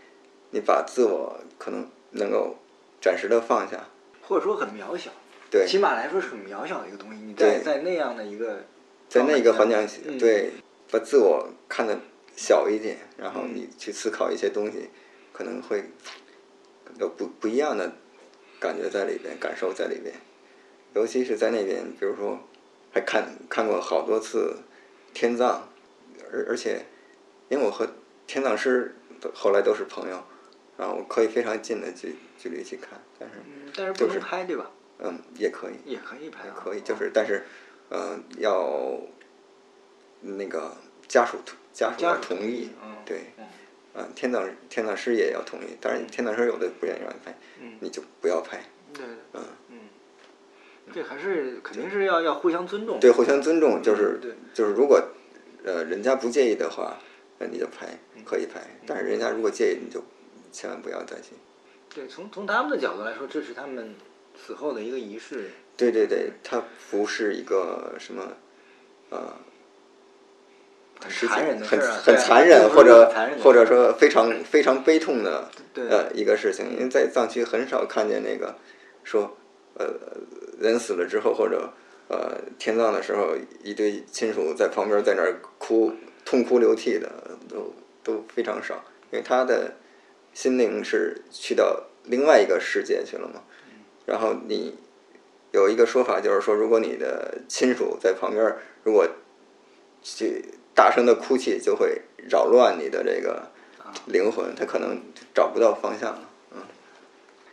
[0.50, 2.58] 你把自我可能能够
[3.00, 3.88] 暂时的放下，
[4.24, 5.12] 或者说很渺小，
[5.52, 7.20] 对，起码来说是很渺小的一个东西。
[7.22, 8.66] 你在对在那样的一个
[9.08, 10.54] 在那个环境对，
[10.90, 11.96] 把自我看得
[12.36, 13.54] 小一点，然后嗯。
[13.54, 14.90] 你去思考一些东西，
[15.32, 15.84] 可能会
[17.00, 17.92] 有不不一样的
[18.60, 20.14] 感觉在里边，感受在里边。
[20.94, 22.40] 尤其是在那边，比如说
[22.92, 24.58] 还看看过好多次
[25.14, 25.68] 天葬，
[26.32, 26.86] 而而且
[27.50, 27.88] 因为我和
[28.28, 30.24] 天葬师都后来都是朋友，
[30.78, 34.70] 然后我可以非常近的距距离去看，但是嗯，但是不就是能拍，对吧？
[35.00, 37.44] 嗯也可以，也可以拍啊，可以，就是但是，
[37.90, 39.00] 呃，要
[40.22, 43.46] 那个家属同家属要家属同意，嗯，对，嗯
[43.94, 48.64] 啊，天葬天葬师也要同意，当然天葬师有的不愿意让你拍，嗯你就不要拍，
[48.94, 49.78] 对对，嗯，嗯，
[50.94, 55.02] 这还是肯定是要要互相尊重，对，互相尊重，就是嗯对就是如果
[55.64, 56.98] 呃人家不介意的话，
[57.38, 60.04] 那你就拍，嗯可以拍，但是人家如果介意，你就
[60.52, 61.34] 千万不要再去。
[61.94, 63.94] 对，从从他们的角度来说，这是他们
[64.36, 68.34] 死后的一个仪式，对对对，它不是一个什么，
[69.12, 69.36] 呃，
[71.02, 73.14] 很残忍的很事儿啊对 很残忍，或者
[73.44, 78.56] 或者说非常非常悲痛的呃一个事情，因为在藏区很少看见那个
[79.04, 79.36] 说
[79.76, 79.86] 呃
[80.60, 81.74] 人死了之后或者
[82.08, 85.94] 呃天葬的时候，一堆亲属在旁边在那儿哭
[86.24, 87.10] 痛哭流涕的，
[87.50, 89.74] 都都非常少，因为他的
[90.34, 93.42] 心灵是去到另外一个世界去了嘛，
[94.06, 94.76] 然后你。
[95.56, 99.08] 有一个说法就是说，如果你的亲属在旁边，如果
[100.02, 100.44] 去
[100.76, 103.52] 大声的哭泣，就会扰乱你的这个
[104.08, 105.02] 灵魂，他可能
[105.34, 106.30] 找不到方向了。
[106.52, 106.62] 嗯，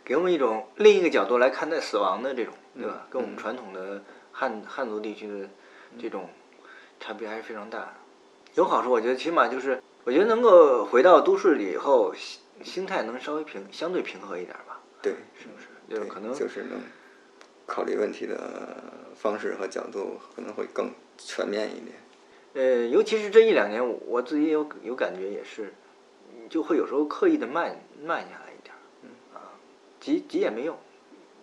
[0.03, 3.05] 给我们一种另一个角度来看待死亡的这种，对吧？
[3.05, 5.49] 嗯跟我们传统的汉汉族地区的
[5.99, 6.29] 这种
[6.99, 7.93] 差别还是非常大的。
[8.55, 15.67] 有好处，我觉得起码就是，我觉得能够回到都市里以后，心心态能稍微平相对平和一点吧，对，是不是？
[15.89, 16.79] 就是可能就是能
[17.65, 18.81] 考虑问题的
[19.15, 21.95] 方式和角度可能会更全面一点。
[22.53, 25.73] 呃，尤其是这一两年，我我自己有有感觉，也是，
[26.49, 29.55] 就会有时候刻意的慢慢下来一点儿，嗯啊，
[29.99, 30.77] 急急也没用，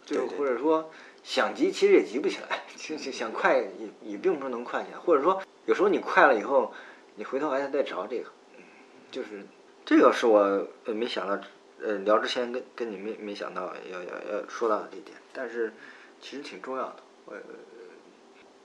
[0.04, 0.90] 就或者说
[1.22, 3.68] 想急其实也急不起来， 其实想快也
[4.02, 6.74] 也并不是能快起来，或者说有时候你快了以后，
[7.14, 8.28] 你回头还得再找这个，
[8.58, 8.62] 嗯
[9.10, 9.46] 就是
[9.86, 10.40] 这个是我
[10.84, 11.40] 呃没想到，
[11.80, 15.72] 呃聊之前跟跟你没没想到要要要说到的这一点，但是
[16.20, 17.34] 其实挺重要的，我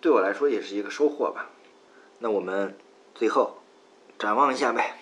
[0.01, 1.49] 对我来说也是一个收获吧。
[2.23, 2.73] 那我们
[3.13, 3.57] 最后
[4.17, 4.95] 展望一下呗。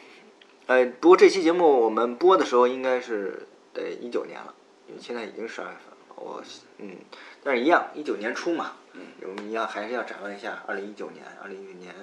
[0.66, 3.46] 呃，不过这期节目我们播的时候应该是
[3.76, 4.52] 得一九年了，
[4.88, 6.44] 因为现在已经十二月份了，我
[6.80, 6.96] 嗯，
[7.44, 11.94] 但是一样，一九年初嘛，嗯，我们一样还是要展望一下二零一九年，二零一九年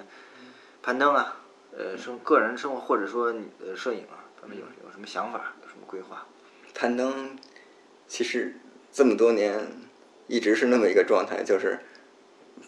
[0.81, 1.35] 攀登啊，
[1.77, 6.25] 呃，生个人生活或者说你的摄影啊，咱们有有什么想法，有什么规划？
[6.73, 7.37] 攀登
[8.07, 8.55] 其实
[8.89, 9.67] 这么多年
[10.27, 11.77] 一直是那么一个状态，就是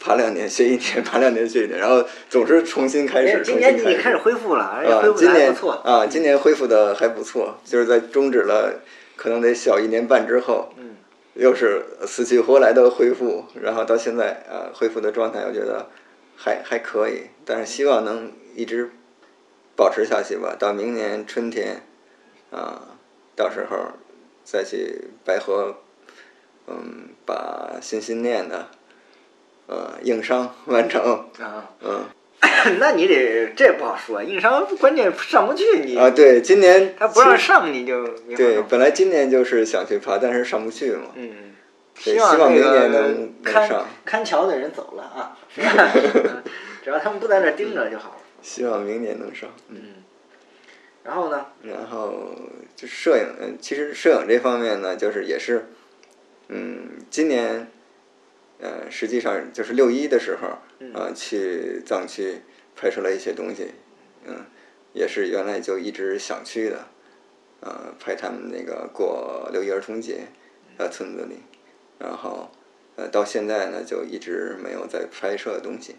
[0.03, 4.18] 爬两年歇一年， 爬两年歇一年，然后总是重新开始，哎今年你开始。
[4.18, 5.72] 恢复了，而且啊恢，复今年的还不错。
[5.86, 8.82] 啊，今年恢复的还不错，就是在终止了
[9.15, 10.95] 可能得小一年半之后，嗯，
[11.36, 15.88] 又是死去活来的恢复，然后到现在啊恢复的状态，我觉得
[16.36, 18.90] 还还可以，但是希望能一直
[19.76, 20.56] 保持下去吧。
[20.57, 21.84] 到明年春天，
[22.49, 22.98] 啊，
[23.36, 23.78] 到时候
[24.44, 25.78] 再去白河，
[26.68, 28.68] 嗯，把心心念的，
[29.72, 31.02] 呃，硬伤完成，
[31.39, 32.03] 啊，嗯
[32.77, 41.06] 那你得这不好说，硬伤关键上不去你，啊，对，今年他不让上你就对，本来今年就是想去爬，但是上不去嘛。
[41.15, 41.53] 嗯，
[41.98, 45.38] 希望明年个能能看上看桥的人走了啊，
[46.84, 48.15] 只要他们不在那儿盯着就好了。
[48.43, 49.49] 希望明年能上。
[49.69, 50.03] 嗯，
[51.06, 51.45] 然后呢？
[51.64, 52.35] 然后
[52.76, 55.68] 就摄影，嗯，其实摄影这方面呢，就是也是，
[56.49, 57.72] 嗯，今年，
[58.62, 60.94] 呃，实际上就是六一的时候，嗯。
[60.94, 62.42] 啊、去藏区
[62.76, 63.72] 拍摄了一些东西，
[64.26, 64.46] 嗯，
[64.94, 66.88] 也是原来就一直想去的，
[67.62, 70.28] 呃，拍他们那个过六一儿童节，
[70.78, 71.38] 在村子里，
[72.00, 72.50] 然后，
[72.96, 75.96] 呃，到现在呢，就一直没有再拍摄东西，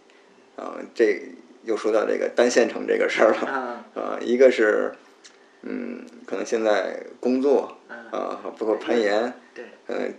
[0.57, 1.21] 然后这
[1.65, 3.39] 又说到这个单线程这个事儿了。
[3.47, 4.93] 啊，啊，一个是，
[5.63, 10.15] 嗯，可能现在工作嗯啊，包括攀岩，对，嗯，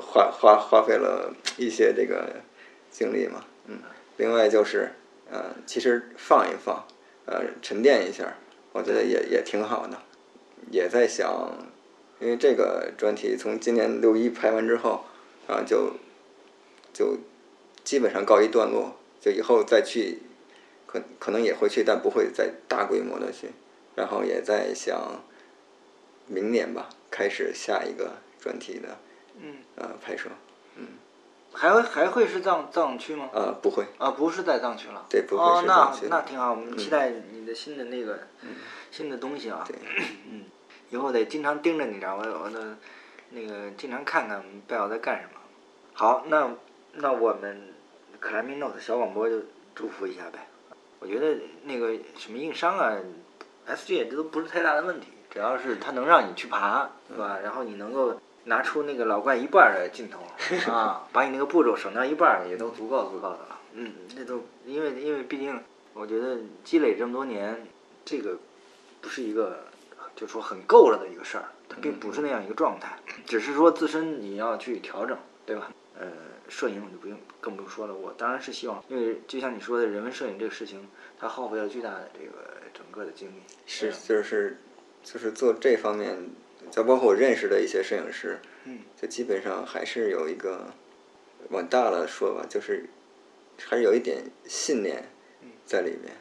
[0.00, 2.42] 花花花费了一些这个
[2.90, 3.78] 精力嘛，嗯，
[4.16, 4.90] 另外就是，
[5.30, 6.84] 呃，其实放一放，
[7.26, 8.34] 呃，沉淀一下，
[8.72, 9.98] 我觉得也也挺好的，
[10.70, 11.56] 也在想，
[12.20, 15.04] 因为这个专题从今年六一拍完之后，
[15.46, 15.94] 啊，就
[16.92, 17.18] 就
[17.82, 20.18] 基本上告一段落，就以后再去，
[20.86, 23.48] 可可能也会去，但不会再大规模的去，
[23.94, 25.22] 然后也在想，
[26.26, 28.98] 明年吧，开始下一个专题的
[29.40, 30.28] 嗯，呃拍摄，
[30.76, 30.86] 嗯
[31.52, 33.28] 还会还会是藏藏区吗？
[33.32, 35.04] 啊，不会，啊，不是在藏区了。
[35.08, 38.18] 对不会哦，是那藏区那挺好，我们期待你的新的那个
[38.90, 39.64] 新的东西啊。
[39.66, 39.76] 对，
[40.30, 40.44] 嗯，
[40.90, 42.76] 以后得经常盯着你着，我我的
[43.30, 45.40] 那个经常看看贝奥在干什么。
[45.92, 46.50] 好，那
[46.94, 47.72] 那我们
[48.18, 49.40] 克莱米诺的小广播就
[49.76, 50.48] 祝福一下呗。
[50.98, 52.96] 我觉得那个什么硬伤啊
[53.68, 57.38] ，SG 这都不是太大的问题，只要是它能让你去爬，对吧？
[57.44, 60.20] 然后你能够拿出那个老怪一半儿的劲头
[60.72, 63.60] 啊，把你那个步骤省掉一半儿，也都足够足够的了。
[63.72, 65.60] 嗯，那都因为因为毕竟
[65.92, 67.66] 我觉得积累这么多年，
[68.04, 68.36] 这个
[69.00, 69.64] 不是一个
[70.14, 75.72] 就说很够了的一个事儿，它并不是那样一个状态，只是说自身你要去调整，对吧？
[75.98, 76.08] 呃，
[76.48, 80.88] 摄影我就不用更不用说了，我当然是希望，因为就像你说的人文摄影这个事情，
[81.18, 82.32] 它耗费了巨大的这个
[82.72, 83.42] 整个的精力。
[83.66, 84.58] 是嗯就是
[85.04, 86.18] 就是做这方面，
[86.70, 90.66] 就包括我认识的一些摄影师，嗯就基本上还是有一个
[91.50, 92.88] 往大了说吧，就是
[93.64, 95.04] 还是有一点信念
[95.42, 96.12] 嗯在里面。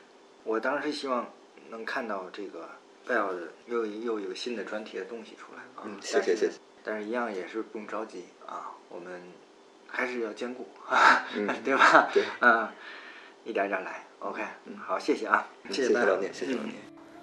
[0.44, 1.32] 我当时希望
[1.70, 2.70] 能看到这个
[3.08, 5.84] 贝奥的又又有一个新的专题的东西出来啊。
[5.86, 6.54] 嗯谢谢谢谢
[6.84, 9.22] 但是一样也是不用着急啊，我们
[9.88, 12.10] 还是要兼顾， 啊嗯对吧？
[12.14, 12.68] 对嗯，
[13.46, 14.06] 一点点来。
[14.20, 16.76] OK，嗯，好，谢谢啊，谢谢老聂，谢谢老嗯聂。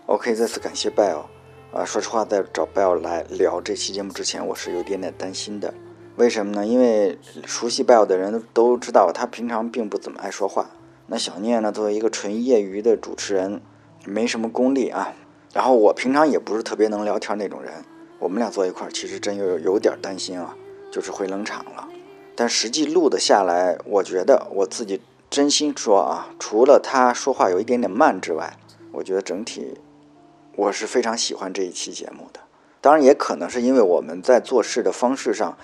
[0.06, 1.39] OK，再次感谢 Bell。
[1.72, 5.72] 啊，说实话，在找 Bell 来聊这期节目之前，我是有点点担心的。
[6.16, 6.66] 为什么呢？
[6.66, 7.16] 因为
[7.46, 10.70] 熟悉 Bell 的人都知道，他平常并不怎么爱说话。
[11.06, 13.62] 那小聂呢，作为一个纯业余的主持人，
[14.04, 15.14] 没什么功力啊。
[15.52, 17.72] 然后我平常也不是特别能聊天那种人。
[18.18, 20.56] 我们俩坐一块儿，其实真有有点担心啊，
[20.90, 21.88] 就是会冷场了。
[22.34, 28.58] 但实际录的下来，我觉得我自己真心说啊，除了他说话有一点点慢之外，
[28.90, 29.78] 我觉得整体
[30.56, 32.40] 我是非常喜欢这一期节目的。
[32.80, 35.56] 当然，也可能是因为我们在做事的方式上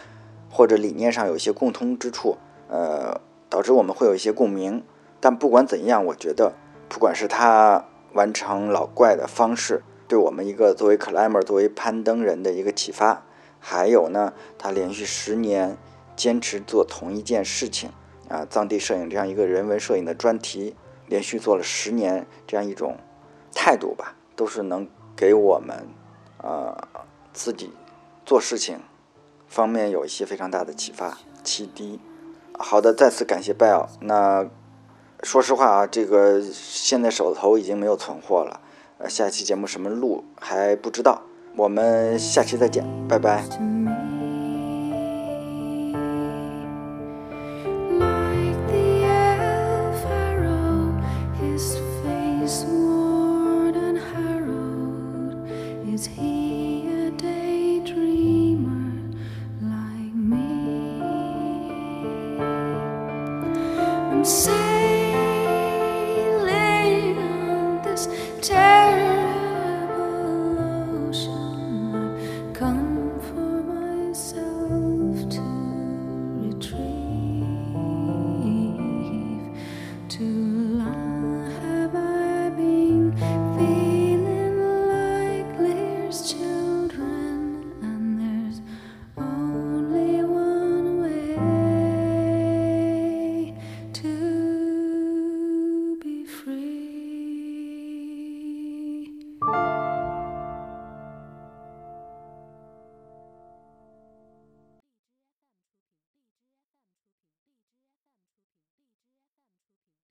[0.51, 2.37] 或者理念上有一些共通之处，
[2.69, 4.83] 呃，导致我们会有一些共鸣。
[5.21, 6.53] 但不管怎样，我觉得
[6.89, 13.25] 不管是他完成老怪的方式，对我们一个作为 climber、作为攀登人的一个启发，
[13.59, 15.77] 还有呢，他连续十年
[16.15, 17.91] 坚持做同一件事情
[18.29, 20.77] 啊，藏地摄影这样一个人文摄影的专题，
[21.07, 22.99] 连续做了十年这样一种
[23.55, 24.87] 态度吧，都是能
[25.17, 25.89] 给我们
[26.43, 26.77] 呃
[27.33, 27.73] 自己
[28.25, 28.79] 做事情
[29.49, 31.99] 方面有一些非常大的启发启迪。
[32.59, 33.87] 好的，再次感谢 Bell。
[34.01, 34.49] 那
[35.23, 38.61] 说实话啊，这个现在手头已经没有存货了，
[38.99, 41.23] 呃，下期节目什么录还不知道。
[41.57, 44.16] 我们下期再见，拜拜。